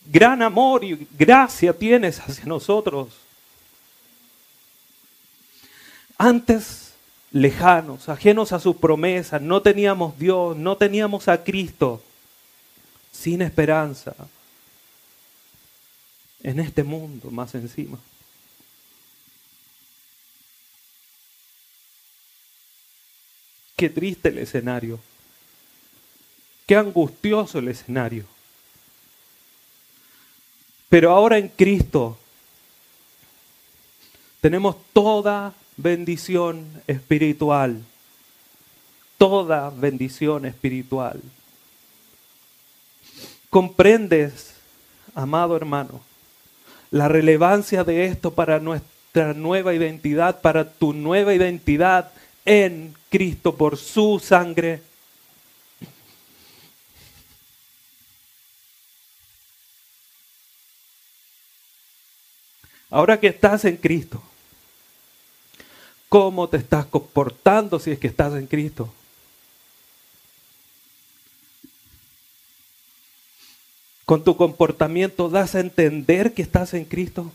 gran 0.05 0.41
amor 0.41 0.83
y 0.83 1.07
gracia 1.17 1.73
tienes 1.73 2.19
hacia 2.19 2.45
nosotros. 2.45 3.09
Antes 6.17 6.93
lejanos, 7.31 8.09
ajenos 8.09 8.51
a 8.51 8.59
sus 8.59 8.75
promesas, 8.75 9.41
no 9.41 9.61
teníamos 9.61 10.17
Dios, 10.19 10.55
no 10.57 10.77
teníamos 10.77 11.27
a 11.27 11.43
Cristo, 11.43 12.01
sin 13.11 13.41
esperanza 13.41 14.13
en 16.43 16.59
este 16.59 16.83
mundo 16.83 17.31
más 17.31 17.55
encima. 17.55 17.97
Qué 23.75 23.89
triste 23.89 24.29
el 24.29 24.37
escenario. 24.37 24.99
Qué 26.65 26.75
angustioso 26.75 27.59
el 27.59 27.67
escenario. 27.67 28.25
Pero 30.89 31.11
ahora 31.11 31.37
en 31.37 31.47
Cristo 31.49 32.17
tenemos 34.41 34.75
toda 34.93 35.53
bendición 35.77 36.67
espiritual. 36.85 37.81
Toda 39.17 39.69
bendición 39.69 40.45
espiritual. 40.45 41.21
¿Comprendes, 43.49 44.53
amado 45.15 45.55
hermano, 45.55 46.01
la 46.91 47.07
relevancia 47.07 47.83
de 47.83 48.05
esto 48.05 48.33
para 48.33 48.59
nuestra 48.59 49.33
nueva 49.33 49.73
identidad, 49.73 50.41
para 50.41 50.71
tu 50.73 50.93
nueva 50.93 51.33
identidad 51.33 52.11
en 52.45 52.93
Cristo 53.13 53.55
por 53.55 53.77
su 53.77 54.19
sangre. 54.19 54.81
Ahora 62.89 63.19
que 63.19 63.27
estás 63.27 63.65
en 63.65 63.77
Cristo, 63.77 64.19
¿cómo 66.09 66.49
te 66.49 66.57
estás 66.57 66.87
comportando 66.87 67.79
si 67.79 67.91
es 67.91 67.99
que 67.99 68.07
estás 68.07 68.33
en 68.33 68.47
Cristo? 68.47 68.91
Con 74.05 74.23
tu 74.23 74.35
comportamiento 74.35 75.29
das 75.29 75.53
a 75.53 75.59
entender 75.59 76.33
que 76.33 76.41
estás 76.41 76.73
en 76.73 76.85
Cristo. 76.85 77.31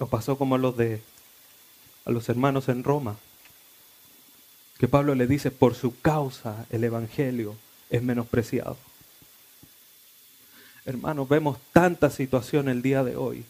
Nos 0.00 0.08
pasó 0.08 0.36
como 0.36 0.56
a 0.56 0.58
los 0.58 0.76
de 0.76 1.02
a 2.06 2.10
los 2.10 2.28
hermanos 2.30 2.68
en 2.70 2.82
Roma, 2.82 3.16
que 4.78 4.88
Pablo 4.88 5.14
le 5.14 5.26
dice, 5.26 5.50
por 5.50 5.74
su 5.74 6.00
causa 6.00 6.66
el 6.70 6.82
Evangelio 6.82 7.54
es 7.90 8.02
menospreciado. 8.02 8.78
Hermanos, 10.86 11.28
vemos 11.28 11.58
tanta 11.74 12.08
situación 12.08 12.70
el 12.70 12.80
día 12.80 13.04
de 13.04 13.16
hoy. 13.16 13.44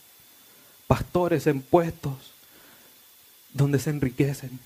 Pastores 0.89 1.47
en 1.47 1.63
puestos 1.63 2.33
donde 3.53 3.79
se 3.79 3.91
enriquecen. 3.91 4.59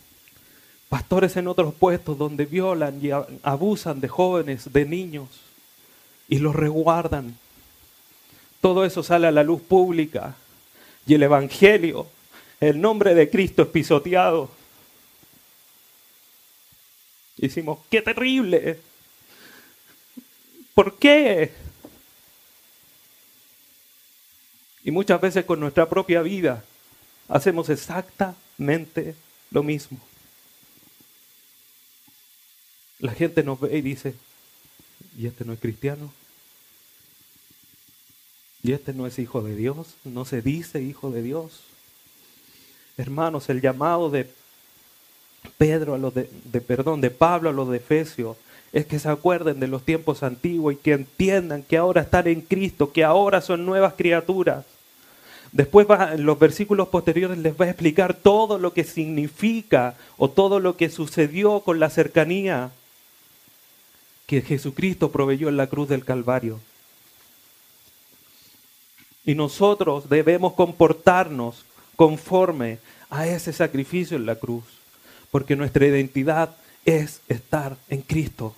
Pastores 0.89 1.37
en 1.37 1.47
otros 1.47 1.74
puestos 1.74 2.16
donde 2.16 2.47
violan 2.47 2.99
y 3.05 3.11
abusan 3.43 4.01
de 4.01 4.09
jóvenes, 4.09 4.72
de 4.72 4.87
niños 4.87 5.28
y 6.28 6.39
los 6.39 6.57
reguardan. 6.57 7.37
Todo 8.62 8.87
eso 8.87 9.03
sale 9.03 9.26
a 9.26 9.32
la 9.32 9.45
luz 9.45 9.61
pública 9.61 10.35
y 11.07 11.14
el 11.14 11.22
Evangelio, 11.22 12.09
el 12.61 12.80
nombre 12.80 13.14
de 13.14 13.28
Cristo 13.28 13.62
es 13.62 13.68
pisoteado. 13.68 14.50
Y 17.36 17.48
qué 17.90 18.00
terrible. 18.00 18.78
¿Por 20.72 20.98
qué? 20.98 21.52
Y 24.84 24.90
muchas 24.90 25.20
veces 25.20 25.44
con 25.44 25.61
nuestra 25.61 25.88
propia 25.88 26.22
vida 26.22 26.64
hacemos 27.28 27.68
exactamente 27.68 29.14
lo 29.50 29.62
mismo. 29.62 29.98
La 32.98 33.12
gente 33.12 33.42
nos 33.42 33.61
ve 33.61 33.76
y 33.78 33.82
dice, 33.82 34.14
¿y 35.18 35.26
este 35.26 35.44
no 35.44 35.52
es 35.52 35.61
cristiano? 35.61 36.12
Y 38.64 38.72
este 38.72 38.94
no 38.94 39.06
es 39.06 39.18
hijo 39.18 39.42
de 39.42 39.54
Dios, 39.54 39.94
no 40.04 40.24
se 40.24 40.40
dice 40.40 40.82
hijo 40.82 41.10
de 41.10 41.22
Dios. 41.22 41.60
Hermanos, 42.96 43.50
el 43.50 43.60
llamado 43.60 44.08
de 44.08 44.30
Pedro 45.58 45.94
a 45.94 45.98
los 45.98 46.14
de, 46.14 46.24
perdón, 46.66 47.02
de 47.02 47.10
Pablo 47.10 47.50
a 47.50 47.52
los 47.52 47.68
de 47.68 47.76
Efesios 47.76 48.38
es 48.72 48.86
que 48.86 48.98
se 48.98 49.10
acuerden 49.10 49.60
de 49.60 49.68
los 49.68 49.82
tiempos 49.82 50.22
antiguos 50.22 50.72
y 50.72 50.76
que 50.78 50.92
entiendan 50.92 51.62
que 51.62 51.76
ahora 51.76 52.00
están 52.00 52.26
en 52.26 52.40
Cristo, 52.40 52.90
que 52.90 53.04
ahora 53.04 53.42
son 53.42 53.66
nuevas 53.66 53.92
criaturas. 53.98 54.64
Después 55.52 55.86
va, 55.88 56.14
en 56.14 56.24
los 56.24 56.38
versículos 56.38 56.88
posteriores 56.88 57.36
les 57.36 57.60
va 57.60 57.66
a 57.66 57.70
explicar 57.70 58.14
todo 58.14 58.58
lo 58.58 58.72
que 58.72 58.84
significa 58.84 59.94
o 60.16 60.30
todo 60.30 60.58
lo 60.58 60.78
que 60.78 60.88
sucedió 60.88 61.60
con 61.60 61.78
la 61.80 61.90
cercanía 61.90 62.70
que 64.26 64.40
Jesucristo 64.40 65.12
proveyó 65.12 65.50
en 65.50 65.58
la 65.58 65.66
cruz 65.66 65.90
del 65.90 66.04
Calvario. 66.04 66.60
Y 69.25 69.35
nosotros 69.35 70.09
debemos 70.09 70.53
comportarnos 70.53 71.64
conforme 71.97 72.79
a 73.11 73.27
ese 73.27 73.53
sacrificio 73.53 74.16
en 74.16 74.27
la 74.27 74.37
cruz, 74.37 74.64
porque 75.31 75.57
nuestra 75.57 75.87
identidad 75.87 76.57
es 76.85 77.20
estar 77.29 77.77
en 77.89 78.03
Cristo. 78.03 78.55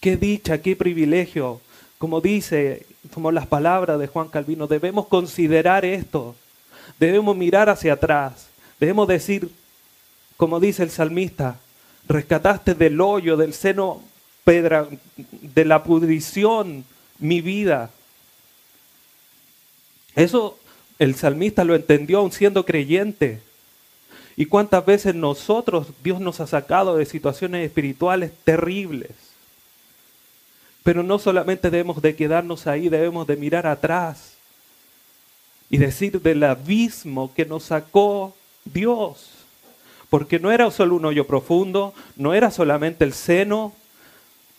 Qué 0.00 0.16
dicha, 0.16 0.62
qué 0.62 0.76
privilegio. 0.76 1.60
Como 1.98 2.20
dice, 2.20 2.86
como 3.12 3.32
las 3.32 3.46
palabras 3.46 3.98
de 3.98 4.06
Juan 4.06 4.28
Calvino, 4.28 4.66
debemos 4.66 5.06
considerar 5.06 5.84
esto. 5.84 6.34
Debemos 6.98 7.36
mirar 7.36 7.68
hacia 7.68 7.94
atrás. 7.94 8.48
Debemos 8.78 9.08
decir, 9.08 9.50
como 10.36 10.60
dice 10.60 10.82
el 10.82 10.90
salmista, 10.90 11.58
rescataste 12.08 12.74
del 12.74 13.00
hoyo, 13.00 13.36
del 13.36 13.52
seno 13.52 14.02
pedra, 14.44 14.86
de 15.16 15.64
la 15.64 15.82
pudrición 15.82 16.84
mi 17.18 17.40
vida. 17.42 17.90
Eso 20.14 20.58
el 20.98 21.14
salmista 21.14 21.64
lo 21.64 21.74
entendió 21.74 22.18
aún 22.18 22.32
siendo 22.32 22.64
creyente. 22.64 23.40
¿Y 24.36 24.46
cuántas 24.46 24.84
veces 24.86 25.14
nosotros, 25.14 25.88
Dios 26.02 26.20
nos 26.20 26.40
ha 26.40 26.46
sacado 26.46 26.96
de 26.96 27.06
situaciones 27.06 27.66
espirituales 27.66 28.32
terribles? 28.44 29.10
Pero 30.82 31.02
no 31.02 31.18
solamente 31.18 31.70
debemos 31.70 32.00
de 32.00 32.16
quedarnos 32.16 32.66
ahí, 32.66 32.88
debemos 32.88 33.26
de 33.26 33.36
mirar 33.36 33.66
atrás 33.66 34.34
y 35.68 35.78
decir 35.78 36.20
del 36.20 36.42
abismo 36.42 37.32
que 37.34 37.46
nos 37.46 37.64
sacó 37.64 38.34
Dios. 38.64 39.30
Porque 40.08 40.40
no 40.40 40.50
era 40.50 40.70
solo 40.70 40.96
un 40.96 41.04
hoyo 41.04 41.26
profundo, 41.26 41.94
no 42.16 42.34
era 42.34 42.50
solamente 42.50 43.04
el 43.04 43.12
seno, 43.12 43.72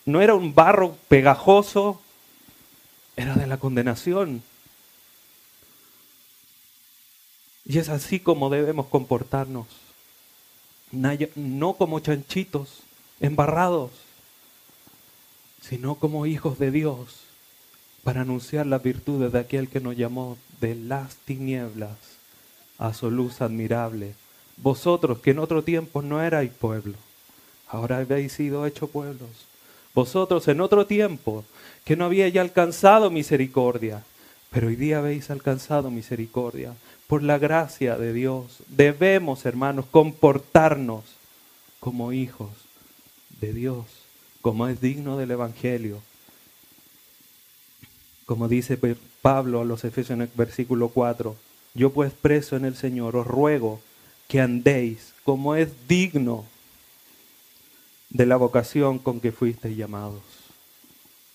no 0.06 0.22
era 0.22 0.34
un 0.34 0.54
barro 0.54 0.96
pegajoso, 1.08 2.02
era 3.18 3.36
de 3.36 3.48
la 3.48 3.58
condenación. 3.58 4.42
Y 7.72 7.78
es 7.78 7.88
así 7.88 8.20
como 8.20 8.50
debemos 8.50 8.88
comportarnos, 8.88 9.66
no 10.92 11.74
como 11.76 12.02
chanchitos 12.02 12.82
embarrados, 13.22 13.92
sino 15.62 15.96
como 15.96 16.26
hijos 16.26 16.60
de 16.60 16.70
Dios, 16.70 17.22
para 18.04 18.24
anunciar 18.24 18.66
las 18.66 18.84
virtudes 18.84 19.32
de 19.32 19.40
aquel 19.40 19.70
que 19.70 19.80
nos 19.80 19.96
llamó 19.96 20.38
de 20.60 20.76
las 20.76 21.16
tinieblas 21.16 21.96
a 22.78 22.94
su 22.94 23.10
luz 23.10 23.40
admirable. 23.40 24.16
Vosotros 24.58 25.20
que 25.20 25.32
en 25.32 25.40
otro 25.40 25.64
tiempo 25.64 26.02
no 26.02 26.22
erais 26.22 26.52
pueblo, 26.52 26.96
ahora 27.70 28.00
habéis 28.00 28.34
sido 28.34 28.66
hechos 28.66 28.90
pueblos. 28.90 29.30
Vosotros 29.96 30.46
en 30.50 30.60
otro 30.60 30.88
tiempo 30.88 31.46
que 31.86 31.96
no 31.96 32.04
habíais 32.04 32.36
alcanzado 32.36 33.10
misericordia, 33.10 34.04
pero 34.52 34.68
hoy 34.68 34.76
día 34.76 35.00
habéis 35.00 35.32
alcanzado 35.32 35.90
misericordia. 35.90 36.76
Por 37.08 37.24
la 37.24 37.38
gracia 37.38 37.98
de 37.98 38.14
Dios 38.14 38.58
debemos, 38.68 39.46
hermanos, 39.46 39.86
comportarnos 39.90 41.04
como 41.80 42.14
hijos 42.14 42.50
de 43.40 43.54
Dios 43.54 43.86
como 44.42 44.68
es 44.68 44.82
digno 44.82 45.18
del 45.18 45.32
Evangelio. 45.32 46.02
Como 48.26 48.48
dice 48.48 48.78
Pablo 49.22 49.62
a 49.62 49.66
los 49.66 49.84
Efesios 49.84 50.12
en 50.12 50.22
el 50.22 50.30
versículo 50.34 50.90
4, 50.90 51.36
yo 51.74 51.92
pues 51.92 52.12
preso 52.14 52.56
en 52.56 52.66
el 52.66 52.76
Señor 52.76 53.16
os 53.16 53.28
ruego 53.28 53.82
que 54.28 54.42
andéis 54.42 55.14
como 55.24 55.56
es 55.56 55.70
digno 55.88 56.46
de 58.10 58.26
la 58.26 58.36
vocación 58.36 59.00
con 59.00 59.20
que 59.20 59.32
fuisteis 59.32 59.78
llamados. 59.78 60.22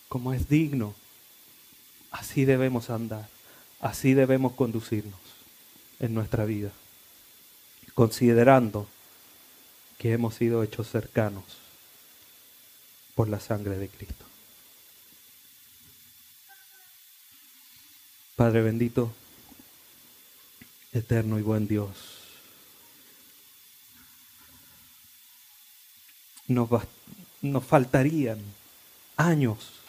Como 0.08 0.32
es 0.32 0.48
digno. 0.48 0.94
Así 2.16 2.46
debemos 2.46 2.88
andar, 2.88 3.28
así 3.78 4.14
debemos 4.14 4.54
conducirnos 4.54 5.20
en 6.00 6.14
nuestra 6.14 6.46
vida, 6.46 6.70
considerando 7.92 8.88
que 9.98 10.14
hemos 10.14 10.34
sido 10.34 10.62
hechos 10.62 10.90
cercanos 10.90 11.44
por 13.14 13.28
la 13.28 13.38
sangre 13.38 13.76
de 13.76 13.90
Cristo. 13.90 14.24
Padre 18.34 18.62
bendito, 18.62 19.12
eterno 20.94 21.38
y 21.38 21.42
buen 21.42 21.68
Dios, 21.68 21.98
nos, 26.48 26.70
nos 27.42 27.64
faltarían 27.64 28.38
años 29.18 29.85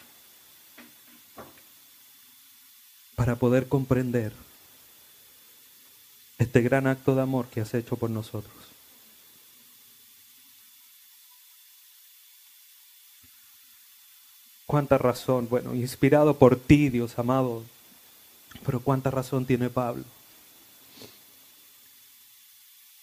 para 3.17 3.35
poder 3.35 3.67
comprender 3.67 4.31
este 6.37 6.61
gran 6.61 6.85
acto 6.85 7.15
de 7.15 7.23
amor 7.23 7.47
que 7.47 7.61
has 7.61 7.73
hecho 7.73 7.95
por 7.95 8.11
nosotros. 8.11 8.53
Cuánta 14.67 14.99
razón, 14.99 15.49
bueno, 15.49 15.73
inspirado 15.73 16.37
por 16.37 16.57
ti, 16.57 16.89
Dios 16.89 17.17
amado, 17.17 17.63
pero 18.63 18.81
cuánta 18.81 19.09
razón 19.09 19.47
tiene 19.47 19.71
Pablo 19.71 20.03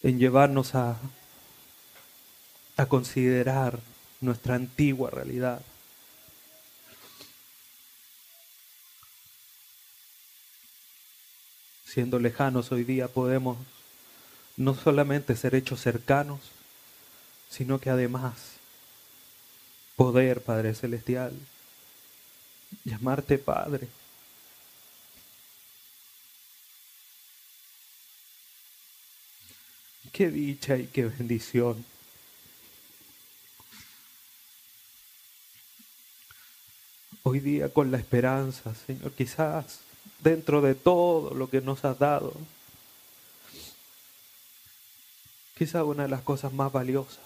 en 0.04 0.20
llevarnos 0.20 0.76
a, 0.76 0.96
a 2.76 2.86
considerar 2.86 3.80
nuestra 4.20 4.54
antigua 4.54 5.10
realidad. 5.10 5.60
Siendo 11.95 12.18
lejanos 12.18 12.72
hoy 12.72 12.82
día 12.82 13.07
podemos 13.07 13.57
no 14.57 14.74
solamente 14.74 15.36
ser 15.36 15.55
hechos 15.55 15.80
cercanos, 15.80 16.40
sino 17.49 17.78
que 17.78 17.88
además 17.88 18.34
poder, 19.95 20.42
Padre 20.42 20.74
Celestial, 20.74 21.38
llamarte 22.82 23.38
Padre. 23.38 23.86
Qué 30.11 30.30
dicha 30.30 30.76
y 30.76 30.88
qué 30.88 31.05
bendición. 31.05 31.84
Hoy 37.22 37.38
día 37.38 37.72
con 37.72 37.92
la 37.92 37.99
esperanza, 37.99 38.74
Señor, 38.74 39.12
quizás 39.12 39.84
dentro 40.24 40.60
de 40.60 40.74
todo 40.74 41.34
lo 41.34 41.48
que 41.48 41.60
nos 41.60 41.84
has 41.84 41.98
dado, 41.98 42.32
quizás 45.56 45.84
una 45.84 46.04
de 46.04 46.08
las 46.08 46.22
cosas 46.22 46.52
más 46.52 46.72
valiosas 46.72 47.20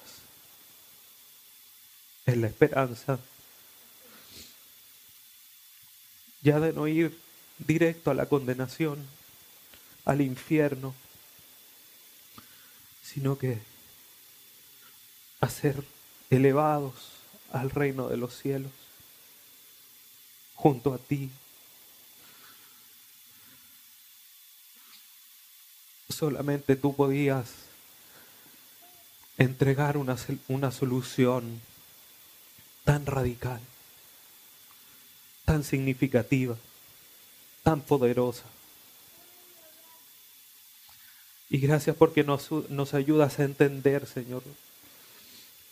es 2.26 2.36
la 2.36 2.48
esperanza 2.48 3.18
ya 6.42 6.60
de 6.60 6.72
no 6.72 6.86
ir 6.86 7.18
directo 7.58 8.10
a 8.10 8.14
la 8.14 8.26
condenación, 8.26 9.06
al 10.04 10.20
infierno, 10.20 10.94
sino 13.02 13.38
que 13.38 13.60
a 15.40 15.48
ser 15.48 15.82
elevados 16.30 16.94
al 17.52 17.70
reino 17.70 18.08
de 18.08 18.16
los 18.16 18.36
cielos, 18.36 18.72
junto 20.54 20.94
a 20.94 20.98
ti. 20.98 21.30
Solamente 26.08 26.76
tú 26.76 26.94
podías 26.94 27.50
entregar 29.36 29.96
una, 29.96 30.16
una 30.48 30.70
solución 30.70 31.60
tan 32.84 33.06
radical 33.06 33.60
tan 35.48 35.64
significativa, 35.64 36.56
tan 37.62 37.80
poderosa. 37.80 38.44
Y 41.48 41.56
gracias 41.56 41.96
porque 41.96 42.22
nos, 42.22 42.50
nos 42.68 42.92
ayudas 42.92 43.38
a 43.38 43.44
entender, 43.44 44.04
Señor, 44.04 44.42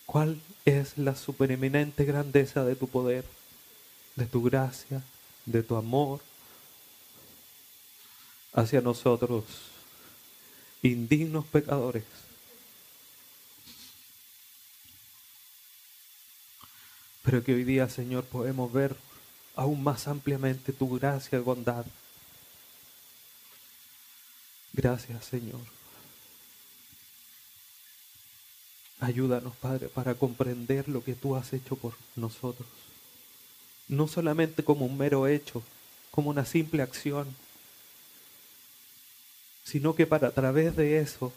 cuál 0.06 0.40
es 0.64 0.96
la 0.96 1.14
supereminente 1.14 2.06
grandeza 2.06 2.64
de 2.64 2.74
tu 2.74 2.88
poder, 2.88 3.26
de 4.14 4.24
tu 4.24 4.42
gracia, 4.42 5.02
de 5.44 5.62
tu 5.62 5.76
amor 5.76 6.20
hacia 8.54 8.80
nosotros, 8.80 9.44
indignos 10.88 11.44
pecadores. 11.46 12.04
Pero 17.22 17.42
que 17.42 17.54
hoy 17.54 17.64
día, 17.64 17.88
Señor, 17.88 18.24
podemos 18.24 18.72
ver 18.72 18.96
aún 19.56 19.82
más 19.82 20.06
ampliamente 20.06 20.72
tu 20.72 20.88
gracia 20.96 21.38
y 21.38 21.42
bondad. 21.42 21.86
Gracias, 24.72 25.24
Señor. 25.24 25.60
Ayúdanos, 29.00 29.56
Padre, 29.56 29.88
para 29.88 30.14
comprender 30.14 30.88
lo 30.88 31.02
que 31.02 31.14
tú 31.14 31.36
has 31.36 31.52
hecho 31.52 31.76
por 31.76 31.94
nosotros. 32.14 32.68
No 33.88 34.08
solamente 34.08 34.64
como 34.64 34.86
un 34.86 34.96
mero 34.96 35.26
hecho, 35.26 35.62
como 36.10 36.30
una 36.30 36.44
simple 36.44 36.82
acción, 36.82 37.34
sino 39.66 39.96
que 39.96 40.06
para 40.06 40.28
a 40.28 40.30
través 40.30 40.76
de 40.76 41.00
eso 41.00 41.32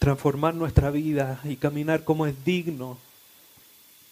transformar 0.00 0.54
nuestra 0.54 0.90
vida 0.90 1.40
y 1.44 1.56
caminar 1.56 2.02
como 2.02 2.26
es 2.26 2.44
digno 2.44 2.98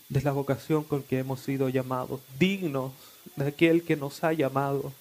de 0.08 0.22
la 0.22 0.30
vocación 0.30 0.84
con 0.84 1.02
que 1.02 1.18
hemos 1.18 1.40
sido 1.40 1.68
llamados, 1.68 2.20
dignos 2.38 2.92
de 3.34 3.48
aquel 3.48 3.82
que 3.82 3.96
nos 3.96 4.22
ha 4.22 4.32
llamado. 4.32 4.92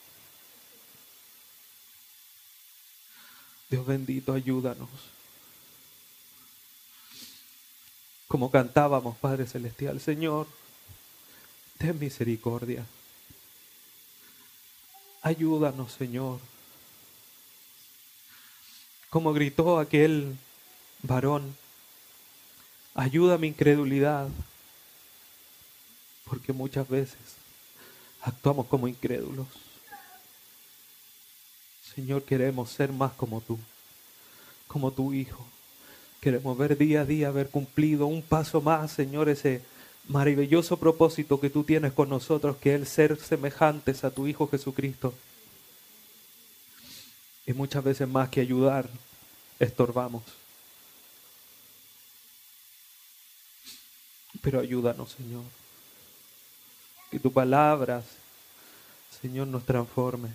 Dios 3.70 3.86
bendito, 3.86 4.34
ayúdanos. 4.34 4.90
Como 8.28 8.50
cantábamos, 8.50 9.18
Padre 9.18 9.46
Celestial, 9.46 10.02
Señor, 10.02 10.48
ten 11.78 11.98
misericordia. 12.00 12.84
Ayúdanos, 15.22 15.92
Señor. 15.92 16.40
Como 19.16 19.32
gritó 19.32 19.80
aquel 19.80 20.36
varón, 21.02 21.56
ayuda 22.94 23.38
mi 23.38 23.48
incredulidad, 23.48 24.28
porque 26.26 26.52
muchas 26.52 26.86
veces 26.90 27.38
actuamos 28.20 28.66
como 28.66 28.90
incrédulos. 28.90 29.48
Señor, 31.96 32.24
queremos 32.24 32.70
ser 32.72 32.92
más 32.92 33.14
como 33.14 33.40
tú, 33.40 33.58
como 34.68 34.92
tu 34.92 35.14
Hijo. 35.14 35.48
Queremos 36.20 36.58
ver 36.58 36.78
día 36.78 37.00
a 37.00 37.06
día 37.06 37.30
haber 37.30 37.50
cumplido 37.50 38.08
un 38.08 38.22
paso 38.22 38.60
más, 38.60 38.92
Señor, 38.92 39.30
ese 39.30 39.62
maravilloso 40.10 40.76
propósito 40.76 41.40
que 41.40 41.50
tú 41.50 41.64
tienes 41.64 41.94
con 41.94 42.10
nosotros, 42.10 42.58
que 42.58 42.76
es 42.76 42.82
el 42.82 42.86
ser 42.86 43.18
semejantes 43.18 44.04
a 44.04 44.12
tu 44.12 44.28
Hijo 44.28 44.50
Jesucristo. 44.50 45.14
Y 47.46 47.54
muchas 47.54 47.84
veces 47.84 48.08
más 48.08 48.30
que 48.30 48.42
ayudar, 48.42 48.90
estorbamos. 49.60 50.24
Pero 54.42 54.60
ayúdanos, 54.60 55.12
Señor. 55.12 55.44
Que 57.12 57.20
tu 57.20 57.32
palabra, 57.32 58.04
Señor, 59.22 59.48
nos 59.48 59.66
transforme. 59.66 60.30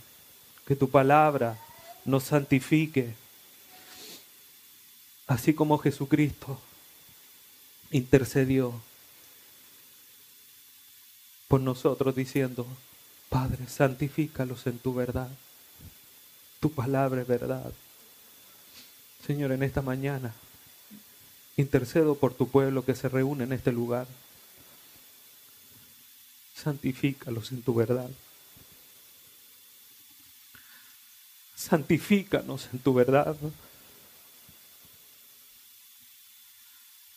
Que 0.67 0.77
tu 0.77 0.89
palabra 0.89 1.59
nos 2.05 2.25
santifique. 2.25 3.15
Así 5.27 5.55
como 5.55 5.79
Jesucristo 5.79 6.61
intercedió 7.91 8.73
por 11.49 11.61
nosotros 11.61 12.15
diciendo, 12.15 12.67
Padre, 13.29 13.67
santifícalos 13.69 14.67
en 14.67 14.79
tu 14.79 14.95
verdad. 14.95 15.31
Tu 16.61 16.71
palabra 16.71 17.23
es 17.23 17.27
verdad. 17.27 17.73
Señor, 19.27 19.53
en 19.53 19.63
esta 19.63 19.81
mañana 19.81 20.35
intercedo 21.57 22.15
por 22.15 22.35
tu 22.35 22.49
pueblo 22.49 22.85
que 22.85 22.95
se 22.95 23.09
reúne 23.09 23.45
en 23.45 23.53
este 23.53 23.73
lugar. 23.73 24.07
Santifícalos 26.55 27.53
en 27.53 27.63
tu 27.63 27.75
verdad. 27.75 28.11
Santifícanos 31.57 32.69
en 32.73 32.79
tu 32.79 32.93
verdad. 32.93 33.37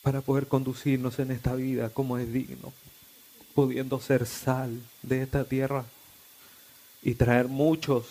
Para 0.02 0.20
poder 0.20 0.48
conducirnos 0.48 1.18
en 1.18 1.30
esta 1.30 1.54
vida 1.54 1.90
como 1.90 2.18
es 2.18 2.32
digno, 2.32 2.72
pudiendo 3.54 4.00
ser 4.00 4.26
sal 4.26 4.80
de 5.02 5.22
esta 5.22 5.44
tierra 5.44 5.84
y 7.02 7.14
traer 7.14 7.48
muchos 7.48 8.06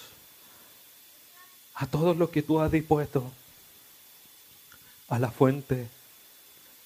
a 1.75 1.87
todos 1.87 2.15
los 2.17 2.29
que 2.29 2.41
tú 2.41 2.59
has 2.59 2.71
dispuesto 2.71 3.31
a 5.07 5.19
la 5.19 5.31
fuente 5.31 5.87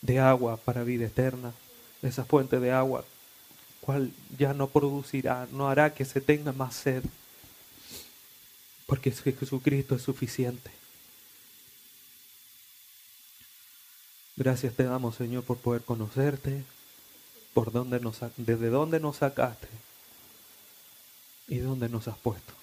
de 0.01 0.19
agua 0.19 0.57
para 0.57 0.83
vida 0.83 1.05
eterna, 1.05 1.53
esa 2.01 2.25
fuente 2.25 2.59
de 2.59 2.71
agua, 2.71 3.03
cual 3.81 4.11
ya 4.37 4.53
no 4.53 4.67
producirá, 4.67 5.47
no 5.51 5.69
hará 5.69 5.93
que 5.93 6.05
se 6.05 6.21
tenga 6.21 6.51
más 6.51 6.75
sed, 6.75 7.03
porque 8.85 9.11
Jesucristo 9.11 9.95
es 9.95 10.01
suficiente. 10.01 10.71
Gracias 14.35 14.75
te 14.75 14.83
damos, 14.83 15.15
Señor, 15.15 15.43
por 15.43 15.57
poder 15.57 15.81
conocerte, 15.83 16.63
por 17.53 17.71
dónde 17.71 17.99
nos, 17.99 18.19
desde 18.37 18.69
dónde 18.69 18.99
nos 18.99 19.17
sacaste 19.17 19.67
y 21.47 21.57
dónde 21.57 21.89
nos 21.89 22.07
has 22.07 22.17
puesto. 22.17 22.56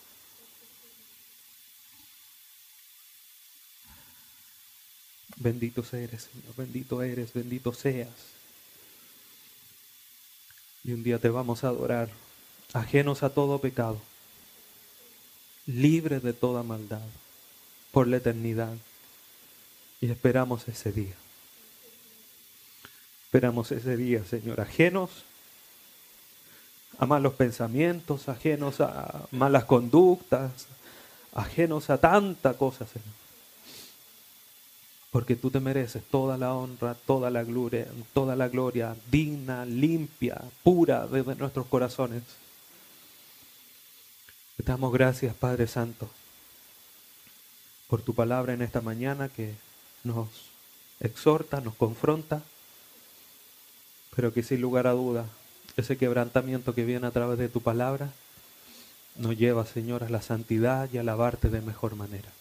Bendito 5.45 5.84
eres, 5.92 6.30
Señor, 6.32 6.57
bendito 6.57 7.03
eres, 7.03 7.34
bendito 7.34 7.74
seas. 7.74 8.09
Y 10.82 10.92
un 10.92 11.03
día 11.03 11.18
te 11.18 11.28
vamos 11.28 11.64
a 11.64 11.68
adorar, 11.68 12.09
ajenos 12.72 13.22
a 13.22 13.28
todo 13.28 13.59
pecado, 13.59 14.01
libres 15.66 16.22
de 16.22 16.32
toda 16.32 16.62
maldad, 16.62 17.07
por 17.92 18.09
la 18.09 18.16
eternidad. 18.16 18.74
Y 20.01 20.11
esperamos 20.11 20.66
ese 20.66 20.92
día. 20.92 21.14
Esperamos 23.26 23.70
ese 23.70 23.99
día, 23.99 24.24
Señor, 24.24 24.62
ajenos 24.62 25.11
a 26.97 27.05
malos 27.05 27.34
pensamientos, 27.34 28.30
ajenos 28.30 28.80
a 28.80 29.26
malas 29.30 29.66
conductas, 29.66 30.68
ajenos 31.34 31.90
a 31.90 31.99
tanta 31.99 32.55
cosa, 32.55 32.86
Señor 32.86 33.24
porque 35.15 35.37
tú 35.37 35.49
te 35.49 35.61
mereces 35.61 36.03
toda 36.11 36.37
la 36.37 36.55
honra, 36.55 36.97
toda 37.07 37.31
la 37.31 37.45
gloria, 37.45 37.87
toda 38.12 38.35
la 38.35 38.49
gloria 38.49 38.97
digna, 39.12 39.65
limpia, 39.65 40.43
pura 40.65 41.07
desde 41.07 41.37
nuestros 41.37 41.67
corazones. 41.67 42.25
Te 44.57 44.65
damos 44.65 44.93
gracias, 44.93 45.33
Padre 45.37 45.69
Santo, 45.69 46.11
por 47.87 48.03
tu 48.03 48.12
palabra 48.12 48.55
en 48.55 48.62
esta 48.62 48.81
mañana 48.81 49.29
que 49.29 49.55
nos 50.03 50.27
exhorta, 50.99 51.61
nos 51.61 51.77
confronta, 51.77 52.43
pero 54.17 54.33
que 54.33 54.43
sin 54.43 54.61
lugar 54.61 54.89
a 54.89 54.95
duda, 54.95 55.29
ese 55.77 55.97
quebrantamiento 55.97 56.75
que 56.75 56.85
viene 56.85 57.07
a 57.07 57.12
través 57.12 57.39
de 57.39 57.49
tu 57.49 57.61
palabra 57.61 58.11
nos 59.15 59.39
lleva, 59.39 59.65
Señor, 59.65 60.03
a 60.03 60.09
la 60.09 60.23
santidad 60.23 60.89
y 60.93 60.99
a 60.99 61.03
alabarte 61.03 61.51
de 61.51 61.61
mejor 61.61 61.95
manera. 61.95 62.33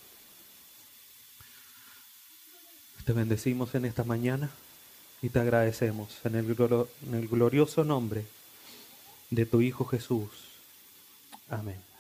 Te 3.06 3.12
bendecimos 3.12 3.76
en 3.76 3.84
esta 3.84 4.06
mañana 4.06 4.50
y 5.22 5.30
te 5.30 5.40
agradecemos 5.40 6.20
en 6.24 6.36
el, 6.36 7.28
glorioso 7.28 7.84
nombre 7.84 8.26
de 9.30 9.46
tu 9.46 9.62
Hijo 9.62 9.84
Jesús. 9.86 10.30
Amén. 11.50 11.93